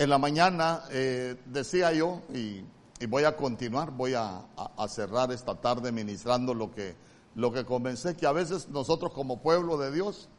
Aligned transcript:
En 0.00 0.08
la 0.08 0.16
mañana 0.16 0.84
eh, 0.92 1.36
decía 1.44 1.92
yo, 1.92 2.22
y, 2.32 2.64
voy 3.06 3.24
a 3.24 3.36
continuar, 3.36 3.90
voy 3.90 4.14
a, 4.14 4.46
cerrar 4.88 5.30
esta 5.30 5.56
tarde 5.56 5.92
ministrando 5.92 6.54
lo 6.54 6.70
que, 6.72 6.96
lo 7.34 7.52
que 7.52 7.66
comencé, 7.66 8.16
que 8.16 8.26
a 8.26 8.32
veces 8.32 8.70
nosotros 8.70 9.12
como 9.12 9.42
pueblo 9.42 9.76
de 9.76 9.92
Dios 9.92 10.30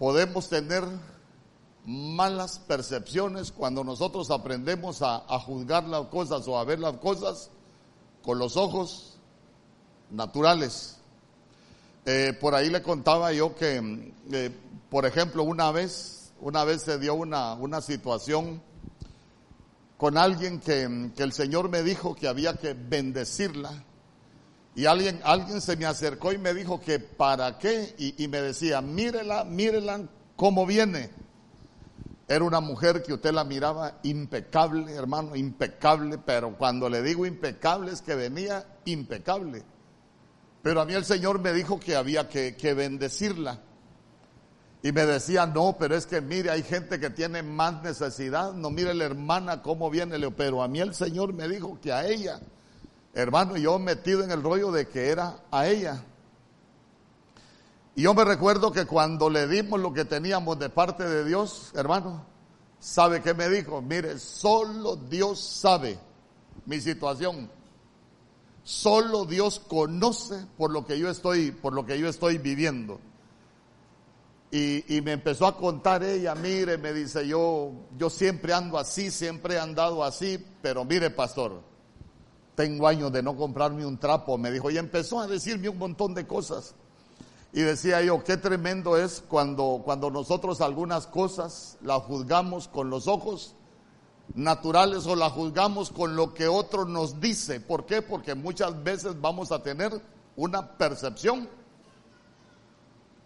podemos 0.00 0.48
tener 0.48 0.82
malas 1.86 2.58
percepciones 2.58 3.52
cuando 3.52 3.84
nosotros 3.84 4.32
aprendemos 4.32 5.00
a, 5.00 5.20
juzgar 5.38 5.84
las 5.84 6.06
cosas 6.06 6.48
o 6.48 6.58
a 6.58 6.64
ver 6.64 6.80
las 6.80 6.96
cosas 6.96 7.50
con 8.24 8.40
los 8.40 8.56
ojos 8.56 9.16
naturales. 10.10 10.98
Eh, 12.04 12.36
por 12.40 12.56
ahí 12.56 12.68
le 12.68 12.82
contaba 12.82 13.32
yo 13.32 13.54
que, 13.54 14.12
eh, 14.32 14.50
por 14.90 15.06
ejemplo, 15.06 15.44
una 15.44 15.70
vez, 15.70 16.19
una 16.40 16.64
vez 16.64 16.82
se 16.82 16.98
dio 16.98 17.14
una, 17.14 17.54
una 17.54 17.80
situación 17.80 18.62
con 19.96 20.16
alguien 20.16 20.60
que, 20.60 21.10
que, 21.14 21.22
el 21.22 21.32
Señor 21.32 21.68
me 21.68 21.82
dijo 21.82 22.14
que 22.14 22.26
había 22.26 22.54
que 22.54 22.74
bendecirla. 22.74 23.84
Y 24.74 24.86
alguien, 24.86 25.20
alguien 25.24 25.60
se 25.60 25.76
me 25.76 25.84
acercó 25.84 26.32
y 26.32 26.38
me 26.38 26.54
dijo 26.54 26.80
que 26.80 27.00
para 27.00 27.58
qué, 27.58 27.94
y, 27.98 28.28
me 28.28 28.40
decía, 28.40 28.80
mírela, 28.80 29.44
mírela 29.44 30.00
cómo 30.36 30.64
viene. 30.64 31.10
Era 32.28 32.44
una 32.44 32.60
mujer 32.60 33.02
que 33.02 33.12
usted 33.12 33.32
la 33.32 33.44
miraba 33.44 33.98
impecable, 34.04 34.94
hermano, 34.94 35.34
impecable, 35.34 36.16
pero 36.18 36.56
cuando 36.56 36.88
le 36.88 37.02
digo 37.02 37.26
impecable 37.26 37.92
es 37.92 38.00
que 38.02 38.14
venía 38.14 38.64
impecable. 38.84 39.64
Pero 40.62 40.80
a 40.80 40.84
mí 40.84 40.94
el 40.94 41.04
Señor 41.04 41.40
me 41.40 41.52
dijo 41.52 41.80
que 41.80 41.96
había 41.96 42.28
que, 42.28 42.74
bendecirla. 42.74 43.60
Y 44.82 44.92
me 44.92 45.04
decía, 45.04 45.46
no, 45.46 45.76
pero 45.78 45.94
es 45.94 46.06
que 46.06 46.20
mire, 46.20 46.50
hay 46.50 46.62
gente 46.62 46.98
que 46.98 47.10
tiene 47.10 47.42
más 47.42 47.82
necesidad. 47.82 48.54
No 48.54 48.70
mire 48.70 48.94
la 48.94 49.04
hermana 49.04 49.62
cómo 49.62 49.90
viene, 49.90 50.18
pero 50.30 50.62
a 50.62 50.68
mí 50.68 50.80
el 50.80 50.94
Señor 50.94 51.34
me 51.34 51.48
dijo 51.48 51.78
que 51.82 51.92
a 51.92 52.06
ella, 52.06 52.40
hermano, 53.12 53.58
yo 53.58 53.78
metido 53.78 54.24
en 54.24 54.30
el 54.30 54.42
rollo 54.42 54.72
de 54.72 54.88
que 54.88 55.08
era 55.08 55.36
a 55.50 55.66
ella. 55.66 56.02
Y 57.94 58.02
yo 58.02 58.14
me 58.14 58.24
recuerdo 58.24 58.72
que 58.72 58.86
cuando 58.86 59.28
le 59.28 59.46
dimos 59.46 59.78
lo 59.78 59.92
que 59.92 60.06
teníamos 60.06 60.58
de 60.58 60.70
parte 60.70 61.06
de 61.06 61.24
Dios, 61.26 61.72
hermano, 61.74 62.24
¿sabe 62.78 63.20
qué 63.20 63.34
me 63.34 63.50
dijo? 63.50 63.82
Mire, 63.82 64.18
solo 64.18 64.96
Dios 64.96 65.40
sabe 65.40 65.98
mi 66.64 66.80
situación. 66.80 67.50
Solo 68.62 69.26
Dios 69.26 69.58
conoce 69.58 70.46
por 70.56 70.70
lo 70.70 70.86
que 70.86 70.98
yo 70.98 71.10
estoy, 71.10 71.50
por 71.50 71.74
lo 71.74 71.84
que 71.84 71.98
yo 71.98 72.08
estoy 72.08 72.38
viviendo. 72.38 73.00
Y, 74.52 74.96
y, 74.96 75.00
me 75.00 75.12
empezó 75.12 75.46
a 75.46 75.56
contar 75.56 76.02
ella, 76.02 76.34
mire, 76.34 76.76
me 76.76 76.92
dice, 76.92 77.26
yo, 77.26 77.70
yo 77.96 78.10
siempre 78.10 78.52
ando 78.52 78.78
así, 78.78 79.12
siempre 79.12 79.54
he 79.54 79.58
andado 79.60 80.02
así, 80.02 80.44
pero 80.60 80.84
mire, 80.84 81.10
pastor, 81.10 81.62
tengo 82.56 82.88
años 82.88 83.12
de 83.12 83.22
no 83.22 83.36
comprarme 83.36 83.86
un 83.86 83.98
trapo, 83.98 84.36
me 84.36 84.50
dijo, 84.50 84.70
y 84.70 84.76
empezó 84.76 85.20
a 85.20 85.28
decirme 85.28 85.68
un 85.68 85.78
montón 85.78 86.14
de 86.14 86.26
cosas. 86.26 86.74
Y 87.52 87.62
decía 87.62 88.02
yo, 88.02 88.22
qué 88.22 88.36
tremendo 88.36 88.96
es 88.96 89.22
cuando, 89.26 89.82
cuando 89.84 90.10
nosotros 90.10 90.60
algunas 90.60 91.06
cosas 91.06 91.78
las 91.82 92.02
juzgamos 92.02 92.68
con 92.68 92.90
los 92.90 93.08
ojos 93.08 93.54
naturales 94.34 95.06
o 95.06 95.16
las 95.16 95.32
juzgamos 95.32 95.90
con 95.90 96.14
lo 96.14 96.32
que 96.32 96.46
otro 96.46 96.84
nos 96.84 97.20
dice. 97.20 97.60
¿Por 97.60 97.86
qué? 97.86 98.02
Porque 98.02 98.34
muchas 98.34 98.82
veces 98.84 99.20
vamos 99.20 99.50
a 99.50 99.62
tener 99.62 100.00
una 100.36 100.76
percepción 100.76 101.48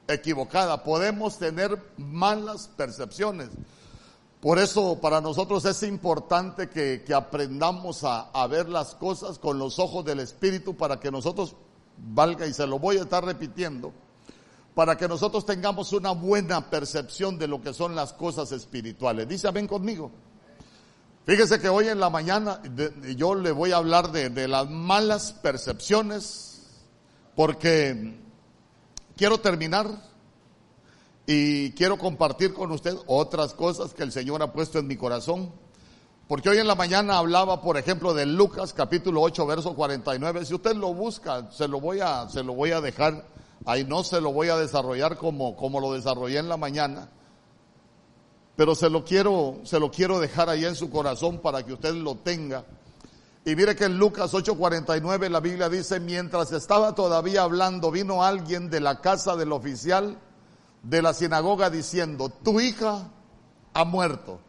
equivocada. 0.09 0.83
Podemos 0.83 1.39
tener 1.39 1.79
malas 1.97 2.69
percepciones. 2.77 3.51
Por 4.41 4.59
eso 4.59 5.01
para 5.01 5.21
nosotros 5.21 5.65
es 5.65 5.83
importante 5.83 6.69
que, 6.69 7.03
que 7.07 7.15
aprendamos 7.15 8.05
a, 8.05 8.31
a, 8.31 8.47
ver 8.47 8.69
las 8.69 8.95
cosas 8.95 9.39
con 9.39 9.59
los 9.59 9.79
ojos 9.79 10.05
del 10.05 10.21
Espíritu 10.21 10.77
para 10.77 11.01
que 11.01 11.11
nosotros, 11.11 11.57
valga 11.97 12.47
y 12.47 12.53
se 12.53 12.67
lo 12.67 12.79
voy 12.79 12.99
a 12.99 13.03
estar 13.03 13.25
repitiendo, 13.25 13.93
para 14.75 14.97
que 14.97 15.09
nosotros 15.09 15.47
tengamos 15.47 15.93
una 15.93 16.11
buena 16.11 16.69
percepción 16.69 17.39
de 17.39 17.49
lo 17.49 17.63
que 17.63 17.73
son 17.73 17.95
las 17.95 18.13
cosas 18.13 18.53
espirituales. 18.53 19.29
Dice, 19.29 19.51
ven 19.51 19.67
conmigo. 19.67 20.11
Fíjese 21.27 21.59
que 21.59 21.71
hoy 21.71 21.89
en 21.89 22.01
la 22.01 22.11
mañana 22.11 22.61
yo 23.17 23.35
le 23.35 23.51
voy 23.51 23.73
a 23.73 23.79
hablar 23.79 24.13
de, 24.13 24.47
las 24.47 24.69
malas 24.69 25.33
percepciones 25.33 26.67
porque 27.35 28.21
quiero 29.17 29.39
terminar 29.39 29.89
y 31.27 31.73
quiero 31.73 31.99
compartir 31.99 32.53
con 32.53 32.71
usted 32.71 32.95
otras 33.07 33.55
cosas 33.55 33.95
que 33.95 34.03
el 34.03 34.13
Señor 34.13 34.43
ha 34.43 34.53
puesto 34.53 34.79
en 34.79 34.87
mi 34.87 34.97
corazón. 34.97 35.53
Porque 36.29 36.49
hoy 36.49 36.59
en 36.59 36.67
la 36.67 36.75
mañana 36.75 37.19
hablaba, 37.19 37.61
por 37.61 37.77
ejemplo, 37.77 38.15
de 38.15 38.25
Lucas 38.25 38.73
capítulo 38.73 39.21
8, 39.23 39.47
verso 39.47 39.75
49. 39.75 40.45
Si 40.47 40.55
usted 40.55 40.75
lo 40.75 40.95
busca, 40.95 41.51
se 41.53 41.69
lo 41.69 41.81
voy 41.81 42.01
a, 42.01 42.29
se 42.31 42.43
lo 42.43 42.55
voy 42.55 42.73
a 42.73 42.81
dejar 42.81 43.27
Ahí 43.67 43.85
no 43.85 44.05
se 44.05 44.21
lo 44.21 44.33
voy 44.33 44.49
a 44.49 44.57
desarrollar 44.57 45.17
como, 45.17 45.57
como 45.57 45.81
lo 45.81 45.93
desarrollé 45.95 46.39
en 46.39 46.49
la 46.49 46.57
mañana. 46.57 47.09
Pero 48.57 48.75
se 48.75 48.91
lo 48.91 49.05
quiero, 49.05 49.61
se 49.65 49.81
lo 49.81 49.91
quiero 49.91 50.21
dejar 50.21 50.49
ahí 50.49 50.65
en 50.65 50.77
su 50.77 50.91
corazón 50.91 51.39
para 51.39 51.65
que 51.65 51.73
usted 51.73 51.95
lo 51.95 52.17
tenga. 52.17 52.65
Y 53.45 53.57
mire 53.57 53.77
que 53.77 53.85
en 53.85 53.99
Lucas 53.99 54.33
8:49 54.33 55.29
la 55.29 55.41
Biblia 55.41 55.69
dice, 55.69 56.01
mientras 56.01 56.53
estaba 56.53 56.95
todavía 56.95 57.43
hablando, 57.43 57.91
vino 57.91 58.25
alguien 58.25 58.71
de 58.71 58.81
la 58.81 59.01
casa 59.01 59.37
del 59.37 59.53
oficial 59.53 60.19
de 60.83 61.03
la 61.03 61.13
sinagoga 61.13 61.71
diciendo, 61.71 62.31
tu 62.31 62.61
hija 62.61 63.11
ha 63.75 63.85
muerto, 63.85 64.41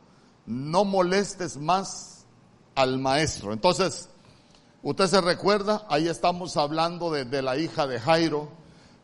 no 0.45 0.85
molestes 0.85 1.57
más 1.57 2.25
al 2.75 2.99
maestro. 2.99 3.53
Entonces, 3.53 4.09
usted 4.83 5.07
se 5.07 5.21
recuerda, 5.21 5.85
ahí 5.89 6.07
estamos 6.07 6.55
hablando 6.57 7.11
de, 7.11 7.25
de 7.25 7.41
la 7.41 7.57
hija 7.57 7.87
de 7.87 7.99
Jairo, 7.99 8.49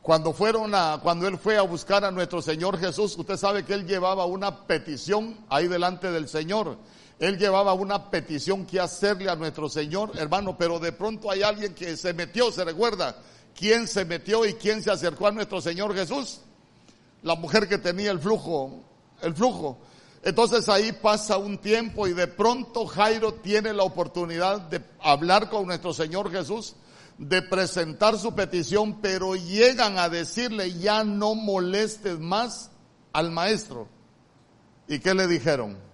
cuando 0.02 0.34
fueron 0.34 0.74
a, 0.74 1.00
cuando 1.04 1.28
él 1.28 1.38
fue 1.38 1.58
a 1.58 1.62
buscar 1.62 2.04
a 2.04 2.12
nuestro 2.12 2.42
Señor 2.42 2.80
Jesús, 2.80 3.16
usted 3.18 3.38
sabe 3.38 3.66
que 3.66 3.74
él 3.74 3.86
llevaba 3.86 4.26
una 4.26 4.66
petición 4.66 5.38
ahí 5.50 5.68
delante 5.68 6.12
del 6.12 6.28
Señor. 6.28 6.78
Él 7.22 7.38
llevaba 7.38 7.74
una 7.74 8.10
petición 8.10 8.66
que 8.66 8.80
hacerle 8.80 9.30
a 9.30 9.36
nuestro 9.36 9.70
Señor, 9.70 10.12
hermano, 10.18 10.58
pero 10.58 10.80
de 10.80 10.92
pronto 10.92 11.30
hay 11.30 11.44
alguien 11.44 11.76
que 11.76 11.96
se 11.96 12.16
metió, 12.16 12.52
se 12.52 12.66
recuerda, 12.66 13.16
quién 13.56 13.88
se 13.88 14.06
metió 14.06 14.44
y 14.44 14.56
quién 14.56 14.82
se 14.82 14.90
acercó 14.90 15.28
a 15.28 15.32
nuestro 15.32 15.62
Señor 15.62 15.94
Jesús. 15.94 16.40
La 17.22 17.36
mujer 17.36 17.70
que 17.70 17.78
tenía 17.78 18.10
el 18.10 18.18
flujo, 18.18 18.82
el 19.22 19.36
flujo. 19.36 19.78
Entonces 20.24 20.68
ahí 20.68 20.94
pasa 20.94 21.38
un 21.38 21.60
tiempo 21.60 22.08
y 22.08 22.14
de 22.14 22.26
pronto 22.26 22.88
Jairo 22.88 23.36
tiene 23.36 23.72
la 23.72 23.84
oportunidad 23.84 24.60
de 24.62 24.82
hablar 25.00 25.52
con 25.52 25.68
nuestro 25.68 25.94
Señor 25.94 26.32
Jesús 26.32 26.74
de 27.20 27.44
presentar 27.44 28.18
su 28.18 28.34
petición, 28.34 29.00
pero 29.00 29.36
llegan 29.36 30.00
a 30.00 30.10
decirle, 30.10 30.74
ya 30.74 31.04
no 31.04 31.36
molestes 31.36 32.18
más 32.18 32.72
al 33.14 33.30
maestro. 33.30 33.88
¿Y 34.88 34.98
qué 34.98 35.14
le 35.14 35.28
dijeron? 35.28 35.91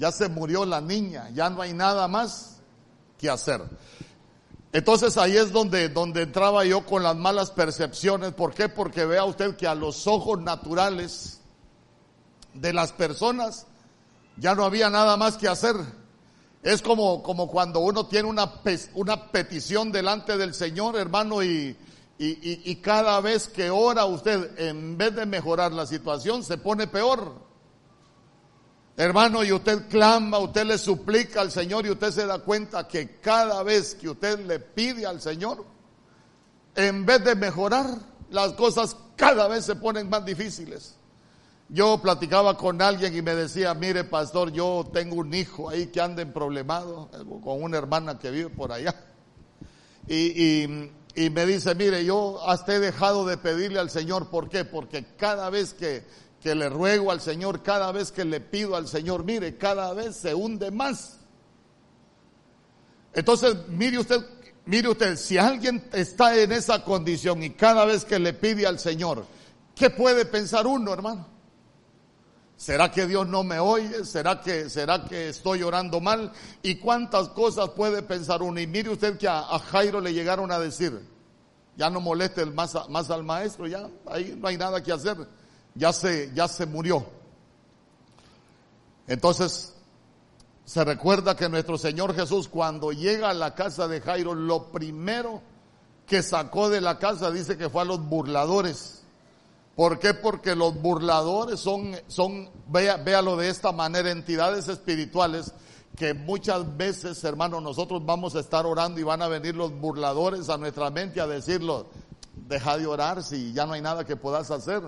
Ya 0.00 0.10
se 0.10 0.30
murió 0.30 0.64
la 0.64 0.80
niña, 0.80 1.28
ya 1.34 1.50
no 1.50 1.60
hay 1.60 1.74
nada 1.74 2.08
más 2.08 2.56
que 3.18 3.28
hacer. 3.28 3.60
Entonces 4.72 5.18
ahí 5.18 5.36
es 5.36 5.52
donde, 5.52 5.90
donde 5.90 6.22
entraba 6.22 6.64
yo 6.64 6.86
con 6.86 7.02
las 7.02 7.14
malas 7.14 7.50
percepciones. 7.50 8.32
¿Por 8.32 8.54
qué? 8.54 8.70
Porque 8.70 9.04
vea 9.04 9.24
usted 9.24 9.56
que 9.56 9.66
a 9.66 9.74
los 9.74 10.06
ojos 10.06 10.40
naturales 10.40 11.42
de 12.54 12.72
las 12.72 12.92
personas 12.92 13.66
ya 14.38 14.54
no 14.54 14.64
había 14.64 14.88
nada 14.88 15.18
más 15.18 15.36
que 15.36 15.48
hacer. 15.48 15.76
Es 16.62 16.80
como, 16.80 17.22
como 17.22 17.46
cuando 17.48 17.80
uno 17.80 18.06
tiene 18.06 18.26
una, 18.26 18.54
una 18.94 19.30
petición 19.30 19.92
delante 19.92 20.38
del 20.38 20.54
Señor, 20.54 20.96
hermano, 20.96 21.42
y, 21.42 21.76
y, 22.18 22.70
y, 22.70 22.76
cada 22.76 23.20
vez 23.20 23.48
que 23.48 23.68
ora 23.68 24.06
usted, 24.06 24.58
en 24.58 24.96
vez 24.96 25.14
de 25.14 25.26
mejorar 25.26 25.72
la 25.72 25.84
situación, 25.84 26.42
se 26.42 26.56
pone 26.56 26.86
peor. 26.86 27.49
Hermano, 28.96 29.42
y 29.44 29.52
usted 29.52 29.88
clama, 29.88 30.38
usted 30.38 30.64
le 30.66 30.76
suplica 30.76 31.40
al 31.40 31.50
Señor 31.50 31.86
y 31.86 31.90
usted 31.90 32.10
se 32.10 32.26
da 32.26 32.40
cuenta 32.40 32.86
que 32.86 33.18
cada 33.20 33.62
vez 33.62 33.94
que 33.94 34.10
usted 34.10 34.40
le 34.40 34.60
pide 34.60 35.06
al 35.06 35.20
Señor, 35.20 35.64
en 36.74 37.06
vez 37.06 37.24
de 37.24 37.34
mejorar, 37.34 37.86
las 38.30 38.52
cosas 38.52 38.96
cada 39.16 39.48
vez 39.48 39.64
se 39.64 39.76
ponen 39.76 40.08
más 40.08 40.24
difíciles. 40.24 40.96
Yo 41.68 41.98
platicaba 42.02 42.56
con 42.56 42.82
alguien 42.82 43.16
y 43.16 43.22
me 43.22 43.34
decía, 43.34 43.74
mire 43.74 44.02
pastor, 44.02 44.50
yo 44.50 44.88
tengo 44.92 45.16
un 45.16 45.32
hijo 45.32 45.68
ahí 45.70 45.86
que 45.86 46.00
anda 46.00 46.20
en 46.20 46.32
problemado, 46.32 47.08
con 47.44 47.62
una 47.62 47.78
hermana 47.78 48.18
que 48.18 48.30
vive 48.30 48.50
por 48.50 48.72
allá. 48.72 48.94
Y, 50.08 50.64
y, 51.14 51.30
me 51.30 51.46
dice, 51.46 51.74
mire, 51.76 52.04
yo 52.04 52.42
hasta 52.48 52.74
he 52.74 52.80
dejado 52.80 53.24
de 53.24 53.36
pedirle 53.36 53.78
al 53.78 53.90
Señor, 53.90 54.30
¿por 54.30 54.48
qué? 54.48 54.64
Porque 54.64 55.04
cada 55.16 55.48
vez 55.50 55.72
que, 55.74 56.04
que 56.40 56.54
le 56.54 56.68
ruego 56.68 57.10
al 57.10 57.20
Señor, 57.20 57.62
cada 57.62 57.92
vez 57.92 58.10
que 58.10 58.24
le 58.24 58.40
pido 58.40 58.74
al 58.74 58.88
Señor, 58.88 59.24
mire, 59.24 59.56
cada 59.56 59.92
vez 59.92 60.16
se 60.16 60.34
hunde 60.34 60.70
más. 60.70 61.18
Entonces, 63.12 63.56
mire 63.68 63.98
usted, 63.98 64.24
mire 64.64 64.88
usted, 64.88 65.16
si 65.16 65.36
alguien 65.36 65.84
está 65.92 66.36
en 66.38 66.52
esa 66.52 66.82
condición 66.82 67.42
y 67.42 67.50
cada 67.50 67.84
vez 67.84 68.04
que 68.04 68.18
le 68.18 68.32
pide 68.32 68.66
al 68.66 68.78
Señor, 68.78 69.26
¿qué 69.74 69.90
puede 69.90 70.24
pensar 70.24 70.66
uno, 70.66 70.92
hermano? 70.92 71.26
¿Será 72.56 72.90
que 72.90 73.06
Dios 73.06 73.26
no 73.26 73.42
me 73.42 73.58
oye? 73.58 74.04
¿Será 74.04 74.40
que, 74.40 74.68
será 74.68 75.04
que 75.04 75.30
estoy 75.30 75.62
orando 75.62 75.98
mal? 75.98 76.30
¿Y 76.62 76.74
cuántas 76.76 77.28
cosas 77.30 77.70
puede 77.70 78.02
pensar 78.02 78.42
uno? 78.42 78.60
Y 78.60 78.66
mire 78.66 78.90
usted 78.90 79.16
que 79.16 79.26
a, 79.28 79.42
Jairo 79.58 80.00
le 80.00 80.12
llegaron 80.12 80.52
a 80.52 80.58
decir, 80.58 81.00
ya 81.76 81.88
no 81.88 82.00
moleste 82.00 82.44
más, 82.46 82.76
más 82.90 83.10
al 83.10 83.24
maestro, 83.24 83.66
ya 83.66 83.88
ahí 84.06 84.36
no 84.38 84.46
hay 84.46 84.58
nada 84.58 84.82
que 84.82 84.92
hacer, 84.92 85.16
ya 85.74 85.92
se, 85.92 86.32
ya 86.34 86.48
se 86.48 86.66
murió. 86.66 87.06
Entonces, 89.06 89.74
se 90.64 90.84
recuerda 90.84 91.36
que 91.36 91.48
nuestro 91.48 91.78
Señor 91.78 92.14
Jesús 92.14 92.48
cuando 92.48 92.92
llega 92.92 93.30
a 93.30 93.34
la 93.34 93.54
casa 93.54 93.88
de 93.88 94.00
Jairo, 94.00 94.34
lo 94.34 94.70
primero 94.70 95.42
que 96.06 96.22
sacó 96.22 96.70
de 96.70 96.80
la 96.80 96.98
casa 96.98 97.30
dice 97.30 97.56
que 97.56 97.68
fue 97.68 97.82
a 97.82 97.84
los 97.84 98.00
burladores 98.00 99.00
¿Por 99.80 99.98
qué? 99.98 100.12
Porque 100.12 100.54
los 100.54 100.74
burladores 100.74 101.58
son, 101.58 101.96
son 102.06 102.50
vea, 102.68 102.98
véalo 102.98 103.34
de 103.36 103.48
esta 103.48 103.72
manera, 103.72 104.10
entidades 104.10 104.68
espirituales 104.68 105.54
que 105.96 106.12
muchas 106.12 106.76
veces, 106.76 107.24
hermanos, 107.24 107.62
nosotros 107.62 108.04
vamos 108.04 108.36
a 108.36 108.40
estar 108.40 108.66
orando 108.66 109.00
y 109.00 109.04
van 109.04 109.22
a 109.22 109.28
venir 109.28 109.56
los 109.56 109.72
burladores 109.72 110.50
a 110.50 110.58
nuestra 110.58 110.90
mente 110.90 111.20
a 111.20 111.26
decirlo, 111.26 111.86
deja 112.34 112.76
de 112.76 112.86
orar 112.86 113.22
si 113.22 113.54
ya 113.54 113.64
no 113.64 113.72
hay 113.72 113.80
nada 113.80 114.04
que 114.04 114.16
puedas 114.16 114.50
hacer. 114.50 114.82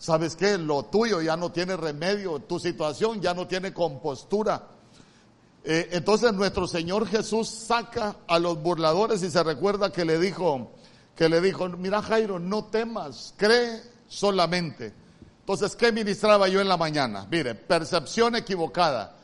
¿Sabes 0.00 0.34
qué? 0.34 0.56
Lo 0.56 0.86
tuyo 0.86 1.20
ya 1.20 1.36
no 1.36 1.52
tiene 1.52 1.76
remedio, 1.76 2.38
tu 2.40 2.58
situación 2.58 3.20
ya 3.20 3.34
no 3.34 3.46
tiene 3.46 3.74
compostura. 3.74 4.66
Eh, 5.62 5.90
entonces 5.92 6.32
nuestro 6.32 6.66
Señor 6.66 7.06
Jesús 7.06 7.50
saca 7.50 8.16
a 8.26 8.38
los 8.38 8.62
burladores 8.62 9.22
y 9.22 9.30
se 9.30 9.42
recuerda 9.42 9.92
que 9.92 10.06
le 10.06 10.18
dijo, 10.18 10.72
que 11.14 11.28
le 11.28 11.42
dijo, 11.42 11.68
mira 11.68 12.00
Jairo, 12.00 12.38
no 12.38 12.64
temas, 12.64 13.34
cree 13.36 13.82
solamente. 14.08 14.94
Entonces, 15.40 15.76
¿qué 15.76 15.92
ministraba 15.92 16.48
yo 16.48 16.62
en 16.62 16.68
la 16.68 16.78
mañana? 16.78 17.26
Mire, 17.30 17.54
percepción 17.54 18.36
equivocada. 18.36 19.16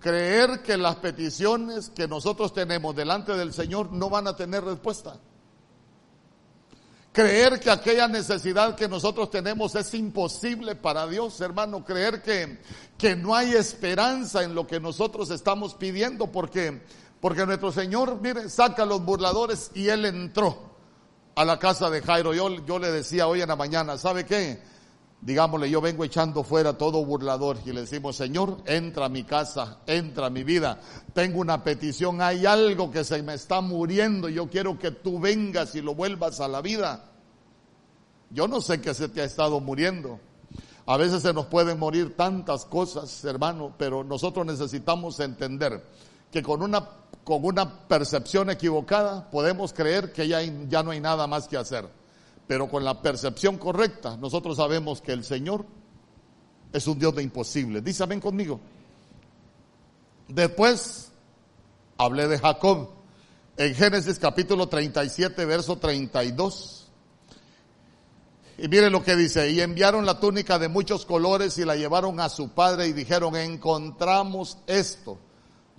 Creer 0.00 0.62
que 0.62 0.78
las 0.78 0.96
peticiones 0.96 1.90
que 1.90 2.08
nosotros 2.08 2.54
tenemos 2.54 2.96
delante 2.96 3.32
del 3.34 3.52
Señor 3.52 3.92
no 3.92 4.08
van 4.08 4.26
a 4.26 4.36
tener 4.36 4.64
respuesta. 4.64 5.18
Creer 7.14 7.60
que 7.60 7.70
aquella 7.70 8.08
necesidad 8.08 8.74
que 8.74 8.88
nosotros 8.88 9.30
tenemos 9.30 9.76
es 9.76 9.94
imposible 9.94 10.74
para 10.74 11.06
Dios, 11.06 11.40
hermano. 11.40 11.84
Creer 11.84 12.20
que, 12.20 12.58
que 12.98 13.14
no 13.14 13.36
hay 13.36 13.52
esperanza 13.52 14.42
en 14.42 14.52
lo 14.52 14.66
que 14.66 14.80
nosotros 14.80 15.30
estamos 15.30 15.74
pidiendo 15.74 16.32
porque, 16.32 16.82
porque 17.20 17.46
nuestro 17.46 17.70
Señor, 17.70 18.20
mire, 18.20 18.48
saca 18.48 18.82
a 18.82 18.86
los 18.86 19.04
burladores 19.04 19.70
y 19.74 19.90
Él 19.90 20.06
entró 20.06 20.74
a 21.36 21.44
la 21.44 21.56
casa 21.60 21.88
de 21.88 22.02
Jairo. 22.02 22.34
Yo, 22.34 22.50
yo 22.66 22.80
le 22.80 22.90
decía 22.90 23.28
hoy 23.28 23.42
en 23.42 23.48
la 23.48 23.54
mañana, 23.54 23.96
¿sabe 23.96 24.26
qué? 24.26 24.60
Digámosle, 25.24 25.70
yo 25.70 25.80
vengo 25.80 26.04
echando 26.04 26.44
fuera 26.44 26.76
todo 26.76 27.02
burlador 27.02 27.56
y 27.64 27.72
le 27.72 27.80
decimos, 27.80 28.14
Señor, 28.14 28.58
entra 28.66 29.06
a 29.06 29.08
mi 29.08 29.24
casa, 29.24 29.78
entra 29.86 30.26
a 30.26 30.30
mi 30.30 30.44
vida. 30.44 30.78
Tengo 31.14 31.40
una 31.40 31.64
petición, 31.64 32.20
hay 32.20 32.44
algo 32.44 32.90
que 32.90 33.04
se 33.04 33.22
me 33.22 33.32
está 33.32 33.62
muriendo 33.62 34.28
yo 34.28 34.50
quiero 34.50 34.78
que 34.78 34.90
tú 34.90 35.18
vengas 35.18 35.74
y 35.76 35.80
lo 35.80 35.94
vuelvas 35.94 36.40
a 36.40 36.48
la 36.48 36.60
vida. 36.60 37.06
Yo 38.28 38.46
no 38.48 38.60
sé 38.60 38.82
qué 38.82 38.92
se 38.92 39.08
te 39.08 39.22
ha 39.22 39.24
estado 39.24 39.60
muriendo. 39.60 40.20
A 40.84 40.98
veces 40.98 41.22
se 41.22 41.32
nos 41.32 41.46
pueden 41.46 41.78
morir 41.78 42.14
tantas 42.16 42.66
cosas, 42.66 43.24
hermano, 43.24 43.74
pero 43.78 44.04
nosotros 44.04 44.44
necesitamos 44.44 45.20
entender 45.20 45.82
que 46.30 46.42
con 46.42 46.60
una 46.60 46.86
con 47.24 47.42
una 47.42 47.88
percepción 47.88 48.50
equivocada 48.50 49.30
podemos 49.30 49.72
creer 49.72 50.12
que 50.12 50.28
ya, 50.28 50.42
ya 50.42 50.82
no 50.82 50.90
hay 50.90 51.00
nada 51.00 51.26
más 51.26 51.48
que 51.48 51.56
hacer. 51.56 51.88
Pero 52.46 52.68
con 52.68 52.84
la 52.84 53.00
percepción 53.00 53.58
correcta, 53.58 54.16
nosotros 54.16 54.56
sabemos 54.56 55.00
que 55.00 55.12
el 55.12 55.24
Señor 55.24 55.64
es 56.72 56.86
un 56.86 56.98
Dios 56.98 57.14
de 57.14 57.22
imposible. 57.22 57.80
Dice, 57.80 58.04
ven 58.06 58.20
conmigo. 58.20 58.60
Después 60.28 61.10
hablé 61.96 62.28
de 62.28 62.38
Jacob 62.38 62.90
en 63.56 63.74
Génesis 63.74 64.18
capítulo 64.18 64.68
37, 64.68 65.44
verso 65.44 65.78
32. 65.78 66.88
Y 68.58 68.68
miren 68.68 68.92
lo 68.92 69.02
que 69.02 69.16
dice, 69.16 69.50
y 69.50 69.60
enviaron 69.60 70.06
la 70.06 70.20
túnica 70.20 70.58
de 70.58 70.68
muchos 70.68 71.06
colores 71.06 71.58
y 71.58 71.64
la 71.64 71.76
llevaron 71.76 72.20
a 72.20 72.28
su 72.28 72.50
padre 72.50 72.86
y 72.86 72.92
dijeron, 72.92 73.36
encontramos 73.36 74.58
esto 74.66 75.18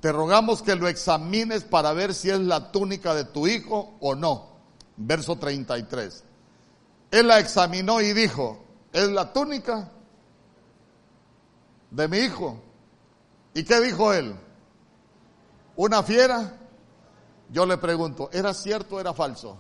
te 0.06 0.12
rogamos 0.12 0.62
que 0.62 0.76
lo 0.76 0.88
examines 0.88 1.64
para 1.64 1.92
ver 1.92 2.14
si 2.14 2.30
es 2.30 2.40
la 2.40 2.72
túnica 2.72 3.16
de 3.16 3.26
tu 3.26 3.48
hijo 3.48 3.96
o 4.00 4.14
no. 4.14 4.52
Verso 4.98 5.36
33. 5.36 6.24
Él 7.16 7.30
la 7.30 7.40
examinó 7.40 8.02
y 8.02 8.12
dijo, 8.12 8.60
¿es 8.92 9.08
la 9.08 9.32
túnica 9.32 9.90
de 11.90 12.10
mi 12.10 12.18
hijo? 12.18 12.62
¿Y 13.54 13.64
qué 13.64 13.80
dijo 13.80 14.12
él? 14.12 14.36
¿Una 15.78 16.04
fiera? 16.04 16.60
Yo 17.50 17.66
le 17.66 17.78
pregunto, 17.78 18.30
¿era 18.34 18.54
cierto 18.54 18.98
o 18.98 19.00
era 19.00 19.14
falso? 19.14 19.56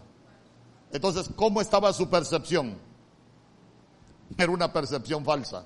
Entonces, 0.91 1.29
¿cómo 1.33 1.61
estaba 1.61 1.93
su 1.93 2.09
percepción? 2.09 2.77
Era 4.37 4.51
una 4.51 4.73
percepción 4.73 5.23
falsa. 5.23 5.65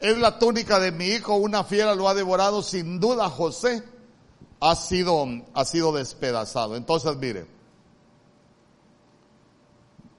Es 0.00 0.18
la 0.18 0.38
túnica 0.38 0.80
de 0.80 0.92
mi 0.92 1.06
hijo, 1.06 1.36
una 1.36 1.64
fiera 1.64 1.94
lo 1.94 2.10
ha 2.10 2.14
devorado, 2.14 2.62
sin 2.62 3.00
duda 3.00 3.30
José 3.30 3.82
ha 4.60 4.76
sido, 4.76 5.26
ha 5.54 5.64
sido 5.64 5.92
despedazado. 5.92 6.76
Entonces, 6.76 7.16
mire, 7.16 7.53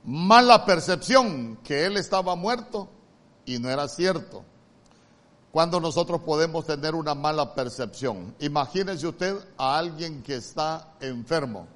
mala 0.06 0.66
percepción 0.66 1.58
que 1.64 1.86
él 1.86 1.98
estaba 1.98 2.36
muerto 2.36 2.90
y 3.46 3.60
no 3.60 3.70
era 3.70 3.88
cierto. 3.88 4.44
Cuando 5.52 5.80
nosotros 5.80 6.22
podemos 6.22 6.66
tener 6.66 6.96
una 6.96 7.16
mala 7.16 7.56
percepción. 7.56 8.36
Imagínese 8.40 9.08
usted 9.08 9.38
a 9.58 9.78
alguien 9.78 10.22
que 10.22 10.36
está 10.36 10.96
enfermo 11.00 11.68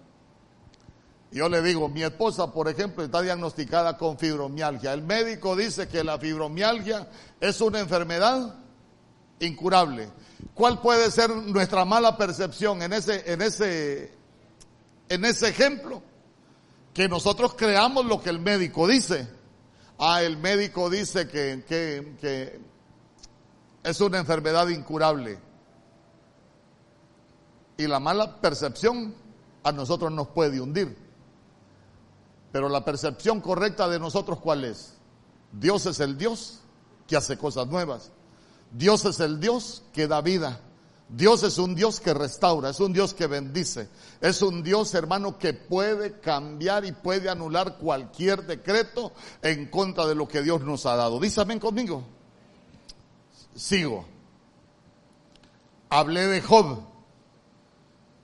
yo 1.31 1.47
le 1.47 1.61
digo, 1.61 1.87
mi 1.89 2.03
esposa, 2.03 2.51
por 2.51 2.67
ejemplo, 2.67 3.03
está 3.03 3.21
diagnosticada 3.21 3.97
con 3.97 4.17
fibromialgia. 4.17 4.93
El 4.93 5.03
médico 5.03 5.55
dice 5.55 5.87
que 5.87 6.03
la 6.03 6.17
fibromialgia 6.17 7.07
es 7.39 7.61
una 7.61 7.79
enfermedad 7.79 8.55
incurable. 9.39 10.09
¿Cuál 10.55 10.81
puede 10.81 11.11
ser 11.11 11.29
nuestra 11.29 11.85
mala 11.85 12.17
percepción 12.17 12.81
en 12.81 12.93
ese, 12.93 13.31
en 13.31 13.41
ese, 13.43 14.11
en 15.07 15.23
ese 15.23 15.49
ejemplo? 15.49 16.01
Que 16.93 17.07
nosotros 17.07 17.53
creamos 17.55 18.05
lo 18.05 18.21
que 18.21 18.29
el 18.29 18.39
médico 18.39 18.87
dice. 18.87 19.27
Ah, 19.97 20.23
el 20.23 20.37
médico 20.37 20.89
dice 20.89 21.27
que, 21.27 21.63
que, 21.67 22.15
que 22.19 22.59
es 23.83 24.01
una 24.01 24.19
enfermedad 24.19 24.67
incurable. 24.69 25.39
Y 27.77 27.87
la 27.87 27.99
mala 27.99 28.41
percepción 28.41 29.15
a 29.63 29.71
nosotros 29.71 30.11
nos 30.11 30.27
puede 30.27 30.59
hundir. 30.59 30.97
Pero 32.51 32.69
la 32.69 32.83
percepción 32.83 33.41
correcta 33.41 33.87
de 33.87 33.99
nosotros, 33.99 34.39
¿cuál 34.39 34.65
es? 34.65 34.97
Dios 35.51 35.85
es 35.85 35.99
el 35.99 36.17
Dios 36.17 36.61
que 37.07 37.15
hace 37.15 37.37
cosas 37.37 37.67
nuevas. 37.67 38.11
Dios 38.71 39.05
es 39.05 39.19
el 39.19 39.39
Dios 39.39 39.83
que 39.93 40.07
da 40.07 40.21
vida. 40.21 40.61
Dios 41.09 41.41
es 41.41 41.57
un 41.57 41.73
Dios 41.73 41.99
que 41.99 42.13
restaura, 42.13 42.69
es 42.69 42.79
un 42.79 42.93
Dios 42.93 43.15
que 43.15 43.25
bendice, 43.25 43.89
es 44.21 44.43
un 44.43 44.61
Dios 44.61 44.93
hermano 44.93 45.39
que 45.39 45.53
puede 45.53 46.19
cambiar 46.19 46.85
y 46.85 46.91
puede 46.91 47.29
anular 47.29 47.77
cualquier 47.79 48.45
decreto 48.45 49.11
en 49.41 49.71
contra 49.71 50.05
de 50.05 50.13
lo 50.13 50.27
que 50.27 50.43
Dios 50.43 50.61
nos 50.61 50.85
ha 50.85 50.95
dado. 50.95 51.19
Dísame 51.19 51.59
conmigo. 51.59 52.03
Sigo. 53.55 54.05
Hablé 55.89 56.27
de 56.27 56.41
Job. 56.41 56.83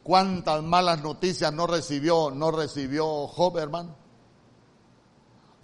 ¿Cuántas 0.03 0.61
malas 0.61 1.01
noticias 1.01 1.51
no 1.51 1.65
recibió, 1.65 2.29
no 2.29 2.51
recibió 2.51 3.25
Job, 3.25 3.57
hermano? 3.57 4.04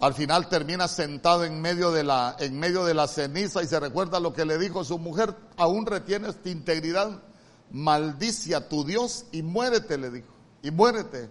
Al 0.02 0.14
final 0.14 0.48
termina 0.48 0.88
sentado 0.88 1.44
en 1.44 1.60
medio 1.60 1.92
de 1.92 2.02
la, 2.02 2.34
en 2.40 2.58
medio 2.58 2.84
de 2.84 2.92
la 2.92 3.06
ceniza 3.06 3.62
y 3.62 3.68
se 3.68 3.78
recuerda 3.78 4.18
lo 4.18 4.32
que 4.32 4.44
le 4.44 4.58
dijo 4.58 4.82
su 4.82 4.98
mujer, 4.98 5.32
aún 5.56 5.86
retienes 5.86 6.42
tu 6.42 6.48
integridad, 6.48 7.22
maldice 7.70 8.56
a 8.56 8.68
tu 8.68 8.84
Dios 8.84 9.26
y 9.30 9.42
muérete, 9.42 9.98
le 9.98 10.10
dijo, 10.10 10.26
y 10.60 10.72
muérete. 10.72 11.30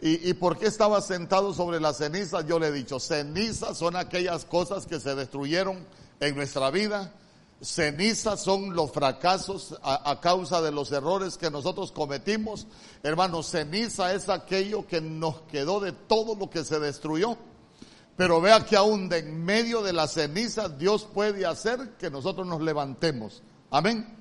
¿Y, 0.00 0.30
¿Y 0.30 0.34
por 0.34 0.56
qué 0.58 0.66
estaba 0.66 1.00
sentado 1.00 1.52
sobre 1.52 1.80
la 1.80 1.92
ceniza? 1.92 2.42
Yo 2.42 2.60
le 2.60 2.68
he 2.68 2.72
dicho, 2.72 3.00
cenizas 3.00 3.76
son 3.76 3.96
aquellas 3.96 4.44
cosas 4.44 4.86
que 4.86 5.00
se 5.00 5.16
destruyeron 5.16 5.84
en 6.20 6.36
nuestra 6.36 6.70
vida. 6.70 7.12
Cenizas 7.60 8.40
son 8.40 8.76
los 8.76 8.92
fracasos 8.92 9.76
a, 9.82 10.08
a, 10.08 10.20
causa 10.20 10.62
de 10.62 10.70
los 10.70 10.92
errores 10.92 11.36
que 11.36 11.50
nosotros 11.50 11.90
cometimos. 11.90 12.68
Hermano, 13.02 13.42
ceniza 13.42 14.14
es 14.14 14.28
aquello 14.28 14.86
que 14.86 15.00
nos 15.00 15.40
quedó 15.50 15.80
de 15.80 15.90
todo 15.90 16.36
lo 16.36 16.48
que 16.48 16.62
se 16.62 16.78
destruyó. 16.78 17.36
Pero 18.18 18.40
vea 18.40 18.66
que 18.66 18.76
aún 18.76 19.08
de 19.08 19.18
en 19.18 19.44
medio 19.44 19.80
de 19.80 19.92
las 19.92 20.14
cenizas 20.14 20.76
Dios 20.76 21.04
puede 21.14 21.46
hacer 21.46 21.92
que 22.00 22.10
nosotros 22.10 22.48
nos 22.48 22.60
levantemos. 22.60 23.44
Amén. 23.70 24.12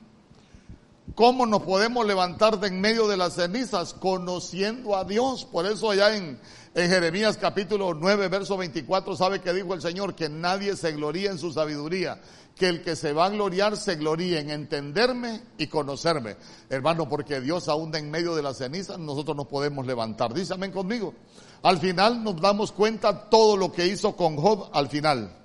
¿Cómo 1.15 1.47
nos 1.47 1.63
podemos 1.63 2.05
levantar 2.05 2.59
de 2.59 2.67
en 2.67 2.79
medio 2.79 3.07
de 3.07 3.17
las 3.17 3.33
cenizas? 3.33 3.95
Conociendo 3.95 4.95
a 4.95 5.03
Dios. 5.03 5.45
Por 5.45 5.65
eso 5.65 5.89
allá 5.89 6.15
en, 6.15 6.39
en 6.75 6.89
Jeremías 6.91 7.37
capítulo 7.37 7.95
9, 7.95 8.27
verso 8.27 8.55
24, 8.55 9.15
sabe 9.15 9.41
que 9.41 9.51
dijo 9.51 9.73
el 9.73 9.81
Señor 9.81 10.13
que 10.13 10.29
nadie 10.29 10.75
se 10.75 10.91
gloría 10.91 11.31
en 11.31 11.39
su 11.39 11.51
sabiduría, 11.51 12.21
que 12.55 12.69
el 12.69 12.83
que 12.83 12.95
se 12.95 13.13
va 13.13 13.25
a 13.25 13.29
gloriar 13.29 13.77
se 13.77 13.95
gloríe 13.95 14.39
en 14.39 14.51
entenderme 14.51 15.41
y 15.57 15.65
conocerme. 15.65 16.35
Hermano, 16.69 17.09
porque 17.09 17.41
Dios 17.41 17.67
aún 17.67 17.89
de 17.89 17.97
en 17.97 18.11
medio 18.11 18.35
de 18.35 18.43
las 18.43 18.59
cenizas 18.59 18.99
nosotros 18.99 19.35
nos 19.35 19.47
podemos 19.47 19.87
levantar. 19.87 20.35
Dice 20.35 20.53
amén 20.53 20.71
conmigo. 20.71 21.15
Al 21.63 21.79
final 21.79 22.23
nos 22.23 22.39
damos 22.39 22.71
cuenta 22.71 23.29
todo 23.29 23.57
lo 23.57 23.71
que 23.71 23.87
hizo 23.87 24.15
con 24.15 24.37
Job 24.37 24.69
al 24.73 24.89
final. 24.89 25.35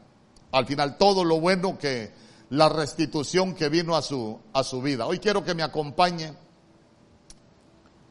Al 0.51 0.67
final 0.67 0.99
todo 0.99 1.25
lo 1.25 1.41
bueno 1.41 1.79
que 1.79 2.13
la 2.51 2.69
restitución 2.69 3.55
que 3.55 3.69
vino 3.69 3.97
a 3.97 4.03
su 4.03 4.39
a 4.53 4.63
su 4.63 4.83
vida. 4.83 5.07
Hoy 5.07 5.19
quiero 5.19 5.43
que 5.43 5.55
me 5.55 5.63
acompañe 5.63 6.35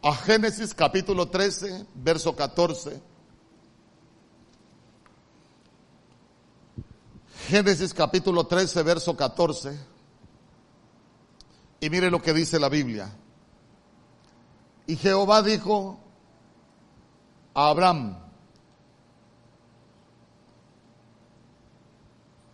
a 0.04 0.16
Génesis 0.16 0.74
capítulo 0.74 1.30
13, 1.30 1.86
verso 1.94 2.36
14. 2.36 3.02
Génesis 7.48 7.94
capítulo 7.94 8.48
13, 8.48 8.82
verso 8.82 9.16
14. 9.16 9.78
Y 11.80 11.90
mire 11.90 12.10
lo 12.10 12.22
que 12.22 12.34
dice 12.34 12.60
la 12.60 12.70
Biblia. 12.70 13.12
Y 14.88 14.96
Jehová 14.96 15.44
dijo, 15.44 16.00
a 17.54 17.70
Abraham. 17.70 18.18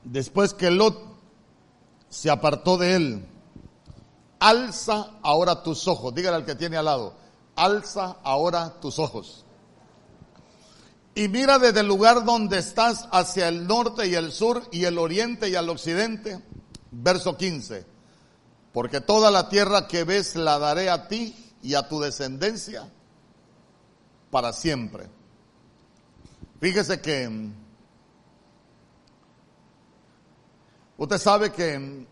Después 0.04 0.54
que 0.54 0.72
Lot 0.72 0.98
se 2.10 2.30
apartó 2.30 2.77
de 2.77 2.96
él, 2.96 3.25
alza 4.39 5.12
ahora 5.22 5.63
tus 5.63 5.88
ojos, 5.88 6.16
dígale 6.16 6.38
al 6.38 6.46
que 6.46 6.56
tiene 6.56 6.77
al 6.77 6.86
lado, 6.86 7.13
alza 7.56 8.18
ahora 8.24 8.75
tus 8.80 9.00
ojos. 9.00 9.44
Y 11.13 11.27
mira 11.30 11.58
desde 11.58 11.80
el 11.80 11.88
lugar 11.88 12.24
donde 12.25 12.60
estás 12.60 13.08
hacia 13.12 13.48
el 13.48 13.66
norte 13.66 14.08
y 14.08 14.13
el 14.13 14.32
sur 14.32 14.63
y 14.72 14.86
el 14.86 15.00
oriente 15.00 15.50
y 15.50 15.56
al 15.56 15.68
occidente. 15.68 16.39
Verso 16.92 17.36
15. 17.36 17.86
Porque 18.72 19.01
toda 19.01 19.32
la 19.32 19.50
tierra 19.50 19.88
que 19.88 20.04
ves 20.04 20.36
la 20.36 20.60
daré 20.60 20.92
a 20.92 21.08
ti 21.08 21.36
y 21.63 21.74
a 21.74 21.88
tu 21.88 22.00
descendencia 22.00 22.92
para 24.32 24.54
siempre. 24.54 25.08
Fíjese 26.60 27.00
que 27.02 27.50
usted 30.98 31.18
sabe 31.18 31.52
que 31.52 32.08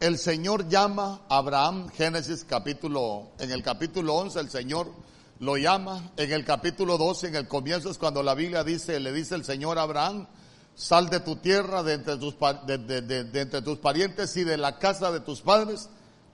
el 0.00 0.18
Señor 0.18 0.68
llama 0.68 1.22
a 1.28 1.38
Abraham, 1.38 1.88
Génesis 1.88 2.44
capítulo, 2.44 3.30
en 3.38 3.50
el 3.50 3.62
capítulo 3.62 4.14
11 4.16 4.40
el 4.40 4.50
Señor 4.50 4.92
lo 5.38 5.56
llama, 5.56 6.12
en 6.16 6.30
el 6.30 6.44
capítulo 6.44 6.98
12, 6.98 7.28
en 7.28 7.34
el 7.36 7.48
comienzo 7.48 7.90
es 7.90 7.98
cuando 7.98 8.22
la 8.22 8.34
Biblia 8.34 8.62
dice, 8.62 9.00
le 9.00 9.12
dice 9.12 9.34
el 9.34 9.44
Señor 9.44 9.78
a 9.78 9.82
Abraham, 9.82 10.26
sal 10.74 11.08
de 11.08 11.20
tu 11.20 11.36
tierra, 11.36 11.82
de 11.82 11.94
entre 11.94 12.16
tus, 12.16 12.36
de 12.38 13.40
entre 13.40 13.62
tus 13.62 13.78
parientes 13.78 14.36
y 14.36 14.44
de 14.44 14.56
la 14.56 14.78
casa 14.78 15.10
de 15.10 15.20
tus 15.20 15.40
padres, 15.40 15.88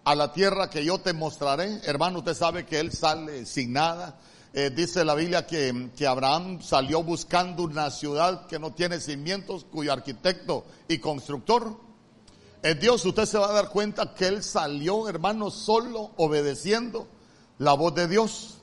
a 0.05 0.15
la 0.15 0.33
tierra 0.33 0.71
que 0.71 0.85
yo 0.85 0.99
te 0.99 1.13
mostraré. 1.13 1.81
Hermano, 1.85 2.19
usted 2.19 2.35
sabe 2.35 2.67
que 2.67 2.81
él 2.81 2.93
sale 2.93 3.47
sin 3.47 3.73
nada, 3.73 4.19
eh, 4.53 4.71
dice 4.71 5.05
la 5.05 5.15
Biblia 5.15 5.47
que, 5.47 5.91
que, 5.97 6.07
Abraham 6.07 6.63
salió 6.63 7.03
buscando 7.03 7.65
una 7.65 7.91
ciudad 7.91 8.47
que 8.47 8.59
no 8.59 8.73
tiene 8.73 8.99
cimientos, 8.99 9.67
cuyo 9.71 9.93
arquitecto 9.93 10.65
y 10.89 10.99
constructor 10.99 11.77
es 12.63 12.81
Dios. 12.81 13.05
Usted 13.05 13.27
se 13.27 13.39
va 13.39 13.51
a 13.51 13.53
dar 13.53 13.69
cuenta 13.69 14.15
que 14.15 14.27
él 14.27 14.43
salió, 14.43 15.09
hermano, 15.09 15.51
solo 15.51 16.13
obedeciendo 16.17 17.07
la 17.59 17.75
voz 17.75 17.95
de 17.95 18.09
Dios. 18.09 18.59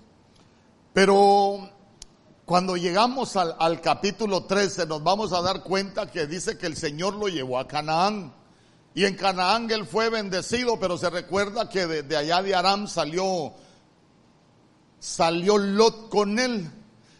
Pero 0.94 1.70
cuando 2.46 2.78
llegamos 2.78 3.36
al, 3.36 3.82
capítulo 3.82 4.46
13 4.46 4.88
nos 4.88 5.04
vamos 5.04 5.34
a 5.34 5.42
dar 5.42 5.62
cuenta 5.62 6.10
que 6.10 6.26
dice 6.26 6.58
que 6.58 6.66
el 6.66 6.78
Señor 6.78 7.14
lo 7.16 7.28
llevó 7.28 7.60
a 7.60 7.68
Canaán. 7.68 8.34
Y 8.94 9.06
en 9.06 9.16
Canaán 9.16 9.70
él 9.70 9.86
fue 9.86 10.10
bendecido, 10.10 10.80
pero 10.80 10.98
se 10.98 11.10
recuerda 11.10 11.70
que 11.70 11.86
de 11.86 12.18
allá 12.18 12.42
de 12.42 12.56
Aram 12.56 12.88
salió 12.88 13.54
salió 15.06 15.58
Lot 15.58 16.10
con 16.10 16.40
él. 16.40 16.70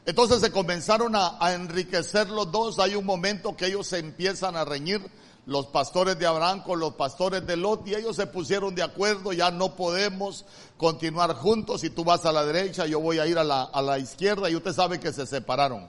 Entonces 0.06 0.42
se 0.42 0.52
comenzaron 0.52 1.16
a, 1.16 1.38
enriquecer 1.54 2.30
los 2.30 2.52
dos. 2.52 2.80
Hay 2.80 2.96
un 2.96 3.06
momento 3.06 3.56
que 3.56 3.68
ellos 3.68 3.88
se 3.88 4.00
empiezan 4.00 4.56
a 4.56 4.66
reñir, 4.66 5.02
los 5.46 5.68
pastores 5.68 6.18
de 6.18 6.26
Abraham 6.26 6.64
con 6.64 6.80
los 6.80 6.96
pastores 6.96 7.46
de 7.46 7.56
Lot, 7.56 7.88
y 7.88 7.94
ellos 7.94 8.16
se 8.16 8.26
pusieron 8.26 8.74
de 8.74 8.82
acuerdo, 8.82 9.32
ya 9.32 9.52
no 9.52 9.76
podemos 9.76 10.44
continuar 10.76 11.36
juntos, 11.36 11.82
si 11.82 11.92
tú 11.92 12.04
vas 12.04 12.26
a 12.26 12.32
la 12.32 12.44
derecha, 12.44 12.88
yo 12.88 13.00
voy 13.00 13.20
a 13.20 13.28
ir 13.28 13.38
a 13.38 13.44
la, 13.44 13.62
a 13.62 13.84
la 13.84 14.00
izquierda, 14.00 14.50
y 14.50 14.56
usted 14.56 14.74
sabe 14.74 15.00
que 15.00 15.14
se 15.14 15.28
separaron. 15.28 15.88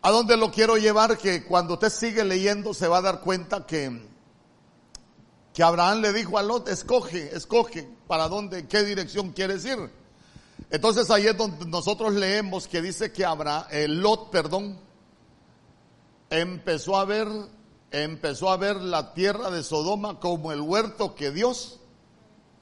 ¿A 0.00 0.10
dónde 0.10 0.38
lo 0.38 0.50
quiero 0.50 0.78
llevar? 0.78 1.18
Que 1.18 1.44
cuando 1.44 1.74
usted 1.74 1.90
sigue 1.90 2.24
leyendo 2.24 2.72
se 2.72 2.88
va 2.88 2.98
a 2.98 3.02
dar 3.02 3.20
cuenta 3.20 3.66
que 3.66 4.10
que 5.52 5.62
Abraham 5.62 6.00
le 6.00 6.12
dijo 6.12 6.38
a 6.38 6.42
Lot, 6.42 6.68
escoge, 6.68 7.34
escoge 7.34 7.88
para 8.06 8.28
dónde, 8.28 8.66
qué 8.66 8.84
dirección 8.84 9.32
quieres 9.32 9.64
ir. 9.64 9.90
Entonces 10.70 11.10
ahí 11.10 11.26
es 11.26 11.36
donde 11.36 11.66
nosotros 11.66 12.14
leemos 12.14 12.66
que 12.66 12.80
dice 12.80 13.12
que 13.12 13.24
Abraham, 13.24 13.66
eh, 13.70 13.88
Lot, 13.88 14.30
perdón, 14.30 14.78
empezó 16.30 16.96
a 16.96 17.04
ver, 17.04 17.28
empezó 17.90 18.50
a 18.50 18.56
ver 18.56 18.76
la 18.76 19.12
tierra 19.12 19.50
de 19.50 19.62
Sodoma 19.62 20.18
como 20.18 20.52
el 20.52 20.62
huerto 20.62 21.14
que 21.14 21.30
Dios 21.30 21.80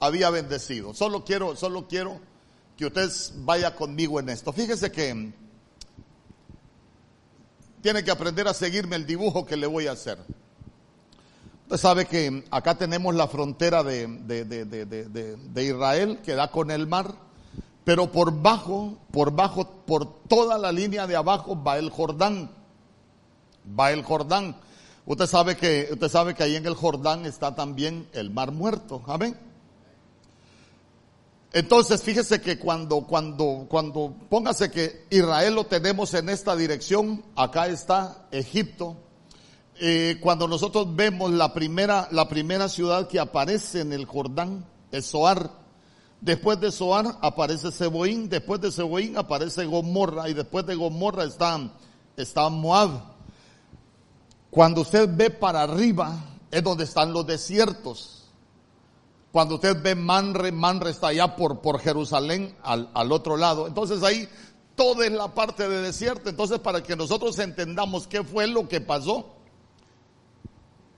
había 0.01 0.29
bendecido. 0.29 0.93
Solo 0.93 1.23
quiero, 1.23 1.55
solo 1.55 1.87
quiero 1.87 2.19
que 2.75 2.87
usted 2.87 3.09
vaya 3.37 3.75
conmigo 3.75 4.19
en 4.19 4.27
esto. 4.27 4.51
Fíjese 4.51 4.91
que 4.91 5.31
tiene 7.81 8.03
que 8.03 8.11
aprender 8.11 8.47
a 8.47 8.53
seguirme 8.53 8.97
el 8.97 9.05
dibujo 9.05 9.45
que 9.45 9.55
le 9.55 9.67
voy 9.67 9.87
a 9.87 9.93
hacer. 9.93 10.17
Usted 11.71 11.83
sabe 11.83 12.05
que 12.05 12.43
acá 12.51 12.75
tenemos 12.75 13.15
la 13.15 13.29
frontera 13.29 13.81
de, 13.81 14.05
de, 14.05 15.63
Israel 15.63 16.19
que 16.21 16.35
da 16.35 16.51
con 16.51 16.69
el 16.69 16.85
mar, 16.85 17.15
pero 17.85 18.11
por 18.11 18.41
bajo, 18.41 18.97
por 19.09 19.31
bajo, 19.31 19.65
por 19.85 20.21
toda 20.27 20.57
la 20.57 20.73
línea 20.73 21.07
de 21.07 21.15
abajo 21.15 21.63
va 21.63 21.77
el 21.77 21.89
Jordán. 21.89 22.51
Va 23.79 23.93
el 23.93 24.03
Jordán. 24.03 24.57
Usted 25.05 25.25
sabe 25.27 25.55
que, 25.55 25.87
usted 25.93 26.09
sabe 26.09 26.35
que 26.35 26.43
ahí 26.43 26.57
en 26.57 26.65
el 26.65 26.75
Jordán 26.75 27.25
está 27.25 27.55
también 27.55 28.05
el 28.11 28.31
mar 28.31 28.51
muerto. 28.51 29.01
Amén. 29.07 29.37
Entonces, 31.53 32.03
fíjese 32.03 32.41
que 32.41 32.59
cuando, 32.59 33.03
cuando, 33.07 33.65
cuando, 33.69 34.13
póngase 34.29 34.69
que 34.71 35.05
Israel 35.09 35.55
lo 35.55 35.63
tenemos 35.67 36.13
en 36.15 36.27
esta 36.27 36.53
dirección, 36.53 37.23
acá 37.33 37.67
está 37.67 38.27
Egipto, 38.31 38.97
eh, 39.79 40.17
cuando 40.21 40.47
nosotros 40.47 40.95
vemos 40.95 41.31
la 41.31 41.53
primera, 41.53 42.07
la 42.11 42.27
primera 42.27 42.69
ciudad 42.69 43.07
que 43.07 43.19
aparece 43.19 43.81
en 43.81 43.93
el 43.93 44.05
Jordán, 44.05 44.65
es 44.91 45.05
Soar. 45.05 45.49
Después 46.19 46.59
de 46.59 46.71
Soar 46.71 47.17
aparece 47.21 47.71
Seboín, 47.71 48.29
después 48.29 48.61
de 48.61 48.71
Seboín 48.71 49.17
aparece 49.17 49.65
Gomorra 49.65 50.29
y 50.29 50.33
después 50.33 50.65
de 50.65 50.75
Gomorra 50.75 51.23
está, 51.23 51.59
está 52.15 52.49
Moab. 52.49 52.91
Cuando 54.51 54.81
usted 54.81 55.09
ve 55.11 55.29
para 55.29 55.63
arriba 55.63 56.15
es 56.51 56.61
donde 56.63 56.83
están 56.83 57.13
los 57.13 57.25
desiertos. 57.25 58.25
Cuando 59.31 59.55
usted 59.55 59.81
ve 59.81 59.95
Manre, 59.95 60.51
Manre 60.51 60.91
está 60.91 61.07
allá 61.07 61.35
por, 61.35 61.61
por 61.61 61.79
Jerusalén 61.79 62.53
al, 62.61 62.89
al 62.93 63.11
otro 63.13 63.37
lado. 63.37 63.65
Entonces 63.65 64.03
ahí 64.03 64.27
toda 64.75 65.05
es 65.05 65.11
la 65.13 65.33
parte 65.33 65.67
de 65.67 65.81
desierto. 65.81 66.29
Entonces 66.29 66.59
para 66.59 66.83
que 66.83 66.95
nosotros 66.95 67.39
entendamos 67.39 68.07
qué 68.07 68.23
fue 68.23 68.45
lo 68.47 68.67
que 68.67 68.81
pasó, 68.81 69.37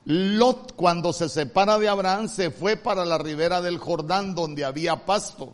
Lot 0.05 0.73
cuando 0.75 1.13
se 1.13 1.29
separa 1.29 1.77
de 1.79 1.87
Abraham 1.87 2.27
se 2.27 2.51
fue 2.51 2.75
para 2.75 3.05
la 3.05 3.17
ribera 3.17 3.61
del 3.61 3.77
Jordán 3.77 4.35
donde 4.35 4.65
había 4.65 5.05
pasto. 5.05 5.53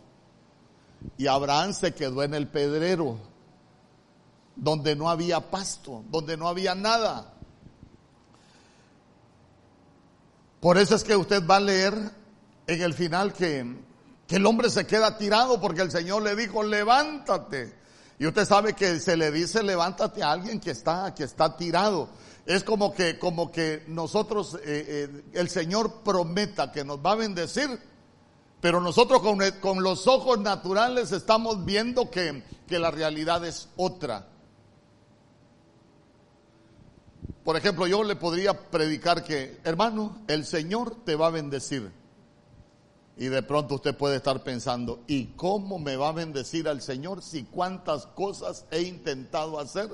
Y 1.18 1.28
Abraham 1.28 1.74
se 1.74 1.94
quedó 1.94 2.24
en 2.24 2.34
el 2.34 2.48
pedrero, 2.48 3.18
donde 4.56 4.96
no 4.96 5.10
había 5.10 5.40
pasto, 5.52 6.04
donde 6.10 6.36
no 6.36 6.48
había 6.48 6.76
nada. 6.76 7.34
Por 10.60 10.78
eso 10.78 10.96
es 10.96 11.04
que 11.04 11.16
usted 11.16 11.46
va 11.46 11.58
a 11.58 11.62
leer 11.62 11.94
en 12.68 12.82
el 12.82 12.94
final 12.94 13.32
que, 13.32 13.78
que 14.28 14.36
el 14.36 14.46
hombre 14.46 14.70
se 14.70 14.86
queda 14.86 15.18
tirado 15.18 15.62
porque 15.62 15.82
el 15.82 15.92
Señor 15.92 16.24
le 16.24 16.36
dijo, 16.36 16.64
levántate. 16.64 17.78
Y 18.18 18.26
usted 18.26 18.46
sabe 18.46 18.74
que 18.74 19.00
se 19.00 19.16
le 19.16 19.32
dice, 19.32 19.64
levántate 19.64 20.22
a 20.22 20.32
alguien 20.32 20.60
que 20.60 20.72
está, 20.72 21.14
que 21.16 21.24
está 21.24 21.56
tirado 21.56 22.10
es 22.46 22.64
como 22.64 22.94
que, 22.94 23.20
como 23.20 23.52
que 23.52 23.84
nosotros, 23.88 24.56
eh, 24.56 24.60
eh, 24.66 25.24
el 25.34 25.50
Señor 25.50 26.02
prometa 26.04 26.72
que 26.72 26.84
nos 26.84 26.98
va 26.98 27.12
a 27.12 27.16
bendecir, 27.16 27.80
pero 28.62 28.82
nosotros 28.82 29.22
con, 29.22 29.40
con 29.62 29.84
los 29.84 30.08
ojos 30.08 30.40
naturales 30.40 31.12
estamos 31.12 31.64
viendo 31.66 32.10
que, 32.10 32.44
que 32.68 32.80
la 32.80 32.92
realidad 32.92 33.46
es 33.46 33.70
otra. 33.76 34.28
Por 37.44 37.56
ejemplo, 37.56 37.88
yo 37.88 38.04
le 38.04 38.16
podría 38.16 38.70
predicar 38.70 39.24
que, 39.24 39.60
hermano, 39.64 40.24
el 40.28 40.46
Señor 40.46 40.98
te 41.06 41.16
va 41.16 41.28
a 41.28 41.32
bendecir. 41.32 41.92
Y 43.18 43.26
de 43.26 43.44
pronto 43.44 43.76
usted 43.76 43.96
puede 43.98 44.18
estar 44.18 44.44
pensando, 44.44 45.02
¿y 45.08 45.34
cómo 45.36 45.78
me 45.78 45.98
va 45.98 46.10
a 46.10 46.14
bendecir 46.14 46.68
al 46.70 46.82
Señor 46.82 47.22
si 47.22 47.44
cuántas 47.44 48.06
cosas 48.08 48.66
he 48.72 48.84
intentado 48.84 49.60
hacer 49.60 49.90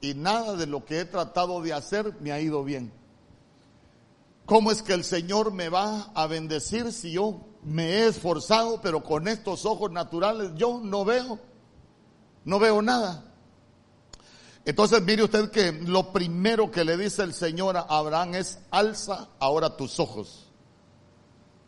y 0.00 0.14
nada 0.14 0.54
de 0.54 0.66
lo 0.66 0.84
que 0.84 1.00
he 1.00 1.04
tratado 1.04 1.60
de 1.62 1.72
hacer 1.72 2.14
me 2.20 2.32
ha 2.32 2.40
ido 2.40 2.64
bien? 2.64 2.92
¿Cómo 4.46 4.70
es 4.70 4.82
que 4.82 4.94
el 4.94 5.04
Señor 5.04 5.52
me 5.52 5.68
va 5.68 6.10
a 6.14 6.26
bendecir 6.26 6.92
si 6.92 7.12
yo 7.12 7.40
me 7.62 7.84
he 7.84 8.06
esforzado, 8.06 8.80
pero 8.80 9.02
con 9.02 9.28
estos 9.28 9.66
ojos 9.66 9.90
naturales 9.90 10.52
yo 10.54 10.80
no 10.82 11.04
veo, 11.04 11.38
no 12.44 12.58
veo 12.58 12.80
nada? 12.80 13.24
Entonces 14.64 15.02
mire 15.02 15.22
usted 15.22 15.50
que 15.50 15.72
lo 15.72 16.12
primero 16.12 16.70
que 16.70 16.84
le 16.84 16.96
dice 16.96 17.22
el 17.22 17.32
Señor 17.32 17.76
a 17.76 17.86
Abraham 17.88 18.34
es, 18.34 18.58
alza 18.70 19.28
ahora 19.38 19.76
tus 19.76 19.98
ojos. 19.98 20.46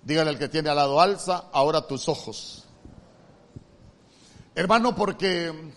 Dígale 0.03 0.31
al 0.31 0.39
que 0.39 0.49
tiene 0.49 0.71
al 0.71 0.77
lado, 0.77 1.01
alza 1.01 1.45
ahora 1.53 1.87
tus 1.87 2.09
ojos. 2.09 2.65
Hermano, 4.55 4.95
porque, 4.95 5.73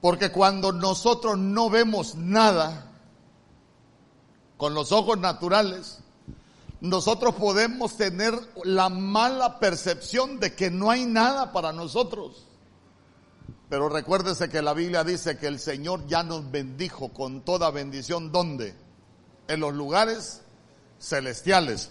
porque 0.00 0.32
cuando 0.32 0.72
nosotros 0.72 1.38
no 1.38 1.68
vemos 1.68 2.14
nada 2.14 2.90
con 4.56 4.74
los 4.74 4.92
ojos 4.92 5.18
naturales, 5.18 5.98
nosotros 6.80 7.34
podemos 7.34 7.96
tener 7.96 8.34
la 8.64 8.88
mala 8.88 9.58
percepción 9.58 10.40
de 10.40 10.54
que 10.54 10.70
no 10.70 10.90
hay 10.90 11.04
nada 11.04 11.52
para 11.52 11.72
nosotros. 11.72 12.46
Pero 13.68 13.88
recuérdese 13.88 14.48
que 14.48 14.62
la 14.62 14.72
Biblia 14.72 15.04
dice 15.04 15.38
que 15.38 15.46
el 15.46 15.60
Señor 15.60 16.06
ya 16.06 16.22
nos 16.22 16.50
bendijo 16.50 17.10
con 17.10 17.42
toda 17.42 17.70
bendición. 17.70 18.32
¿Dónde? 18.32 18.74
En 19.46 19.60
los 19.60 19.74
lugares 19.74 20.42
celestiales. 20.98 21.90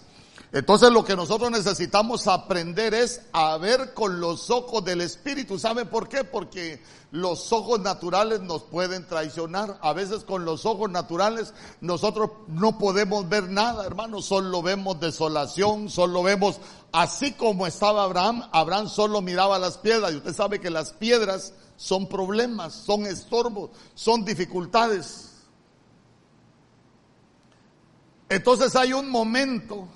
Entonces 0.52 0.90
lo 0.90 1.04
que 1.04 1.14
nosotros 1.14 1.48
necesitamos 1.52 2.26
aprender 2.26 2.92
es 2.92 3.22
a 3.32 3.56
ver 3.56 3.94
con 3.94 4.18
los 4.18 4.50
ojos 4.50 4.84
del 4.84 5.00
Espíritu. 5.00 5.60
¿Sabe 5.60 5.84
por 5.84 6.08
qué? 6.08 6.24
Porque 6.24 6.82
los 7.12 7.52
ojos 7.52 7.78
naturales 7.78 8.40
nos 8.40 8.64
pueden 8.64 9.06
traicionar. 9.06 9.78
A 9.80 9.92
veces 9.92 10.24
con 10.24 10.44
los 10.44 10.66
ojos 10.66 10.90
naturales 10.90 11.54
nosotros 11.80 12.30
no 12.48 12.78
podemos 12.78 13.28
ver 13.28 13.48
nada, 13.48 13.86
hermano. 13.86 14.22
Solo 14.22 14.60
vemos 14.60 14.98
desolación, 14.98 15.88
solo 15.88 16.24
vemos 16.24 16.60
así 16.90 17.32
como 17.32 17.68
estaba 17.68 18.02
Abraham. 18.02 18.48
Abraham 18.50 18.88
solo 18.88 19.22
miraba 19.22 19.56
las 19.60 19.78
piedras 19.78 20.12
y 20.12 20.16
usted 20.16 20.34
sabe 20.34 20.58
que 20.58 20.70
las 20.70 20.92
piedras 20.94 21.52
son 21.76 22.08
problemas, 22.08 22.74
son 22.74 23.06
estorbos, 23.06 23.70
son 23.94 24.24
dificultades. 24.24 25.30
Entonces 28.28 28.74
hay 28.74 28.92
un 28.92 29.08
momento 29.08 29.88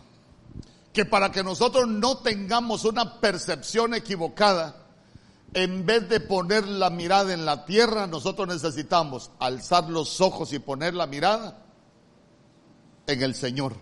que 0.94 1.04
para 1.04 1.32
que 1.32 1.42
nosotros 1.42 1.88
no 1.88 2.18
tengamos 2.18 2.84
una 2.84 3.20
percepción 3.20 3.94
equivocada, 3.94 4.76
en 5.52 5.84
vez 5.84 6.08
de 6.08 6.20
poner 6.20 6.66
la 6.66 6.88
mirada 6.88 7.34
en 7.34 7.44
la 7.44 7.64
tierra, 7.64 8.06
nosotros 8.06 8.46
necesitamos 8.46 9.32
alzar 9.40 9.90
los 9.90 10.20
ojos 10.20 10.52
y 10.52 10.60
poner 10.60 10.94
la 10.94 11.08
mirada 11.08 11.64
en 13.08 13.22
el 13.22 13.34
Señor. 13.34 13.74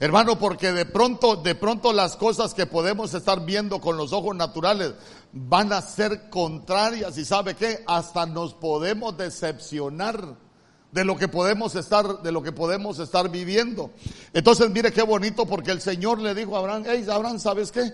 Hermano, 0.00 0.38
porque 0.38 0.72
de 0.72 0.86
pronto, 0.86 1.36
de 1.36 1.54
pronto 1.54 1.92
las 1.92 2.16
cosas 2.16 2.54
que 2.54 2.66
podemos 2.66 3.12
estar 3.12 3.44
viendo 3.44 3.80
con 3.82 3.98
los 3.98 4.14
ojos 4.14 4.34
naturales 4.34 4.94
van 5.30 5.74
a 5.74 5.82
ser 5.82 6.30
contrarias 6.30 7.18
y 7.18 7.26
sabe 7.26 7.54
qué, 7.54 7.84
hasta 7.86 8.24
nos 8.24 8.54
podemos 8.54 9.16
decepcionar 9.16 10.36
de 10.94 11.04
lo 11.04 11.16
que 11.16 11.26
podemos 11.26 11.74
estar, 11.74 12.22
de 12.22 12.30
lo 12.30 12.40
que 12.40 12.52
podemos 12.52 13.00
estar 13.00 13.28
viviendo. 13.28 13.90
Entonces, 14.32 14.70
mire 14.70 14.92
qué 14.92 15.02
bonito 15.02 15.44
porque 15.44 15.72
el 15.72 15.80
Señor 15.80 16.20
le 16.20 16.36
dijo 16.36 16.54
a 16.54 16.60
Abraham, 16.60 16.84
hey, 16.86 17.04
Abraham, 17.10 17.40
¿sabes 17.40 17.72
qué? 17.72 17.92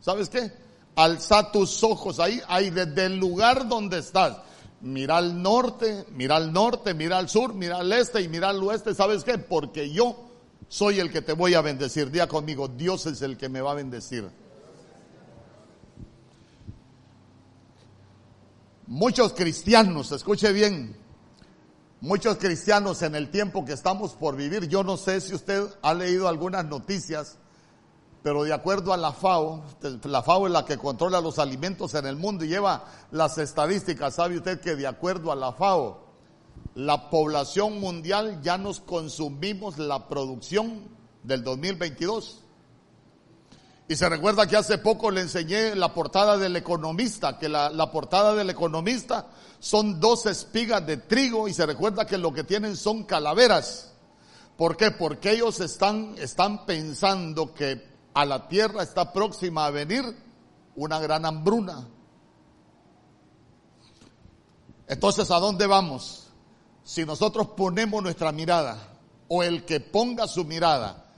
¿Sabes 0.00 0.28
qué? 0.28 0.52
Alza 0.94 1.50
tus 1.50 1.82
ojos 1.82 2.20
ahí, 2.20 2.40
ahí 2.46 2.70
desde 2.70 3.06
el 3.06 3.16
lugar 3.16 3.66
donde 3.66 3.98
estás. 3.98 4.36
Mira 4.80 5.16
al 5.16 5.42
norte, 5.42 6.06
mira 6.12 6.36
al 6.36 6.52
norte, 6.52 6.94
mira 6.94 7.18
al 7.18 7.28
sur, 7.28 7.52
mira 7.52 7.78
al 7.78 7.92
este 7.92 8.22
y 8.22 8.28
mira 8.28 8.50
al 8.50 8.62
oeste. 8.62 8.94
¿Sabes 8.94 9.24
qué? 9.24 9.36
Porque 9.36 9.90
yo 9.90 10.30
soy 10.68 11.00
el 11.00 11.10
que 11.10 11.22
te 11.22 11.32
voy 11.32 11.54
a 11.54 11.62
bendecir. 11.62 12.12
Día 12.12 12.28
conmigo, 12.28 12.68
Dios 12.68 13.06
es 13.06 13.22
el 13.22 13.36
que 13.36 13.48
me 13.48 13.60
va 13.60 13.72
a 13.72 13.74
bendecir. 13.74 14.30
Muchos 18.86 19.32
cristianos, 19.32 20.12
escuche 20.12 20.52
bien, 20.52 20.99
Muchos 22.02 22.38
cristianos 22.38 23.02
en 23.02 23.14
el 23.14 23.30
tiempo 23.30 23.62
que 23.66 23.74
estamos 23.74 24.14
por 24.14 24.34
vivir, 24.34 24.66
yo 24.68 24.82
no 24.82 24.96
sé 24.96 25.20
si 25.20 25.34
usted 25.34 25.68
ha 25.82 25.92
leído 25.92 26.28
algunas 26.28 26.64
noticias, 26.64 27.36
pero 28.22 28.44
de 28.44 28.54
acuerdo 28.54 28.94
a 28.94 28.96
la 28.96 29.12
FAO, 29.12 29.62
la 30.04 30.22
FAO 30.22 30.46
es 30.46 30.52
la 30.54 30.64
que 30.64 30.78
controla 30.78 31.20
los 31.20 31.38
alimentos 31.38 31.92
en 31.92 32.06
el 32.06 32.16
mundo 32.16 32.46
y 32.46 32.48
lleva 32.48 32.86
las 33.10 33.36
estadísticas, 33.36 34.14
sabe 34.14 34.38
usted 34.38 34.62
que 34.62 34.76
de 34.76 34.86
acuerdo 34.86 35.30
a 35.30 35.36
la 35.36 35.52
FAO, 35.52 36.06
la 36.74 37.10
población 37.10 37.80
mundial 37.80 38.40
ya 38.40 38.56
nos 38.56 38.80
consumimos 38.80 39.76
la 39.76 40.08
producción 40.08 40.88
del 41.22 41.44
2022. 41.44 42.44
Y 43.90 43.96
se 43.96 44.08
recuerda 44.08 44.46
que 44.46 44.56
hace 44.56 44.78
poco 44.78 45.10
le 45.10 45.20
enseñé 45.20 45.74
la 45.74 45.92
portada 45.92 46.38
del 46.38 46.54
economista, 46.54 47.36
que 47.36 47.48
la, 47.48 47.90
portada 47.90 48.36
del 48.36 48.48
economista 48.48 49.26
son 49.58 49.98
dos 49.98 50.26
espigas 50.26 50.86
de 50.86 50.98
trigo 50.98 51.48
y 51.48 51.52
se 51.52 51.66
recuerda 51.66 52.06
que 52.06 52.16
lo 52.16 52.32
que 52.32 52.44
tienen 52.44 52.76
son 52.76 53.02
calaveras. 53.02 53.92
¿Por 54.56 54.76
qué? 54.76 54.92
Porque 54.92 55.32
ellos 55.32 55.58
están, 55.58 56.14
están 56.18 56.66
pensando 56.66 57.52
que 57.52 57.84
a 58.14 58.24
la 58.24 58.46
tierra 58.46 58.84
está 58.84 59.12
próxima 59.12 59.66
a 59.66 59.70
venir 59.70 60.04
una 60.76 61.00
gran 61.00 61.26
hambruna. 61.26 61.88
Entonces, 64.86 65.32
¿a 65.32 65.40
dónde 65.40 65.66
vamos? 65.66 66.28
Si 66.84 67.04
nosotros 67.04 67.48
ponemos 67.56 68.04
nuestra 68.04 68.30
mirada 68.30 68.78
o 69.26 69.42
el 69.42 69.64
que 69.64 69.80
ponga 69.80 70.28
su 70.28 70.44
mirada 70.44 71.12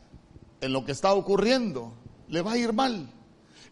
en 0.62 0.72
lo 0.72 0.86
que 0.86 0.92
está 0.92 1.12
ocurriendo, 1.12 2.00
le 2.32 2.42
va 2.42 2.52
a 2.52 2.58
ir 2.58 2.72
mal. 2.72 3.08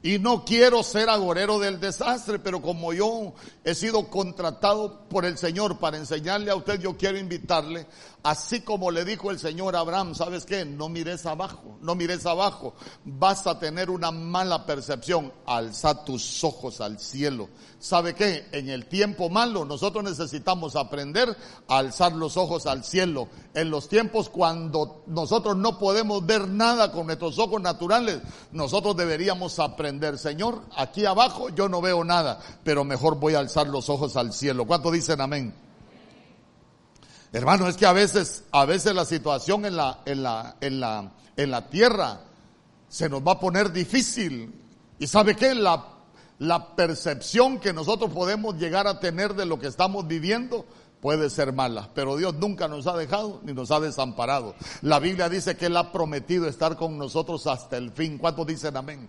Y 0.03 0.19
no 0.19 0.45
quiero 0.47 0.83
ser 0.83 1.11
agorero 1.11 1.59
del 1.59 1.79
desastre, 1.79 2.39
pero 2.39 2.63
como 2.63 2.95
yo 2.95 3.35
he 3.65 3.75
sido 3.75 4.09
contratado 4.09 5.07
por 5.09 5.27
el 5.27 5.37
Señor 5.37 5.79
para 5.79 5.99
enseñarle 5.99 6.51
a 6.51 6.57
usted, 6.57 6.81
yo 6.81 6.97
quiero 6.97 7.19
invitarle, 7.19 7.87
así 8.23 8.63
como 8.63 8.91
le 8.91 9.05
dijo 9.05 9.31
el 9.31 9.39
Señor 9.39 9.77
Abraham, 9.77 10.15
¿sabes 10.15 10.47
qué? 10.47 10.65
No 10.65 10.89
mires 10.89 11.27
abajo, 11.27 11.77
no 11.83 11.95
mires 11.95 12.25
abajo, 12.25 12.75
vas 13.05 13.47
a 13.47 13.59
tener 13.59 13.91
una 13.91 14.11
mala 14.11 14.65
percepción, 14.65 15.35
alza 15.45 16.03
tus 16.03 16.45
ojos 16.45 16.81
al 16.81 16.99
cielo. 16.99 17.51
¿Sabe 17.81 18.15
qué? 18.15 18.47
En 18.53 18.69
el 18.69 18.85
tiempo 18.85 19.31
malo 19.31 19.65
nosotros 19.65 20.05
necesitamos 20.05 20.77
aprender 20.77 21.35
a 21.67 21.79
alzar 21.79 22.13
los 22.13 22.37
ojos 22.37 22.67
al 22.67 22.85
cielo. 22.85 23.29
En 23.55 23.71
los 23.71 23.89
tiempos 23.89 24.29
cuando 24.29 25.03
nosotros 25.07 25.57
no 25.57 25.79
podemos 25.79 26.25
ver 26.27 26.47
nada 26.47 26.93
con 26.93 27.07
nuestros 27.07 27.39
ojos 27.39 27.61
naturales, 27.63 28.21
nosotros 28.53 28.99
deberíamos 28.99 29.59
aprender, 29.59 30.19
Señor, 30.19 30.61
aquí 30.77 31.07
abajo 31.07 31.49
yo 31.49 31.71
no 31.71 31.81
veo 31.81 32.05
nada, 32.05 32.39
pero 32.65 32.85
mejor 32.85 33.19
voy 33.19 33.35
a 33.35 33.39
alzar 33.39 33.67
los 33.67 33.89
ojos 33.89 34.15
al 34.19 34.35
cielo. 34.35 34.67
¿Cuánto 34.67 34.91
dicen 34.91 35.23
amén? 35.23 35.55
Hermano, 37.33 37.67
es 37.67 37.79
que 37.79 37.87
a 37.87 37.95
veces, 37.95 38.45
a 38.53 38.67
veces 38.67 38.95
la 38.95 39.07
situación 39.07 39.65
en 39.65 39.77
la, 39.77 40.01
en 40.05 40.23
la, 40.23 40.57
en 40.61 40.81
la, 40.81 41.13
en 41.35 41.51
la 41.51 41.67
tierra 41.71 42.21
se 42.91 43.09
nos 43.09 43.27
va 43.27 43.33
a 43.33 43.41
poner 43.41 43.73
difícil. 43.73 44.55
¿Y 44.99 45.07
sabe 45.07 45.35
qué? 45.35 45.55
La 45.55 45.83
la 46.41 46.75
percepción 46.75 47.61
que 47.61 47.75
nosotros 47.75 48.11
podemos 48.13 48.57
llegar 48.57 48.87
a 48.87 48.99
tener 48.99 49.35
de 49.35 49.45
lo 49.45 49.59
que 49.59 49.67
estamos 49.67 50.07
viviendo 50.07 50.65
puede 51.03 51.29
ser 51.29 51.53
mala, 51.53 51.91
pero 51.95 52.17
Dios 52.17 52.35
nunca 52.35 52.67
nos 52.67 52.87
ha 52.87 52.97
dejado 52.97 53.41
ni 53.45 53.53
nos 53.53 53.71
ha 53.71 53.79
desamparado. 53.79 54.55
La 54.81 54.99
Biblia 54.99 55.29
dice 55.29 55.57
que 55.57 55.67
Él 55.67 55.77
ha 55.77 55.93
prometido 55.93 56.49
estar 56.49 56.77
con 56.77 56.97
nosotros 56.97 57.47
hasta 57.47 57.77
el 57.77 57.93
fin. 57.93 58.17
¿Cuántos 58.17 58.47
dicen 58.47 58.75
amén? 58.75 59.09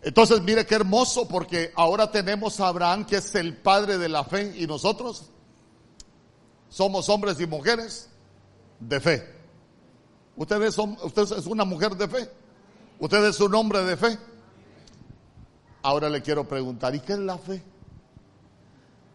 Entonces, 0.00 0.40
mire 0.40 0.64
qué 0.64 0.74
hermoso 0.74 1.28
porque 1.28 1.70
ahora 1.76 2.10
tenemos 2.10 2.60
a 2.60 2.68
Abraham 2.68 3.04
que 3.04 3.16
es 3.16 3.34
el 3.34 3.54
padre 3.54 3.98
de 3.98 4.08
la 4.08 4.24
fe 4.24 4.54
y 4.56 4.66
nosotros 4.66 5.30
somos 6.70 7.10
hombres 7.10 7.38
y 7.40 7.46
mujeres 7.46 8.08
de 8.80 9.00
fe. 9.00 9.34
Ustedes 10.36 10.74
son, 10.74 10.96
usted 11.02 11.22
es 11.22 11.46
una 11.46 11.66
mujer 11.66 11.94
de 11.94 12.08
fe. 12.08 12.30
Usted 12.98 13.22
es 13.26 13.38
un 13.40 13.54
hombre 13.54 13.84
de 13.84 13.96
fe. 13.98 14.18
Ahora 15.84 16.08
le 16.08 16.22
quiero 16.22 16.48
preguntar, 16.48 16.94
¿y 16.94 17.00
qué 17.00 17.12
es 17.12 17.18
la 17.18 17.36
fe? 17.36 17.62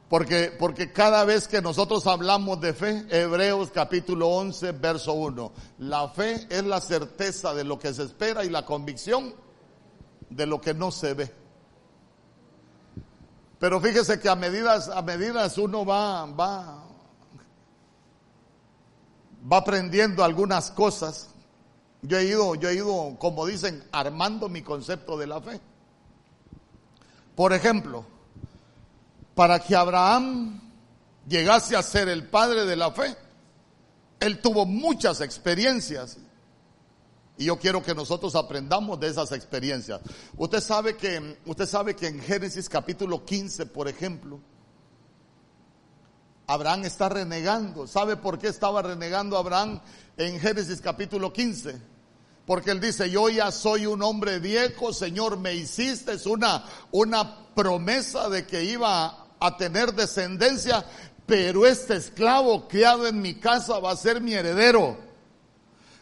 Porque, 0.07 0.55
porque 0.57 0.93
cada 0.93 1.25
vez 1.25 1.47
que 1.47 1.63
nosotros 1.63 2.05
hablamos 2.05 2.61
de 2.61 2.75
fe, 2.75 3.07
Hebreos 3.09 3.71
capítulo 3.71 4.27
11, 4.27 4.73
verso 4.73 5.13
1, 5.13 5.51
la 5.79 6.09
fe 6.09 6.45
es 6.47 6.63
la 6.63 6.79
certeza 6.79 7.55
de 7.55 7.63
lo 7.63 7.79
que 7.79 7.91
se 7.91 8.03
espera 8.03 8.45
y 8.45 8.51
la 8.51 8.67
convicción 8.67 9.33
de 10.29 10.45
lo 10.45 10.61
que 10.61 10.75
no 10.75 10.91
se 10.91 11.15
ve. 11.15 11.33
Pero 13.57 13.81
fíjese 13.81 14.19
que 14.19 14.29
a 14.29 14.35
medidas, 14.35 14.89
a 14.89 15.03
uno 15.59 15.83
va, 15.83 16.27
va, 16.27 16.83
va 19.51 19.57
aprendiendo 19.57 20.23
algunas 20.23 20.69
cosas. 20.69 21.31
Yo 22.03 22.19
he 22.19 22.25
ido, 22.25 22.53
yo 22.53 22.69
he 22.69 22.75
ido, 22.75 23.15
como 23.17 23.47
dicen, 23.47 23.83
armando 23.91 24.49
mi 24.49 24.61
concepto 24.61 25.17
de 25.17 25.25
la 25.25 25.41
fe. 25.41 25.59
Por 27.39 27.53
ejemplo, 27.53 28.03
para 29.33 29.59
que 29.59 29.73
Abraham 29.73 30.59
llegase 31.25 31.77
a 31.77 31.81
ser 31.81 32.09
el 32.09 32.27
padre 32.27 32.65
de 32.65 32.75
la 32.75 32.91
fe, 32.91 33.15
él 34.19 34.41
tuvo 34.41 34.65
muchas 34.65 35.21
experiencias. 35.21 36.17
Y 37.37 37.45
yo 37.45 37.57
quiero 37.57 37.81
que 37.81 37.95
nosotros 37.95 38.35
aprendamos 38.35 38.99
de 38.99 39.07
esas 39.07 39.31
experiencias. 39.31 40.01
Usted 40.35 40.59
sabe 40.59 40.97
que, 40.97 41.37
usted 41.45 41.65
sabe 41.65 41.95
que 41.95 42.07
en 42.07 42.19
Génesis 42.19 42.67
capítulo 42.67 43.23
15, 43.23 43.67
por 43.67 43.87
ejemplo, 43.87 44.41
Abraham 46.45 46.83
está 46.83 47.07
renegando. 47.07 47.87
¿Sabe 47.87 48.17
por 48.17 48.37
qué 48.37 48.49
estaba 48.49 48.81
renegando 48.81 49.37
Abraham 49.37 49.79
en 50.17 50.41
Génesis 50.41 50.81
capítulo 50.81 51.31
15? 51.31 51.98
Porque 52.49 52.71
él 52.71 52.81
dice, 52.81 53.11
yo 53.11 53.29
ya 53.29 53.51
soy 53.51 53.85
un 53.85 54.01
hombre 54.01 54.39
viejo, 54.39 54.91
Señor, 54.91 55.37
me 55.37 55.53
hiciste 55.53 56.15
una, 56.27 56.65
una 56.89 57.45
promesa 57.53 58.27
de 58.27 58.47
que 58.47 58.63
iba 58.63 59.27
a 59.39 59.57
tener 59.57 59.93
descendencia, 59.93 60.83
pero 61.27 61.67
este 61.67 61.97
esclavo 61.97 62.67
criado 62.67 63.05
en 63.05 63.21
mi 63.21 63.35
casa 63.35 63.77
va 63.77 63.91
a 63.91 63.95
ser 63.95 64.19
mi 64.19 64.33
heredero. 64.33 64.97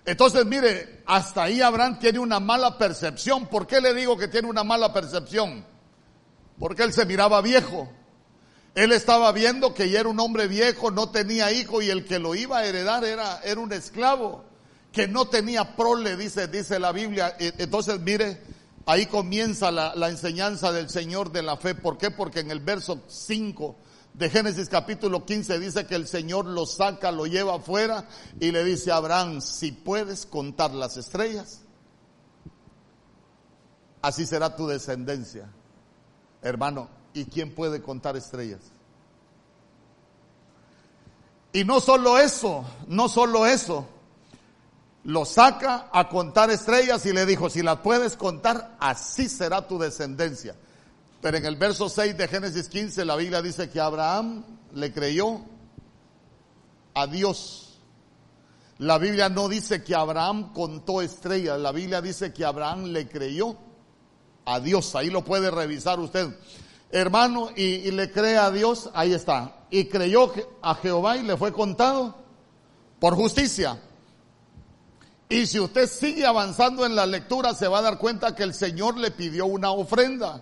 Entonces, 0.06 0.46
mire, 0.46 1.04
hasta 1.06 1.44
ahí 1.44 1.60
Abraham 1.60 2.00
tiene 2.00 2.20
una 2.20 2.40
mala 2.40 2.78
percepción. 2.78 3.48
¿Por 3.48 3.68
qué 3.68 3.82
le 3.82 3.94
digo 3.94 4.18
que 4.18 4.30
tiene 4.30 4.48
una 4.48 4.64
mala 4.64 4.94
percepción? 4.94 5.66
Porque 6.58 6.84
él 6.84 6.94
se 6.94 7.06
miraba 7.06 7.42
viejo. 7.42 7.92
Él 8.74 8.94
estaba 8.94 9.34
viendo 9.34 9.74
que 9.74 9.90
ya 9.90 10.00
era 10.00 10.08
un 10.08 10.22
hombre 10.22 10.48
viejo, 10.48 10.92
no 10.92 11.10
tenía 11.10 11.52
hijo 11.52 11.82
y 11.82 11.90
el 11.90 12.06
que 12.06 12.20
lo 12.20 12.36
iba 12.36 12.60
a 12.60 12.66
heredar 12.66 13.04
era, 13.04 13.42
era 13.44 13.60
un 13.60 13.74
esclavo 13.74 14.47
que 14.98 15.08
no 15.08 15.28
tenía 15.28 15.76
prole, 15.76 16.18
dice, 16.18 16.48
dice 16.48 16.80
la 16.80 16.92
Biblia. 16.92 17.36
E, 17.38 17.54
entonces, 17.60 18.00
mire, 18.00 18.42
ahí 18.88 19.06
comienza 19.06 19.70
la, 19.70 19.94
la 19.94 20.10
enseñanza 20.10 20.72
del 20.72 20.90
Señor 20.90 21.32
de 21.32 21.44
la 21.44 21.56
fe. 21.56 21.76
¿Por 21.76 22.00
qué? 22.00 22.10
Porque 22.10 22.40
en 22.40 22.50
el 22.50 22.62
verso 22.62 23.04
5 23.08 23.76
de 24.16 24.28
Génesis 24.32 24.70
capítulo 24.70 25.24
15 25.24 25.60
dice 25.60 25.86
que 25.86 25.94
el 25.94 26.08
Señor 26.08 26.48
lo 26.48 26.66
saca, 26.66 27.12
lo 27.12 27.28
lleva 27.28 27.58
afuera 27.58 28.08
y 28.40 28.52
le 28.52 28.64
dice 28.64 28.92
a 28.92 28.96
Abraham, 28.96 29.40
si 29.40 29.72
puedes 29.72 30.26
contar 30.26 30.74
las 30.74 30.98
estrellas, 30.98 31.62
así 34.02 34.26
será 34.26 34.56
tu 34.56 34.66
descendencia. 34.66 35.48
Hermano, 36.42 36.90
¿y 37.14 37.26
quién 37.26 37.54
puede 37.54 37.84
contar 37.84 38.18
estrellas? 38.18 38.62
Y 41.54 41.66
no 41.66 41.82
solo 41.82 42.18
eso, 42.18 42.66
no 42.88 43.10
solo 43.10 43.46
eso, 43.46 43.88
lo 45.08 45.24
saca 45.24 45.88
a 45.94 46.10
contar 46.10 46.52
estrellas 46.52 47.06
y 47.06 47.14
le 47.14 47.26
dijo, 47.26 47.50
si 47.50 47.64
las 47.64 47.78
puedes 47.78 48.18
contar, 48.18 48.76
así 48.78 49.30
será 49.30 49.66
tu 49.66 49.80
descendencia. 49.80 50.54
Pero 51.22 51.38
en 51.38 51.46
el 51.46 51.56
verso 51.56 51.88
6 51.88 52.18
de 52.18 52.28
Génesis 52.28 52.68
15 52.68 53.06
la 53.06 53.16
Biblia 53.16 53.42
dice 53.42 53.70
que 53.70 53.80
Abraham 53.80 54.44
le 54.74 54.92
creyó 54.92 55.40
a 56.94 57.08
Dios. 57.08 57.80
La 58.80 58.98
Biblia 58.98 59.30
no 59.30 59.48
dice 59.48 59.82
que 59.82 59.96
Abraham 59.96 60.52
contó 60.52 61.02
estrellas, 61.02 61.58
la 61.58 61.72
Biblia 61.72 62.02
dice 62.02 62.34
que 62.34 62.44
Abraham 62.44 62.88
le 62.88 63.08
creyó 63.08 63.56
a 64.44 64.60
Dios. 64.60 64.94
Ahí 64.94 65.10
lo 65.10 65.24
puede 65.24 65.50
revisar 65.50 66.02
usted. 66.02 66.38
Hermano, 66.92 67.52
y, 67.56 67.64
y 67.64 67.92
le 67.92 68.12
cree 68.12 68.38
a 68.38 68.52
Dios, 68.52 68.90
ahí 68.94 69.14
está. 69.14 69.56
Y 69.70 69.86
creyó 69.86 70.34
a 70.62 70.76
Jehová 70.76 71.16
y 71.16 71.24
le 71.24 71.38
fue 71.38 71.54
contado 71.54 72.14
por 73.00 73.16
justicia. 73.16 73.80
Y 75.30 75.46
si 75.46 75.60
usted 75.60 75.88
sigue 75.88 76.26
avanzando 76.26 76.86
en 76.86 76.96
la 76.96 77.06
lectura, 77.06 77.54
se 77.54 77.68
va 77.68 77.80
a 77.80 77.82
dar 77.82 77.98
cuenta 77.98 78.34
que 78.34 78.44
el 78.44 78.54
Señor 78.54 78.98
le 78.98 79.12
pidió 79.12 79.46
una 79.46 79.72
ofrenda. 79.72 80.42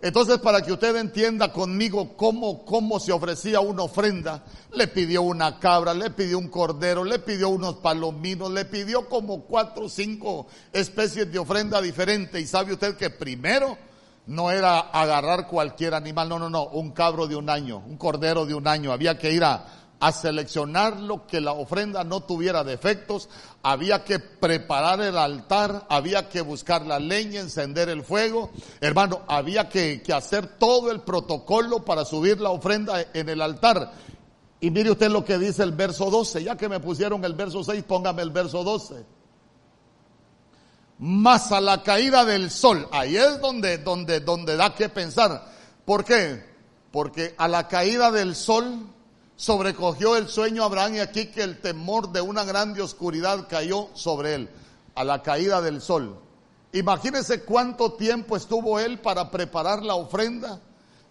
Entonces, 0.00 0.38
para 0.38 0.60
que 0.60 0.70
usted 0.70 0.94
entienda 0.96 1.50
conmigo 1.50 2.16
cómo, 2.16 2.64
cómo 2.64 3.00
se 3.00 3.10
ofrecía 3.10 3.60
una 3.60 3.84
ofrenda, 3.84 4.44
le 4.72 4.86
pidió 4.86 5.22
una 5.22 5.58
cabra, 5.58 5.94
le 5.94 6.10
pidió 6.10 6.38
un 6.38 6.48
cordero, 6.48 7.04
le 7.04 7.18
pidió 7.20 7.48
unos 7.48 7.76
palominos, 7.76 8.52
le 8.52 8.66
pidió 8.66 9.08
como 9.08 9.44
cuatro 9.44 9.86
o 9.86 9.88
cinco 9.88 10.46
especies 10.72 11.32
de 11.32 11.38
ofrenda 11.38 11.80
diferente. 11.80 12.38
Y 12.38 12.46
sabe 12.46 12.74
usted 12.74 12.96
que 12.96 13.10
primero 13.10 13.78
no 14.26 14.50
era 14.50 14.78
agarrar 14.78 15.48
cualquier 15.48 15.94
animal, 15.94 16.28
no, 16.28 16.38
no, 16.38 16.50
no, 16.50 16.66
un 16.66 16.92
cabro 16.92 17.26
de 17.26 17.36
un 17.36 17.48
año, 17.48 17.78
un 17.78 17.96
cordero 17.96 18.46
de 18.46 18.54
un 18.54 18.68
año. 18.68 18.92
Había 18.92 19.18
que 19.18 19.32
ir 19.32 19.42
a, 19.42 19.83
a 20.00 20.12
seleccionarlo, 20.12 21.26
que 21.26 21.40
la 21.40 21.52
ofrenda 21.52 22.04
no 22.04 22.20
tuviera 22.20 22.64
defectos, 22.64 23.28
había 23.62 24.04
que 24.04 24.18
preparar 24.18 25.00
el 25.00 25.16
altar, 25.16 25.86
había 25.88 26.28
que 26.28 26.40
buscar 26.42 26.84
la 26.84 26.98
leña, 26.98 27.40
encender 27.40 27.88
el 27.88 28.02
fuego. 28.02 28.50
Hermano, 28.80 29.22
había 29.28 29.68
que, 29.68 30.02
que 30.02 30.12
hacer 30.12 30.58
todo 30.58 30.90
el 30.90 31.00
protocolo 31.00 31.84
para 31.84 32.04
subir 32.04 32.40
la 32.40 32.50
ofrenda 32.50 33.06
en 33.14 33.28
el 33.28 33.40
altar. 33.40 33.92
Y 34.60 34.70
mire 34.70 34.90
usted 34.90 35.10
lo 35.10 35.24
que 35.24 35.38
dice 35.38 35.62
el 35.62 35.72
verso 35.72 36.10
12, 36.10 36.42
ya 36.42 36.56
que 36.56 36.68
me 36.68 36.80
pusieron 36.80 37.24
el 37.24 37.34
verso 37.34 37.62
6, 37.62 37.84
póngame 37.84 38.22
el 38.22 38.30
verso 38.30 38.64
12. 38.64 39.04
Más 40.98 41.52
a 41.52 41.60
la 41.60 41.82
caída 41.82 42.24
del 42.24 42.50
sol, 42.50 42.88
ahí 42.92 43.16
es 43.16 43.40
donde, 43.40 43.78
donde, 43.78 44.20
donde 44.20 44.56
da 44.56 44.74
que 44.74 44.88
pensar. 44.88 45.44
¿Por 45.84 46.04
qué? 46.04 46.44
Porque 46.92 47.34
a 47.36 47.48
la 47.48 47.68
caída 47.68 48.10
del 48.10 48.34
sol, 48.34 48.86
sobrecogió 49.36 50.16
el 50.16 50.28
sueño 50.28 50.64
Abraham 50.64 50.96
y 50.96 50.98
aquí 51.00 51.26
que 51.26 51.42
el 51.42 51.60
temor 51.60 52.12
de 52.12 52.20
una 52.20 52.44
grande 52.44 52.82
oscuridad 52.82 53.46
cayó 53.48 53.88
sobre 53.94 54.34
él 54.34 54.50
a 54.94 55.04
la 55.04 55.22
caída 55.22 55.60
del 55.60 55.80
sol. 55.80 56.18
Imagínese 56.72 57.42
cuánto 57.42 57.92
tiempo 57.92 58.36
estuvo 58.36 58.78
él 58.80 58.98
para 59.00 59.30
preparar 59.30 59.82
la 59.82 59.94
ofrenda. 59.94 60.60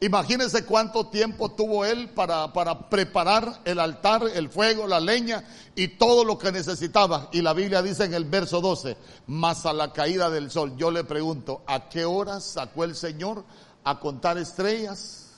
Imagínese 0.01 0.65
cuánto 0.65 1.07
tiempo 1.07 1.51
tuvo 1.51 1.85
él 1.85 2.09
para, 2.09 2.51
para 2.51 2.89
preparar 2.89 3.61
el 3.63 3.79
altar, 3.79 4.23
el 4.33 4.49
fuego, 4.49 4.85
la 4.85 4.99
leña 4.99 5.45
y 5.75 5.87
todo 5.87 6.25
lo 6.25 6.37
que 6.37 6.51
necesitaba. 6.51 7.29
Y 7.31 7.41
la 7.41 7.53
Biblia 7.53 7.81
dice 7.81 8.03
en 8.03 8.13
el 8.13 8.25
verso 8.25 8.59
12, 8.59 8.97
más 9.27 9.65
a 9.65 9.71
la 9.71 9.93
caída 9.93 10.29
del 10.29 10.51
sol. 10.51 10.75
Yo 10.75 10.91
le 10.91 11.05
pregunto, 11.05 11.61
¿a 11.65 11.87
qué 11.87 12.03
horas 12.03 12.43
sacó 12.43 12.83
el 12.83 12.95
Señor 12.95 13.45
a 13.85 13.97
contar 14.01 14.37
estrellas? 14.37 15.29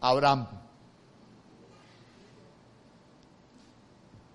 Abraham. 0.00 0.63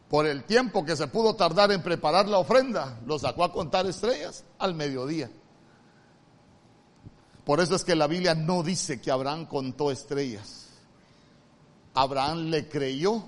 Por 0.09 0.25
el 0.25 0.43
tiempo 0.43 0.83
que 0.83 0.95
se 0.95 1.07
pudo 1.07 1.35
tardar 1.35 1.71
en 1.71 1.83
preparar 1.83 2.27
la 2.27 2.39
ofrenda, 2.39 2.99
lo 3.05 3.19
sacó 3.19 3.43
a 3.43 3.53
contar 3.53 3.85
estrellas 3.85 4.43
al 4.57 4.73
mediodía. 4.73 5.29
Por 7.45 7.59
eso 7.59 7.75
es 7.75 7.83
que 7.83 7.95
la 7.95 8.07
Biblia 8.07 8.33
no 8.33 8.63
dice 8.63 8.99
que 8.99 9.11
Abraham 9.11 9.45
contó 9.45 9.91
estrellas. 9.91 10.67
Abraham 11.93 12.49
le 12.49 12.67
creyó 12.67 13.23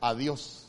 a 0.00 0.14
Dios. 0.14 0.68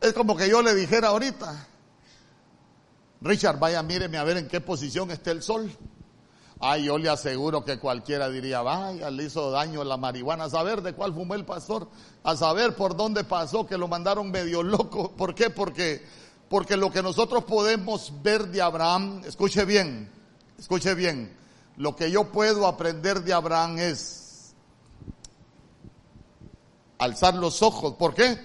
Es 0.00 0.12
como 0.12 0.36
que 0.36 0.48
yo 0.48 0.62
le 0.62 0.74
dijera 0.74 1.08
ahorita, 1.08 1.66
Richard, 3.20 3.58
vaya, 3.58 3.82
míreme 3.82 4.18
a 4.18 4.24
ver 4.24 4.36
en 4.36 4.48
qué 4.48 4.60
posición 4.60 5.10
está 5.10 5.32
el 5.32 5.42
sol. 5.42 5.70
Ay, 6.58 6.84
yo 6.84 6.96
le 6.96 7.10
aseguro 7.10 7.64
que 7.64 7.78
cualquiera 7.78 8.30
diría, 8.30 8.62
vaya, 8.62 9.10
le 9.10 9.24
hizo 9.24 9.50
daño 9.50 9.84
la 9.84 9.98
marihuana. 9.98 10.44
A 10.44 10.50
saber 10.50 10.80
de 10.80 10.94
cuál 10.94 11.12
fumó 11.12 11.34
el 11.34 11.44
pastor, 11.44 11.88
a 12.22 12.34
saber 12.34 12.74
por 12.74 12.96
dónde 12.96 13.24
pasó, 13.24 13.66
que 13.66 13.76
lo 13.76 13.88
mandaron 13.88 14.30
medio 14.30 14.62
loco. 14.62 15.12
¿Por 15.12 15.34
qué? 15.34 15.50
Porque, 15.50 16.02
porque 16.48 16.78
lo 16.78 16.90
que 16.90 17.02
nosotros 17.02 17.44
podemos 17.44 18.10
ver 18.22 18.48
de 18.48 18.62
Abraham, 18.62 19.22
escuche 19.26 19.66
bien, 19.66 20.10
escuche 20.58 20.94
bien, 20.94 21.36
lo 21.76 21.94
que 21.94 22.10
yo 22.10 22.24
puedo 22.32 22.66
aprender 22.66 23.22
de 23.22 23.34
Abraham 23.34 23.78
es 23.78 24.54
alzar 26.96 27.34
los 27.34 27.60
ojos. 27.60 27.96
¿Por 27.96 28.14
qué? 28.14 28.38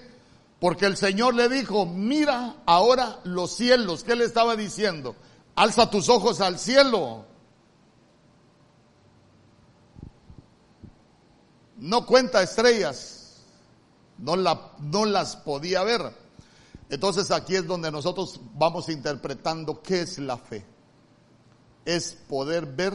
Porque 0.60 0.86
el 0.86 0.98
Señor 0.98 1.34
le 1.34 1.48
dijo, 1.48 1.86
mira 1.86 2.58
ahora 2.66 3.20
los 3.24 3.56
cielos. 3.56 4.04
¿Qué 4.04 4.18
le 4.18 4.26
estaba 4.26 4.58
diciendo? 4.58 5.16
Alza 5.56 5.90
tus 5.90 6.10
ojos 6.10 6.42
al 6.42 6.60
cielo 6.60 7.31
no 11.82 12.06
cuenta 12.06 12.44
estrellas, 12.44 13.42
no, 14.20 14.36
la, 14.36 14.72
no 14.80 15.06
las 15.06 15.36
podía 15.36 15.84
ver. 15.84 16.14
Entonces 16.90 17.32
aquí 17.32 17.56
es 17.56 17.66
donde 17.66 17.92
nosotros 17.92 18.40
vamos 18.54 18.88
interpretando 18.88 19.82
qué 19.82 20.02
es 20.02 20.20
la 20.20 20.38
fe. 20.38 20.64
Es 21.84 22.14
poder 22.30 22.68
ver 22.68 22.94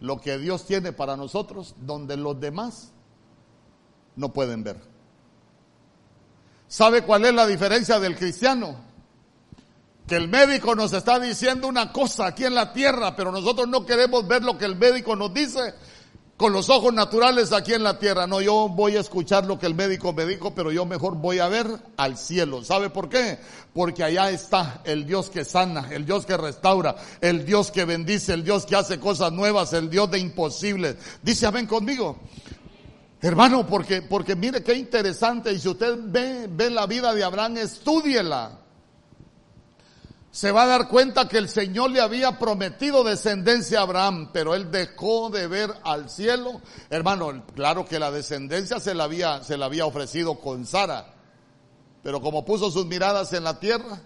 lo 0.00 0.20
que 0.20 0.38
Dios 0.38 0.66
tiene 0.66 0.92
para 0.92 1.16
nosotros 1.16 1.74
donde 1.78 2.16
los 2.16 2.38
demás 2.38 2.92
no 4.14 4.32
pueden 4.32 4.62
ver. 4.62 4.80
¿Sabe 6.68 7.02
cuál 7.02 7.24
es 7.24 7.34
la 7.34 7.46
diferencia 7.46 7.98
del 7.98 8.16
cristiano? 8.16 8.76
Que 10.06 10.14
el 10.16 10.28
médico 10.28 10.76
nos 10.76 10.92
está 10.92 11.18
diciendo 11.18 11.66
una 11.66 11.92
cosa 11.92 12.26
aquí 12.26 12.44
en 12.44 12.54
la 12.54 12.72
tierra, 12.72 13.16
pero 13.16 13.32
nosotros 13.32 13.66
no 13.66 13.84
queremos 13.84 14.26
ver 14.28 14.44
lo 14.44 14.56
que 14.56 14.64
el 14.64 14.76
médico 14.76 15.16
nos 15.16 15.34
dice, 15.34 15.74
con 16.42 16.52
los 16.52 16.70
ojos 16.70 16.92
naturales 16.92 17.52
aquí 17.52 17.72
en 17.72 17.84
la 17.84 18.00
tierra. 18.00 18.26
No, 18.26 18.40
yo 18.40 18.68
voy 18.68 18.96
a 18.96 19.00
escuchar 19.00 19.46
lo 19.46 19.60
que 19.60 19.66
el 19.66 19.76
médico 19.76 20.12
me 20.12 20.26
dijo, 20.26 20.52
pero 20.52 20.72
yo 20.72 20.84
mejor 20.84 21.14
voy 21.14 21.38
a 21.38 21.46
ver 21.46 21.68
al 21.96 22.18
cielo. 22.18 22.64
¿Sabe 22.64 22.90
por 22.90 23.08
qué? 23.08 23.38
Porque 23.72 24.02
allá 24.02 24.28
está 24.28 24.80
el 24.82 25.06
Dios 25.06 25.30
que 25.30 25.44
sana, 25.44 25.90
el 25.92 26.04
Dios 26.04 26.26
que 26.26 26.36
restaura, 26.36 26.96
el 27.20 27.46
Dios 27.46 27.70
que 27.70 27.84
bendice, 27.84 28.34
el 28.34 28.42
Dios 28.42 28.66
que 28.66 28.74
hace 28.74 28.98
cosas 28.98 29.30
nuevas, 29.30 29.72
el 29.72 29.88
Dios 29.88 30.10
de 30.10 30.18
imposibles. 30.18 30.96
Dice, 31.22 31.48
ven 31.52 31.68
conmigo. 31.68 32.18
Hermano, 33.20 33.64
porque, 33.64 34.02
porque 34.02 34.34
mire 34.34 34.64
qué 34.64 34.74
interesante. 34.74 35.52
Y 35.52 35.60
si 35.60 35.68
usted 35.68 35.94
ve, 35.96 36.48
ve 36.50 36.70
la 36.70 36.86
vida 36.86 37.14
de 37.14 37.22
Abraham, 37.22 37.58
estúdiela 37.58 38.61
se 40.32 40.50
va 40.50 40.62
a 40.62 40.66
dar 40.66 40.88
cuenta 40.88 41.28
que 41.28 41.36
el 41.36 41.46
Señor 41.46 41.90
le 41.90 42.00
había 42.00 42.38
prometido 42.38 43.04
descendencia 43.04 43.80
a 43.80 43.82
Abraham, 43.82 44.30
pero 44.32 44.54
él 44.54 44.70
dejó 44.70 45.28
de 45.28 45.46
ver 45.46 45.70
al 45.84 46.08
cielo. 46.08 46.62
Hermano, 46.88 47.44
claro 47.54 47.84
que 47.84 47.98
la 47.98 48.10
descendencia 48.10 48.80
se 48.80 48.94
la 48.94 49.04
había, 49.04 49.44
se 49.44 49.58
la 49.58 49.66
había 49.66 49.84
ofrecido 49.84 50.40
con 50.40 50.64
Sara, 50.64 51.14
pero 52.02 52.22
como 52.22 52.46
puso 52.46 52.70
sus 52.70 52.86
miradas 52.86 53.34
en 53.34 53.44
la 53.44 53.60
tierra, 53.60 54.00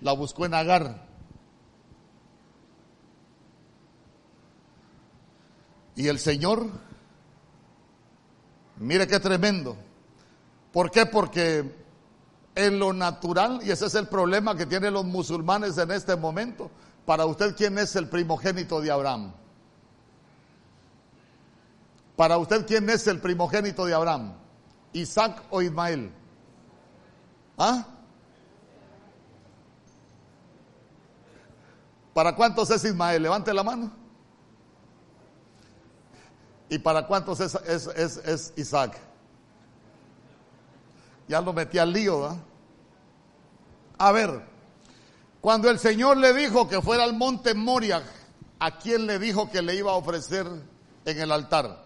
la 0.00 0.12
buscó 0.12 0.46
en 0.46 0.54
Agar. 0.54 1.06
Y 5.96 6.08
el 6.08 6.18
Señor, 6.18 6.66
mire 8.78 9.06
qué 9.06 9.20
tremendo. 9.20 9.76
¿Por 10.72 10.90
qué? 10.90 11.04
Porque 11.04 11.79
en 12.60 12.78
lo 12.78 12.92
natural, 12.92 13.60
y 13.62 13.70
ese 13.70 13.86
es 13.86 13.94
el 13.94 14.06
problema 14.06 14.54
que 14.54 14.66
tienen 14.66 14.92
los 14.92 15.04
musulmanes 15.04 15.78
en 15.78 15.90
este 15.90 16.14
momento. 16.14 16.70
Para 17.06 17.24
usted, 17.24 17.56
¿quién 17.56 17.78
es 17.78 17.96
el 17.96 18.08
primogénito 18.08 18.80
de 18.80 18.90
Abraham? 18.90 19.32
Para 22.16 22.36
usted, 22.36 22.66
¿quién 22.66 22.88
es 22.90 23.06
el 23.06 23.18
primogénito 23.18 23.86
de 23.86 23.94
Abraham? 23.94 24.34
¿Isaac 24.92 25.42
o 25.48 25.62
Ismael? 25.62 26.12
¿Ah? 27.56 27.86
¿Para 32.12 32.34
cuántos 32.36 32.70
es 32.70 32.84
Ismael? 32.84 33.22
Levante 33.22 33.54
la 33.54 33.62
mano. 33.62 33.90
¿Y 36.68 36.78
para 36.78 37.06
cuántos 37.06 37.40
es, 37.40 38.52
Isaac? 38.56 38.98
Ya 41.26 41.40
lo 41.40 41.54
metí 41.54 41.78
al 41.78 41.92
lío, 41.92 42.20
¿verdad? 42.20 42.36
A 44.00 44.12
ver, 44.12 44.42
cuando 45.42 45.68
el 45.68 45.78
Señor 45.78 46.16
le 46.16 46.32
dijo 46.32 46.66
que 46.66 46.80
fuera 46.80 47.04
al 47.04 47.12
monte 47.12 47.52
Moria, 47.52 48.02
¿a 48.58 48.78
quién 48.78 49.06
le 49.06 49.18
dijo 49.18 49.50
que 49.50 49.60
le 49.60 49.74
iba 49.74 49.92
a 49.92 49.96
ofrecer 49.96 50.46
en 51.04 51.20
el 51.20 51.30
altar? 51.30 51.84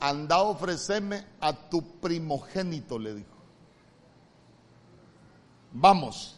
Anda 0.00 0.34
a 0.34 0.42
ofrecerme 0.42 1.24
a 1.40 1.52
tu 1.52 2.00
primogénito, 2.00 2.98
le 2.98 3.14
dijo. 3.14 3.30
Vamos, 5.70 6.36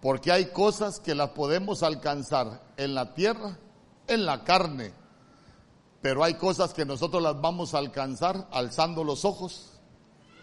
porque 0.00 0.30
hay 0.30 0.52
cosas 0.52 1.00
que 1.00 1.16
las 1.16 1.30
podemos 1.30 1.82
alcanzar 1.82 2.62
en 2.76 2.94
la 2.94 3.14
tierra, 3.14 3.58
en 4.06 4.24
la 4.24 4.44
carne, 4.44 4.92
pero 6.00 6.22
hay 6.22 6.34
cosas 6.34 6.72
que 6.72 6.84
nosotros 6.84 7.20
las 7.20 7.40
vamos 7.40 7.74
a 7.74 7.78
alcanzar 7.78 8.46
alzando 8.52 9.02
los 9.02 9.24
ojos 9.24 9.77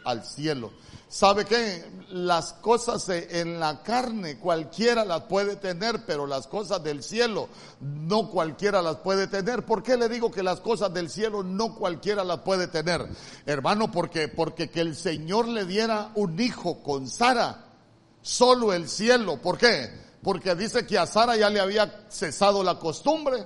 al 0.05 0.23
cielo. 0.23 0.71
¿Sabe 1.07 1.45
qué? 1.45 1.83
Las 2.09 2.53
cosas 2.53 3.07
en 3.09 3.59
la 3.59 3.83
carne 3.83 4.37
cualquiera 4.39 5.05
las 5.05 5.21
puede 5.23 5.55
tener, 5.55 6.05
pero 6.05 6.25
las 6.25 6.47
cosas 6.47 6.83
del 6.83 7.03
cielo 7.03 7.47
no 7.79 8.29
cualquiera 8.29 8.81
las 8.81 8.97
puede 8.97 9.27
tener. 9.27 9.65
¿Por 9.65 9.83
qué 9.83 9.97
le 9.97 10.09
digo 10.09 10.31
que 10.31 10.43
las 10.43 10.61
cosas 10.61 10.93
del 10.93 11.09
cielo 11.09 11.43
no 11.43 11.75
cualquiera 11.75 12.23
las 12.23 12.39
puede 12.39 12.67
tener? 12.67 13.07
Hermano, 13.45 13.91
porque 13.91 14.27
porque 14.27 14.69
que 14.69 14.81
el 14.81 14.95
Señor 14.95 15.47
le 15.47 15.65
diera 15.65 16.11
un 16.15 16.39
hijo 16.39 16.81
con 16.81 17.07
Sara, 17.07 17.65
solo 18.21 18.73
el 18.73 18.89
cielo. 18.89 19.41
¿Por 19.41 19.57
qué? 19.57 19.89
Porque 20.23 20.55
dice 20.55 20.87
que 20.87 20.97
a 20.97 21.05
Sara 21.05 21.37
ya 21.37 21.49
le 21.49 21.59
había 21.59 22.07
cesado 22.09 22.63
la 22.63 22.79
costumbre 22.79 23.45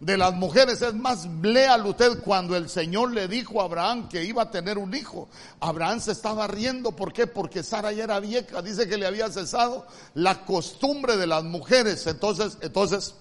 de 0.00 0.16
las 0.16 0.34
mujeres. 0.34 0.80
Es 0.82 0.94
más, 0.94 1.26
léalo 1.42 1.90
usted 1.90 2.20
cuando 2.22 2.56
el 2.56 2.68
Señor 2.68 3.12
le 3.12 3.28
dijo 3.28 3.60
a 3.60 3.64
Abraham 3.64 4.08
que 4.08 4.24
iba 4.24 4.42
a 4.42 4.50
tener 4.50 4.78
un 4.78 4.94
hijo. 4.94 5.28
Abraham 5.60 6.00
se 6.00 6.12
estaba 6.12 6.46
riendo. 6.46 6.92
Porque 6.92 7.62
Sara 7.62 7.92
ya 7.92 8.04
era 8.04 8.20
vieja. 8.20 8.62
Dice 8.62 8.88
que 8.88 8.96
le 8.96 9.06
había 9.06 9.28
cesado 9.30 9.86
la 10.14 10.44
costumbre 10.44 11.16
de 11.16 11.26
las 11.26 11.44
mujeres. 11.44 12.06
Entonces, 12.06 12.58
entonces, 12.60 13.14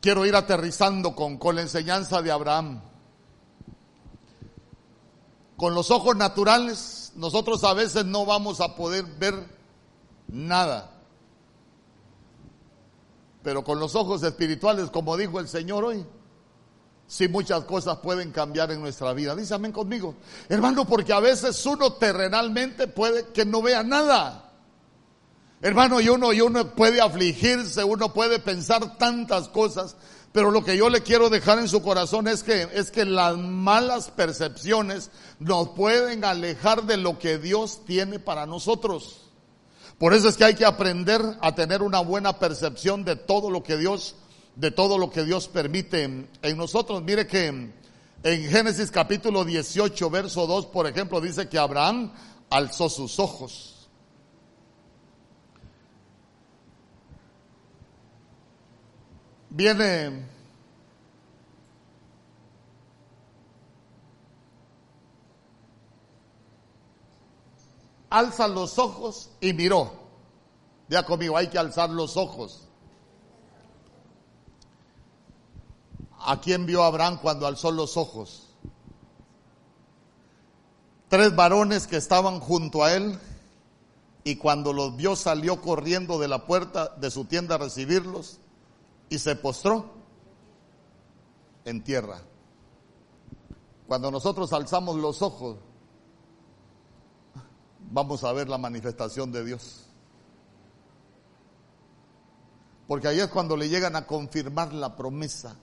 quiero 0.00 0.26
ir 0.26 0.36
aterrizando 0.36 1.14
con, 1.14 1.38
con 1.38 1.56
la 1.56 1.62
enseñanza 1.62 2.20
de 2.20 2.30
Abraham. 2.30 2.82
Con 5.56 5.74
los 5.74 5.90
ojos 5.90 6.16
naturales, 6.16 7.12
nosotros 7.14 7.62
a 7.64 7.74
veces 7.74 8.04
no 8.04 8.26
vamos 8.26 8.60
a 8.60 8.74
poder 8.74 9.04
ver 9.04 9.34
nada. 10.26 10.93
Pero 13.44 13.62
con 13.62 13.78
los 13.78 13.94
ojos 13.94 14.22
espirituales, 14.22 14.90
como 14.90 15.18
dijo 15.18 15.38
el 15.38 15.46
Señor 15.46 15.84
hoy, 15.84 16.04
sí 17.06 17.28
muchas 17.28 17.64
cosas 17.64 17.98
pueden 17.98 18.32
cambiar 18.32 18.72
en 18.72 18.80
nuestra 18.80 19.12
vida. 19.12 19.36
Dice 19.36 19.54
amén 19.54 19.70
conmigo. 19.70 20.14
Hermano, 20.48 20.86
porque 20.86 21.12
a 21.12 21.20
veces 21.20 21.64
uno 21.66 21.92
terrenalmente 21.92 22.88
puede 22.88 23.26
que 23.28 23.44
no 23.44 23.60
vea 23.60 23.82
nada. 23.82 24.50
Hermano, 25.60 26.00
y 26.00 26.08
uno, 26.08 26.32
y 26.32 26.40
uno 26.40 26.74
puede 26.74 27.02
afligirse, 27.02 27.84
uno 27.84 28.14
puede 28.14 28.38
pensar 28.38 28.96
tantas 28.96 29.48
cosas, 29.48 29.94
pero 30.32 30.50
lo 30.50 30.64
que 30.64 30.78
yo 30.78 30.88
le 30.88 31.02
quiero 31.02 31.28
dejar 31.28 31.58
en 31.58 31.68
su 31.68 31.82
corazón 31.82 32.28
es 32.28 32.42
que, 32.42 32.68
es 32.72 32.90
que 32.90 33.04
las 33.04 33.36
malas 33.36 34.10
percepciones 34.10 35.10
nos 35.38 35.70
pueden 35.70 36.24
alejar 36.24 36.84
de 36.84 36.96
lo 36.96 37.18
que 37.18 37.36
Dios 37.36 37.84
tiene 37.84 38.18
para 38.18 38.46
nosotros. 38.46 39.23
Por 40.04 40.12
eso 40.12 40.28
es 40.28 40.36
que 40.36 40.44
hay 40.44 40.54
que 40.54 40.66
aprender 40.66 41.22
a 41.40 41.54
tener 41.54 41.80
una 41.80 42.00
buena 42.00 42.38
percepción 42.38 43.06
de 43.06 43.16
todo 43.16 43.48
lo 43.48 43.62
que 43.62 43.78
Dios, 43.78 44.16
de 44.54 44.70
todo 44.70 44.98
lo 44.98 45.10
que 45.10 45.24
Dios 45.24 45.48
permite 45.48 46.02
en 46.02 46.56
nosotros. 46.58 47.02
Mire 47.02 47.26
que 47.26 47.46
en 47.46 47.72
Génesis 48.22 48.90
capítulo 48.90 49.46
18, 49.46 50.10
verso 50.10 50.46
2, 50.46 50.66
por 50.66 50.86
ejemplo, 50.86 51.22
dice 51.22 51.48
que 51.48 51.58
Abraham 51.58 52.12
alzó 52.50 52.90
sus 52.90 53.18
ojos. 53.18 53.88
Viene 59.48 60.28
alza 68.14 68.46
los 68.46 68.78
ojos 68.78 69.30
y 69.40 69.52
miró. 69.52 69.92
Ya 70.88 71.04
conmigo, 71.04 71.36
hay 71.36 71.48
que 71.48 71.58
alzar 71.58 71.90
los 71.90 72.16
ojos. 72.16 72.68
¿A 76.20 76.40
quién 76.40 76.64
vio 76.64 76.84
Abraham 76.84 77.18
cuando 77.20 77.46
alzó 77.46 77.72
los 77.72 77.96
ojos? 77.96 78.48
Tres 81.08 81.34
varones 81.34 81.86
que 81.86 81.96
estaban 81.96 82.38
junto 82.38 82.84
a 82.84 82.94
él 82.94 83.18
y 84.22 84.36
cuando 84.36 84.72
los 84.72 84.96
vio 84.96 85.16
salió 85.16 85.60
corriendo 85.60 86.18
de 86.18 86.28
la 86.28 86.46
puerta 86.46 86.94
de 86.96 87.10
su 87.10 87.24
tienda 87.24 87.56
a 87.56 87.58
recibirlos 87.58 88.38
y 89.08 89.18
se 89.18 89.34
postró 89.34 89.86
en 91.64 91.82
tierra. 91.82 92.22
Cuando 93.88 94.10
nosotros 94.10 94.52
alzamos 94.52 94.96
los 94.96 95.20
ojos, 95.20 95.58
vamos 97.90 98.24
a 98.24 98.32
ver 98.32 98.48
la 98.48 98.58
manifestación 98.58 99.32
de 99.32 99.44
Dios. 99.44 99.86
Porque 102.86 103.08
ahí 103.08 103.20
es 103.20 103.28
cuando 103.28 103.56
le 103.56 103.68
llegan 103.68 103.96
a 103.96 104.06
confirmar 104.06 104.72
la 104.72 104.94
promesa. 104.94 105.56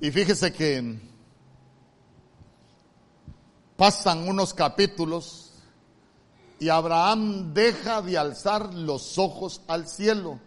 Y 0.00 0.10
fíjese 0.10 0.52
que 0.52 1.00
pasan 3.76 4.28
unos 4.28 4.54
capítulos 4.54 5.52
y 6.58 6.68
Abraham 6.68 7.52
deja 7.52 8.02
de 8.02 8.18
alzar 8.18 8.72
los 8.74 9.18
ojos 9.18 9.62
al 9.66 9.88
cielo. 9.88 10.38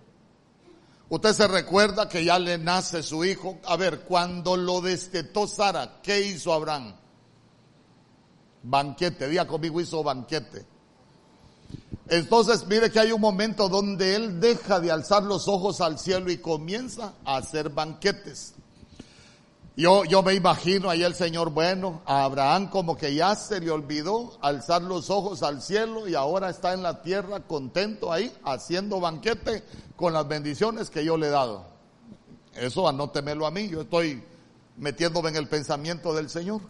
Usted 1.10 1.34
se 1.34 1.48
recuerda 1.48 2.10
que 2.10 2.26
ya 2.26 2.38
le 2.38 2.58
nace 2.58 3.02
su 3.02 3.24
hijo. 3.24 3.60
A 3.66 3.78
ver, 3.78 4.02
cuando 4.02 4.58
lo 4.58 4.82
destetó 4.82 5.48
Sara, 5.48 6.00
¿qué 6.02 6.22
hizo 6.22 6.54
Abraham? 6.54 6.94
banquete, 8.70 9.28
día 9.28 9.48
conmigo 9.48 9.82
hizo 9.82 10.04
banquete. 10.04 10.66
Entonces, 12.10 12.66
mire 12.68 12.90
que 12.92 13.00
hay 13.00 13.12
un 13.12 13.22
momento 13.22 13.68
donde 13.68 14.16
él 14.16 14.40
deja 14.40 14.80
de 14.80 14.92
alzar 14.92 15.24
los 15.24 15.48
ojos 15.48 15.82
al 15.82 16.00
cielo 16.00 16.32
y 16.32 16.38
comienza 16.38 17.14
a 17.26 17.38
hacer 17.38 17.70
banquetes. 17.70 18.54
Yo, 19.78 20.06
yo 20.06 20.24
me 20.24 20.34
imagino 20.34 20.90
ahí 20.90 21.04
el 21.04 21.14
Señor, 21.14 21.52
bueno, 21.52 22.02
a 22.08 22.24
Abraham 22.24 22.68
como 22.72 22.98
que 22.98 23.14
ya 23.14 23.36
se 23.36 23.60
le 23.60 23.70
olvidó 23.70 24.36
alzar 24.42 24.82
los 24.82 25.12
ojos 25.12 25.44
al 25.44 25.62
cielo 25.62 26.08
y 26.08 26.16
ahora 26.16 26.50
está 26.50 26.74
en 26.74 26.82
la 26.82 27.04
tierra 27.04 27.42
contento 27.42 28.12
ahí, 28.12 28.36
haciendo 28.44 29.00
banquete 29.00 29.64
con 29.96 30.14
las 30.14 30.28
bendiciones 30.28 30.90
que 30.90 31.06
yo 31.06 31.16
le 31.16 31.28
he 31.28 31.30
dado. 31.30 31.64
Eso 32.56 32.88
anótemelo 32.88 33.46
a 33.46 33.52
mí, 33.52 33.70
yo 33.70 33.82
estoy 33.82 34.24
metiéndome 34.78 35.30
en 35.30 35.36
el 35.36 35.48
pensamiento 35.48 36.12
del 36.12 36.32
Señor. 36.32 36.62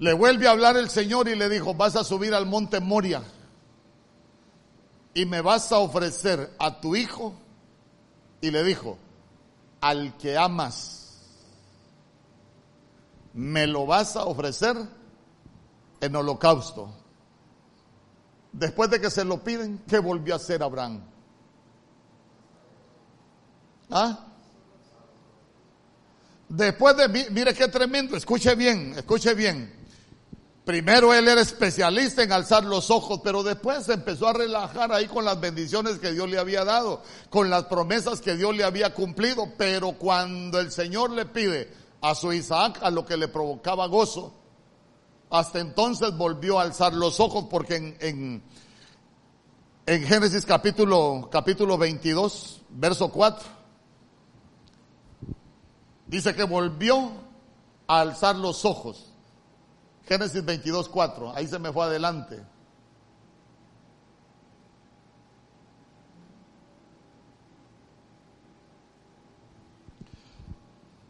Le 0.00 0.12
vuelve 0.12 0.48
a 0.48 0.50
hablar 0.50 0.76
el 0.76 0.90
Señor 0.90 1.28
y 1.28 1.36
le 1.36 1.48
dijo, 1.48 1.72
vas 1.74 1.94
a 1.94 2.02
subir 2.02 2.34
al 2.34 2.46
monte 2.46 2.80
Moria 2.80 3.22
y 5.14 5.24
me 5.24 5.40
vas 5.40 5.70
a 5.70 5.78
ofrecer 5.78 6.50
a 6.58 6.80
tu 6.80 6.96
hijo. 6.96 7.32
Y 8.40 8.50
le 8.50 8.64
dijo, 8.64 8.98
al 9.82 10.16
que 10.16 10.38
amas, 10.38 11.18
me 13.34 13.66
lo 13.66 13.84
vas 13.84 14.16
a 14.16 14.24
ofrecer 14.24 14.76
en 16.00 16.16
holocausto. 16.16 16.88
Después 18.52 18.90
de 18.90 19.00
que 19.00 19.10
se 19.10 19.24
lo 19.24 19.42
piden, 19.42 19.82
¿qué 19.88 19.98
volvió 19.98 20.34
a 20.34 20.36
hacer 20.36 20.62
Abraham? 20.62 21.02
¿Ah? 23.90 24.26
Después 26.48 26.96
de, 26.96 27.08
mire 27.30 27.52
qué 27.52 27.66
tremendo, 27.66 28.16
escuche 28.16 28.54
bien, 28.54 28.94
escuche 28.96 29.34
bien. 29.34 29.81
Primero 30.64 31.12
él 31.12 31.26
era 31.26 31.40
especialista 31.40 32.22
en 32.22 32.30
alzar 32.30 32.64
los 32.64 32.90
ojos, 32.90 33.20
pero 33.24 33.42
después 33.42 33.84
se 33.84 33.94
empezó 33.94 34.28
a 34.28 34.32
relajar 34.32 34.92
ahí 34.92 35.08
con 35.08 35.24
las 35.24 35.40
bendiciones 35.40 35.98
que 35.98 36.12
Dios 36.12 36.30
le 36.30 36.38
había 36.38 36.64
dado, 36.64 37.02
con 37.30 37.50
las 37.50 37.64
promesas 37.64 38.20
que 38.20 38.36
Dios 38.36 38.56
le 38.56 38.62
había 38.62 38.94
cumplido. 38.94 39.48
Pero 39.58 39.92
cuando 39.92 40.60
el 40.60 40.70
Señor 40.70 41.10
le 41.10 41.26
pide 41.26 41.72
a 42.00 42.14
su 42.14 42.32
Isaac 42.32 42.78
a 42.80 42.90
lo 42.90 43.04
que 43.04 43.16
le 43.16 43.26
provocaba 43.26 43.88
gozo, 43.88 44.34
hasta 45.30 45.58
entonces 45.58 46.16
volvió 46.16 46.60
a 46.60 46.62
alzar 46.62 46.92
los 46.94 47.18
ojos 47.18 47.46
porque 47.50 47.76
en, 47.76 47.96
en, 47.98 48.42
en 49.86 50.02
Génesis 50.04 50.46
capítulo, 50.46 51.28
capítulo 51.32 51.76
22, 51.76 52.60
verso 52.70 53.10
4, 53.10 53.48
dice 56.06 56.36
que 56.36 56.44
volvió 56.44 57.10
a 57.88 58.00
alzar 58.02 58.36
los 58.36 58.64
ojos 58.64 59.11
Génesis 60.06 60.44
22, 60.44 60.88
4. 60.88 61.34
Ahí 61.34 61.46
se 61.46 61.58
me 61.58 61.72
fue 61.72 61.84
adelante. 61.84 62.44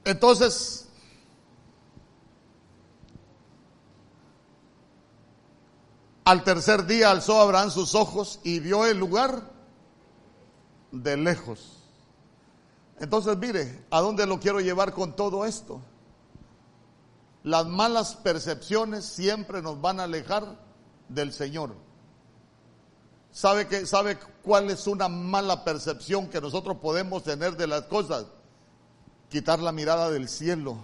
Entonces, 0.05 0.89
al 6.25 6.45
tercer 6.45 6.87
día 6.87 7.11
alzó 7.11 7.41
Abraham 7.41 7.71
sus 7.71 7.95
ojos 7.95 8.41
y 8.43 8.59
vio 8.61 8.85
el 8.85 8.99
lugar 8.99 9.51
de 10.91 11.17
lejos. 11.17 11.79
Entonces, 12.99 13.37
mire, 13.37 13.85
¿a 13.91 14.01
dónde 14.01 14.27
lo 14.27 14.39
quiero 14.39 14.61
llevar 14.61 14.93
con 14.93 15.15
todo 15.17 15.45
esto? 15.45 15.81
Las 17.45 17.67
malas 17.67 18.15
percepciones 18.17 19.05
siempre 19.05 19.63
nos 19.63 19.81
van 19.81 20.01
a 20.01 20.05
alejar 20.05 20.57
del 21.09 21.33
Señor. 21.33 21.75
¿Sabe, 23.33 23.67
que, 23.67 23.87
¿Sabe 23.87 24.19
cuál 24.43 24.71
es 24.71 24.87
una 24.87 25.09
mala 25.09 25.65
percepción 25.65 26.29
que 26.29 26.41
nosotros 26.41 26.77
podemos 26.77 27.25
tener 27.25 27.57
de 27.57 27.67
las 27.67 27.83
cosas? 27.83 28.27
Quitar 29.31 29.59
la 29.59 29.73
mirada 29.73 30.11
del 30.11 30.29
cielo. 30.29 30.77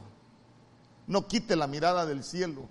No 1.07 1.29
quite 1.29 1.57
la 1.57 1.67
mirada 1.67 2.07
del 2.07 2.25
cielo. 2.25 2.69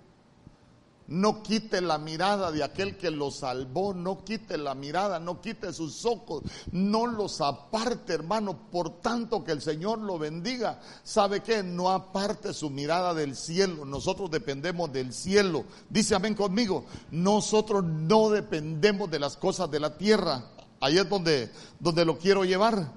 No 1.08 1.42
quite 1.42 1.80
la 1.80 1.96
mirada 1.96 2.52
de 2.52 2.62
aquel 2.62 2.98
que 2.98 3.10
lo 3.10 3.30
salvó, 3.30 3.94
no 3.94 4.24
quite 4.24 4.58
la 4.58 4.74
mirada, 4.74 5.18
no 5.18 5.40
quite 5.40 5.72
sus 5.72 6.04
ojos, 6.04 6.42
no 6.70 7.06
los 7.06 7.40
aparte, 7.40 8.12
hermano, 8.12 8.70
por 8.70 9.00
tanto 9.00 9.42
que 9.42 9.52
el 9.52 9.62
Señor 9.62 10.00
lo 10.00 10.18
bendiga. 10.18 10.80
¿Sabe 11.02 11.40
qué? 11.40 11.62
No 11.62 11.90
aparte 11.90 12.52
su 12.52 12.68
mirada 12.68 13.14
del 13.14 13.36
cielo, 13.36 13.86
nosotros 13.86 14.30
dependemos 14.30 14.92
del 14.92 15.14
cielo. 15.14 15.64
Dice 15.88 16.14
amén 16.14 16.34
conmigo, 16.34 16.84
nosotros 17.10 17.82
no 17.84 18.28
dependemos 18.28 19.10
de 19.10 19.18
las 19.18 19.38
cosas 19.38 19.70
de 19.70 19.80
la 19.80 19.96
tierra. 19.96 20.44
Ahí 20.80 20.98
es 20.98 21.08
donde, 21.08 21.50
donde 21.80 22.04
lo 22.04 22.18
quiero 22.18 22.44
llevar. 22.44 22.92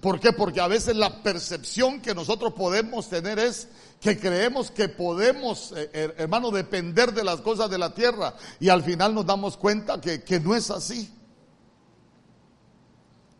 ¿Por 0.00 0.18
qué? 0.18 0.32
Porque 0.32 0.60
a 0.60 0.66
veces 0.66 0.96
la 0.96 1.22
percepción 1.22 2.00
que 2.00 2.14
nosotros 2.14 2.54
podemos 2.54 3.08
tener 3.08 3.38
es 3.38 3.68
que 4.02 4.18
creemos 4.18 4.72
que 4.72 4.88
podemos, 4.88 5.72
eh, 5.76 6.12
hermano, 6.18 6.50
depender 6.50 7.12
de 7.12 7.22
las 7.22 7.40
cosas 7.40 7.70
de 7.70 7.78
la 7.78 7.94
tierra 7.94 8.34
y 8.58 8.68
al 8.68 8.82
final 8.82 9.14
nos 9.14 9.24
damos 9.24 9.56
cuenta 9.56 10.00
que, 10.00 10.24
que 10.24 10.40
no 10.40 10.56
es 10.56 10.72
así. 10.72 11.08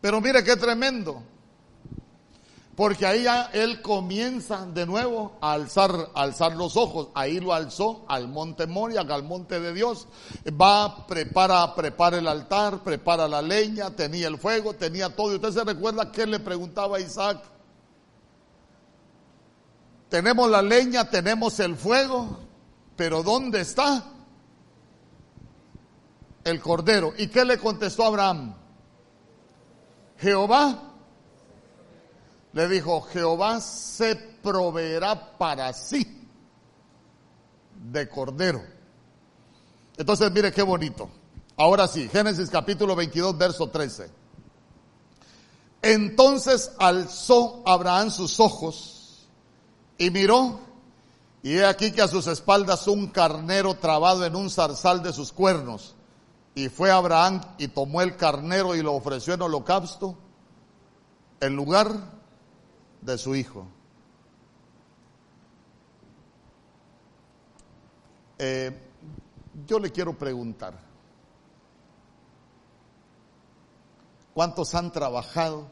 Pero 0.01 0.21
mire 0.21 0.45
qué 0.45 0.57
tremendo. 0.57 1.25
Porque 2.77 3.05
ahí 3.05 3.25
ya 3.25 3.51
él 3.53 3.83
comienza 3.83 4.65
de 4.67 4.87
nuevo 4.87 5.37
a 5.41 5.53
alzar, 5.55 6.11
alzar 6.15 6.55
los 6.55 6.77
ojos. 6.77 7.09
Ahí 7.15 7.41
lo 7.41 7.53
alzó 7.53 8.05
al 8.07 8.29
monte 8.29 8.69
Moria, 8.69 9.01
al 9.01 9.25
monte 9.25 9.59
de 9.59 9.75
Dios. 9.75 10.07
Va, 10.49 11.09
prepara, 11.09 11.75
prepara 11.75 12.19
el 12.19 12.29
altar, 12.29 12.85
prepara 12.85 13.27
la 13.27 13.43
leña, 13.43 13.91
tenía 13.91 14.29
el 14.29 14.39
fuego, 14.39 14.75
tenía 14.75 15.15
todo. 15.15 15.33
Y 15.33 15.35
usted 15.35 15.51
se 15.51 15.65
recuerda 15.65 16.13
que 16.13 16.25
le 16.25 16.39
preguntaba 16.39 16.99
a 16.99 17.01
Isaac, 17.01 17.43
tenemos 20.13 20.51
la 20.51 20.61
leña, 20.61 21.09
tenemos 21.09 21.59
el 21.59 21.75
fuego, 21.75 22.39
pero 22.97 23.23
¿dónde 23.23 23.63
está 23.63 24.13
el 26.45 26.61
cordero? 26.61 27.15
¿Y 27.17 27.29
qué 27.29 27.47
le 27.47 27.57
contestó 27.57 28.05
Abraham? 28.05 28.55
Jehová 30.19 30.83
le 32.53 32.69
dijo, 32.69 33.01
Jehová 33.01 33.59
se 33.63 34.15
proveerá 34.15 35.39
para 35.39 35.73
sí 35.73 36.29
de 37.75 38.07
cordero. 38.07 38.63
Entonces, 39.97 40.31
mire 40.31 40.53
qué 40.53 40.61
bonito. 40.61 41.09
Ahora 41.57 41.89
sí, 41.89 42.07
Génesis 42.11 42.51
capítulo 42.51 42.95
22, 42.95 43.39
verso 43.39 43.71
13. 43.71 44.11
Entonces 45.81 46.71
alzó 46.79 47.63
Abraham 47.65 48.11
sus 48.11 48.39
ojos 48.41 48.92
y 49.99 50.11
miró, 50.11 50.61
y 51.43 51.55
he 51.57 51.67
aquí 51.67 51.93
que 51.93 52.03
a 52.03 52.09
sus 52.09 52.27
espaldas 52.27 52.87
un 52.87 53.09
carnero 53.09 53.75
trabado 53.75 54.25
en 54.25 54.37
un 54.37 54.51
zarzal 54.51 55.03
de 55.03 55.13
sus 55.13 55.33
cuernos. 55.33 55.95
Y 56.55 56.69
fue 56.69 56.91
Abraham 56.91 57.41
y 57.59 57.69
tomó 57.69 58.03
el 58.03 58.17
carnero 58.17 58.75
y 58.75 58.83
lo 58.83 58.95
ofreció 58.95 59.35
en 59.35 59.43
holocausto 59.43 60.17
en 61.41 61.57
lugar 61.57 61.91
de 63.01 63.19
su 63.19 63.35
hijo. 63.35 63.67
Eh, 68.39 68.77
yo 69.67 69.79
le 69.79 69.91
quiero 69.91 70.17
preguntar, 70.17 70.75
¿cuántos 74.35 74.75
han 74.75 74.93
trabajado? 74.93 75.69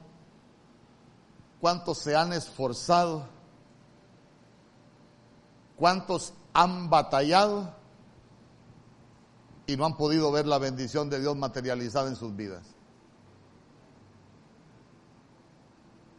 ¿Cuántos 1.61 1.99
se 1.99 2.17
han 2.17 2.33
esforzado? 2.33 3.27
¿Cuántos 5.81 6.35
han 6.53 6.91
batallado 6.91 7.75
y 9.67 9.79
no 9.79 9.87
han 9.87 9.97
podido 9.97 10.31
ver 10.31 10.47
la 10.47 10.59
bendición 10.59 11.09
de 11.09 11.21
Dios 11.21 11.35
materializada 11.37 12.11
en 12.11 12.17
sus 12.17 12.37
vidas? 12.37 12.67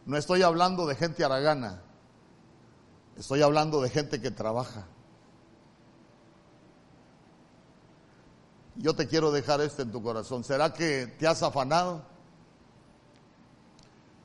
No 0.04 0.16
estoy 0.16 0.42
hablando 0.42 0.84
de 0.84 0.96
gente 0.96 1.24
aragana, 1.24 1.80
estoy 3.16 3.42
hablando 3.42 3.80
de 3.80 3.88
gente 3.88 4.20
que 4.20 4.32
trabaja. 4.32 4.84
Yo 8.74 8.96
te 8.96 9.06
quiero 9.06 9.30
dejar 9.30 9.60
esto 9.60 9.82
en 9.82 9.92
tu 9.92 10.02
corazón. 10.02 10.42
¿Será 10.42 10.72
que 10.72 11.06
te 11.06 11.28
has 11.28 11.40
afanado? 11.44 12.02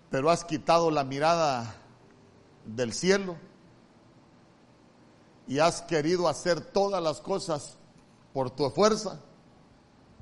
Pero 0.09 0.31
has 0.31 0.43
quitado 0.43 0.89
la 0.89 1.03
mirada 1.03 1.75
del 2.65 2.91
cielo 2.91 3.37
y 5.47 5.59
has 5.59 5.81
querido 5.81 6.27
hacer 6.27 6.61
todas 6.61 7.01
las 7.01 7.21
cosas 7.21 7.77
por 8.33 8.51
tu 8.51 8.69
fuerza 8.69 9.19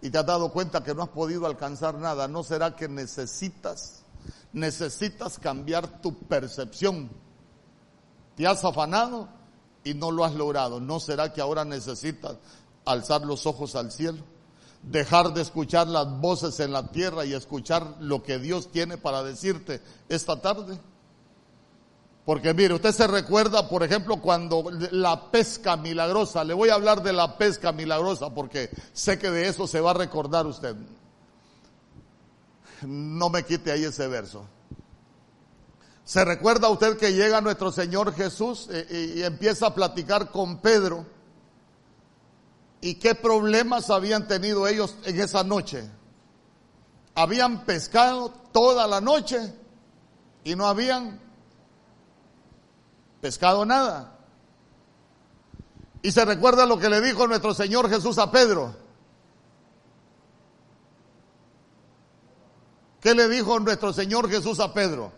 y 0.02 0.10
te 0.10 0.18
has 0.18 0.26
dado 0.26 0.52
cuenta 0.52 0.84
que 0.84 0.94
no 0.94 1.04
has 1.04 1.10
podido 1.10 1.46
alcanzar 1.48 1.96
nada, 1.96 2.28
¿no 2.28 2.44
será 2.44 2.76
que 2.76 2.88
necesitas, 2.88 4.04
necesitas 4.54 5.40
cambiar 5.40 6.02
tu 6.02 6.14
percepción? 6.14 7.10
Te 8.36 8.46
has 8.46 8.64
afanado 8.64 9.28
y 9.84 9.94
no 9.94 10.12
lo 10.12 10.24
has 10.24 10.36
logrado, 10.36 10.80
¿no 10.80 11.00
será 11.00 11.34
que 11.34 11.42
ahora 11.42 11.66
necesitas 11.66 12.38
alzar 12.86 13.22
los 13.26 13.46
ojos 13.48 13.76
al 13.76 13.92
cielo? 13.92 14.24
Dejar 14.84 15.34
de 15.34 15.42
escuchar 15.42 15.88
las 15.88 16.20
voces 16.20 16.60
en 16.60 16.72
la 16.72 16.92
tierra 16.92 17.26
y 17.26 17.34
escuchar 17.34 17.96
lo 18.00 18.22
que 18.22 18.38
Dios 18.38 18.72
tiene 18.72 18.98
para 18.98 19.24
decirte 19.24 19.82
esta 20.08 20.40
tarde. 20.40 20.78
Porque 22.26 22.56
mire, 22.56 22.74
usted 22.74 22.92
se 22.92 23.06
recuerda, 23.06 23.70
por 23.70 23.84
ejemplo, 23.84 24.20
cuando 24.20 24.72
la 24.92 25.30
pesca 25.30 25.78
milagrosa, 25.78 26.44
le 26.44 26.56
voy 26.56 26.70
a 26.70 26.74
hablar 26.74 27.04
de 27.04 27.14
la 27.14 27.38
pesca 27.38 27.72
milagrosa 27.72 28.34
porque 28.34 28.72
sé 28.94 29.20
que 29.20 29.30
de 29.30 29.48
eso 29.48 29.68
se 29.68 29.80
va 29.80 29.92
a 29.92 29.94
recordar 29.94 30.48
usted. 30.48 30.76
No 32.82 33.30
me 33.30 33.44
quite 33.44 33.72
ahí 33.72 33.84
ese 33.84 34.08
verso. 34.08 34.48
¿Se 36.04 36.26
recuerda 36.26 36.70
usted 36.70 36.98
que 36.98 37.14
llega 37.14 37.42
nuestro 37.42 37.72
Señor 37.72 38.14
Jesús 38.14 38.70
eh, 38.72 39.14
y, 39.18 39.24
empieza 39.24 39.68
a 39.68 39.76
platicar 39.76 40.32
con 40.32 40.60
Pedro? 40.60 41.06
¿Y 42.82 42.96
qué 42.96 43.14
problemas 43.14 43.92
habían 43.92 44.28
tenido 44.28 44.68
ellos 44.68 44.96
en 45.06 45.20
esa 45.20 45.44
noche? 45.44 45.88
Habían 47.14 47.66
pescado 47.66 48.30
toda 48.52 48.88
la 48.88 49.00
noche 49.00 49.54
y 50.44 50.56
no 50.56 50.68
habían 50.68 51.25
pescado 53.26 53.66
nada. 53.66 54.20
Y 56.04 56.12
se 56.12 56.24
recuerda 56.26 56.68
lo 56.68 56.78
que 56.78 56.90
le 56.90 57.02
dijo 57.02 57.26
nuestro 57.26 57.56
Señor 57.56 57.90
Jesús 57.90 58.20
a 58.20 58.30
Pedro. 58.30 58.76
¿Qué 63.02 63.16
le 63.16 63.28
dijo 63.28 63.60
nuestro 63.60 63.94
Señor 63.94 64.30
Jesús 64.30 64.60
a 64.60 64.72
Pedro? 64.72 65.12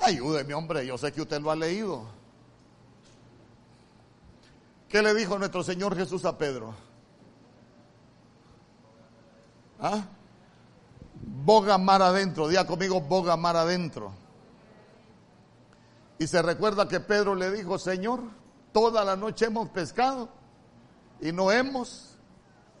Ayúdeme, 0.00 0.52
hombre, 0.52 0.84
yo 0.84 0.98
sé 0.98 1.10
que 1.14 1.22
usted 1.22 1.40
lo 1.40 1.50
ha 1.50 1.56
leído. 1.56 2.04
¿Qué 4.90 5.00
le 5.00 5.14
dijo 5.14 5.38
nuestro 5.38 5.62
Señor 5.62 5.96
Jesús 5.96 6.26
a 6.26 6.36
Pedro? 6.36 6.74
¿Ah? 9.80 10.04
Boga 11.20 11.78
mar 11.78 12.02
adentro, 12.02 12.48
día 12.48 12.66
conmigo, 12.66 13.00
boga 13.00 13.36
mar 13.36 13.56
adentro. 13.56 14.12
Y 16.18 16.26
se 16.26 16.42
recuerda 16.42 16.86
que 16.86 17.00
Pedro 17.00 17.34
le 17.34 17.50
dijo, 17.50 17.78
Señor, 17.78 18.20
toda 18.72 19.04
la 19.04 19.16
noche 19.16 19.46
hemos 19.46 19.68
pescado 19.70 20.28
y 21.20 21.32
no 21.32 21.50
hemos 21.50 22.16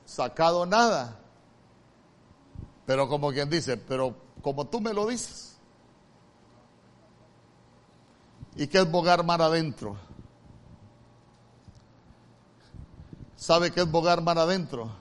sacado 0.04 0.66
nada. 0.66 1.18
Pero 2.86 3.08
como 3.08 3.30
quien 3.30 3.48
dice, 3.48 3.76
pero 3.76 4.14
como 4.42 4.66
tú 4.66 4.80
me 4.80 4.92
lo 4.92 5.06
dices. 5.06 5.56
¿Y 8.56 8.66
qué 8.66 8.78
es 8.78 8.90
bogar 8.90 9.24
mar 9.24 9.40
adentro? 9.40 9.96
¿Sabe 13.36 13.70
qué 13.70 13.80
es 13.80 13.90
bogar 13.90 14.20
mar 14.22 14.38
adentro? 14.38 14.99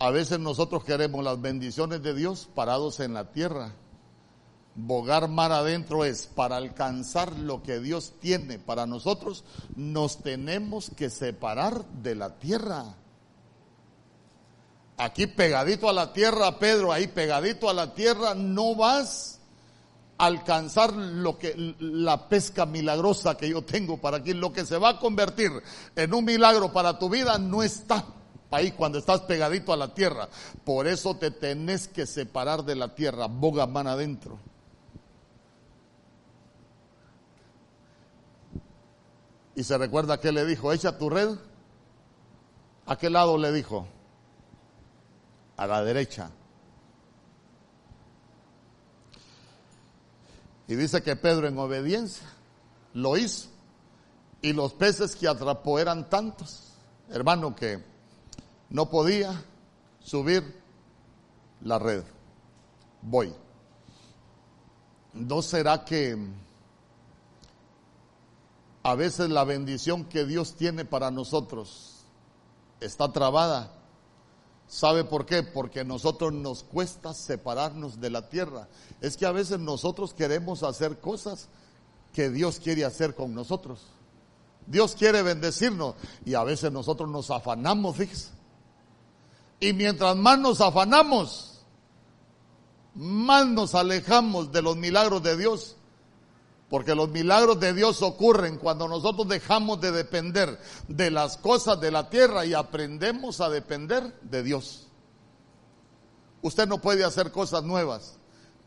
A 0.00 0.10
veces 0.10 0.38
nosotros 0.38 0.84
queremos 0.84 1.24
las 1.24 1.40
bendiciones 1.40 2.02
de 2.02 2.14
Dios 2.14 2.48
parados 2.54 3.00
en 3.00 3.14
la 3.14 3.32
tierra. 3.32 3.72
Bogar 4.76 5.28
mar 5.28 5.50
adentro 5.50 6.04
es 6.04 6.28
para 6.28 6.56
alcanzar 6.56 7.32
lo 7.36 7.64
que 7.64 7.80
Dios 7.80 8.14
tiene 8.20 8.60
para 8.60 8.86
nosotros, 8.86 9.42
nos 9.74 10.22
tenemos 10.22 10.90
que 10.96 11.10
separar 11.10 11.84
de 11.86 12.14
la 12.14 12.38
tierra. 12.38 12.94
Aquí 14.96 15.26
pegadito 15.26 15.88
a 15.88 15.92
la 15.92 16.12
tierra, 16.12 16.60
Pedro, 16.60 16.92
ahí 16.92 17.08
pegadito 17.08 17.68
a 17.68 17.74
la 17.74 17.92
tierra, 17.92 18.36
no 18.36 18.76
vas 18.76 19.40
a 20.16 20.26
alcanzar 20.26 20.92
lo 20.92 21.38
que 21.38 21.74
la 21.80 22.28
pesca 22.28 22.66
milagrosa 22.66 23.36
que 23.36 23.48
yo 23.48 23.62
tengo 23.62 24.00
para 24.00 24.18
aquí, 24.18 24.32
lo 24.32 24.52
que 24.52 24.64
se 24.64 24.78
va 24.78 24.90
a 24.90 24.98
convertir 25.00 25.50
en 25.96 26.14
un 26.14 26.24
milagro 26.24 26.72
para 26.72 27.00
tu 27.00 27.08
vida 27.08 27.36
no 27.38 27.64
está 27.64 28.04
ahí 28.50 28.72
cuando 28.72 28.98
estás 28.98 29.22
pegadito 29.22 29.72
a 29.72 29.76
la 29.76 29.94
tierra. 29.94 30.28
Por 30.64 30.86
eso 30.86 31.16
te 31.16 31.30
tenés 31.30 31.88
que 31.88 32.06
separar 32.06 32.64
de 32.64 32.76
la 32.76 32.94
tierra, 32.94 33.26
boga 33.26 33.66
man 33.66 33.86
adentro. 33.86 34.38
Y 39.54 39.64
se 39.64 39.76
recuerda 39.76 40.20
que 40.20 40.30
le 40.30 40.46
dijo, 40.46 40.72
echa 40.72 40.96
tu 40.96 41.10
red. 41.10 41.36
¿A 42.86 42.96
qué 42.96 43.10
lado 43.10 43.36
le 43.36 43.52
dijo? 43.52 43.86
A 45.56 45.66
la 45.66 45.82
derecha. 45.82 46.30
Y 50.68 50.76
dice 50.76 51.02
que 51.02 51.16
Pedro 51.16 51.48
en 51.48 51.58
obediencia 51.58 52.26
lo 52.94 53.16
hizo. 53.16 53.48
Y 54.42 54.52
los 54.52 54.74
peces 54.74 55.16
que 55.16 55.26
atrapó 55.26 55.80
eran 55.80 56.08
tantos, 56.08 56.74
hermano, 57.10 57.56
que 57.56 57.82
no 58.70 58.90
podía 58.90 59.44
subir 60.00 60.62
la 61.62 61.78
red. 61.78 62.02
Voy. 63.02 63.34
¿No 65.12 65.42
será 65.42 65.84
que 65.84 66.16
a 68.82 68.94
veces 68.94 69.30
la 69.30 69.44
bendición 69.44 70.04
que 70.04 70.24
Dios 70.24 70.54
tiene 70.54 70.84
para 70.84 71.10
nosotros 71.10 72.04
está 72.80 73.12
trabada? 73.12 73.72
¿Sabe 74.68 75.04
por 75.04 75.24
qué? 75.24 75.42
Porque 75.42 75.80
a 75.80 75.84
nosotros 75.84 76.32
nos 76.32 76.62
cuesta 76.62 77.14
separarnos 77.14 78.00
de 78.00 78.10
la 78.10 78.28
tierra. 78.28 78.68
Es 79.00 79.16
que 79.16 79.24
a 79.24 79.32
veces 79.32 79.58
nosotros 79.58 80.12
queremos 80.12 80.62
hacer 80.62 81.00
cosas 81.00 81.48
que 82.12 82.28
Dios 82.28 82.60
quiere 82.60 82.84
hacer 82.84 83.14
con 83.14 83.34
nosotros. 83.34 83.80
Dios 84.66 84.94
quiere 84.94 85.22
bendecirnos 85.22 85.94
y 86.26 86.34
a 86.34 86.44
veces 86.44 86.70
nosotros 86.70 87.08
nos 87.08 87.30
afanamos, 87.30 87.96
fíjese. 87.96 88.37
Y 89.60 89.72
mientras 89.72 90.16
más 90.16 90.38
nos 90.38 90.60
afanamos, 90.60 91.60
más 92.94 93.46
nos 93.46 93.74
alejamos 93.74 94.52
de 94.52 94.62
los 94.62 94.76
milagros 94.76 95.22
de 95.22 95.36
Dios. 95.36 95.76
Porque 96.68 96.94
los 96.94 97.08
milagros 97.08 97.58
de 97.60 97.72
Dios 97.72 98.02
ocurren 98.02 98.58
cuando 98.58 98.88
nosotros 98.88 99.26
dejamos 99.26 99.80
de 99.80 99.90
depender 99.90 100.58
de 100.86 101.10
las 101.10 101.38
cosas 101.38 101.80
de 101.80 101.90
la 101.90 102.10
tierra 102.10 102.44
y 102.44 102.52
aprendemos 102.52 103.40
a 103.40 103.48
depender 103.48 104.14
de 104.20 104.42
Dios. 104.42 104.86
Usted 106.42 106.68
no 106.68 106.80
puede 106.80 107.04
hacer 107.04 107.32
cosas 107.32 107.64
nuevas, 107.64 108.18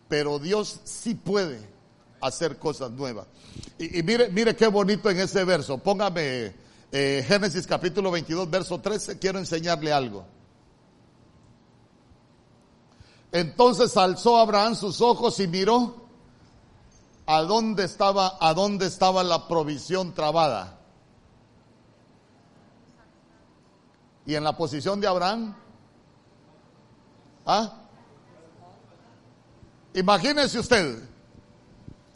pero 0.07 0.39
Dios 0.39 0.79
sí 0.83 1.13
puede 1.13 1.69
hacer 2.21 2.57
cosas 2.57 2.91
nuevas. 2.91 3.27
Y, 3.77 4.01
mire, 4.01 4.29
mire 4.29 4.55
qué 4.55 4.67
bonito 4.67 5.09
en 5.09 5.19
ese 5.19 5.43
verso. 5.43 5.77
Póngame 5.77 6.53
eh, 6.91 7.23
Génesis 7.27 7.67
capítulo 7.67 8.09
22, 8.09 8.49
verso 8.49 8.79
13. 8.81 9.19
Quiero 9.19 9.37
enseñarle 9.37 9.93
algo. 9.93 10.25
Entonces 13.31 13.95
alzó 13.95 14.37
Abraham 14.37 14.75
sus 14.75 14.99
ojos 15.01 15.39
y 15.39 15.47
miró 15.47 15.95
a 17.25 17.41
dónde 17.43 17.85
estaba, 17.85 18.37
a 18.39 18.53
dónde 18.53 18.87
estaba 18.87 19.23
la 19.23 19.47
provisión 19.47 20.13
trabada. 20.13 20.79
Y 24.25 24.35
en 24.35 24.43
la 24.43 24.55
posición 24.55 24.99
de 24.99 25.07
Abraham, 25.07 25.55
¿ah? 27.45 27.77
Imagínese 29.93 30.59
usted, 30.59 31.09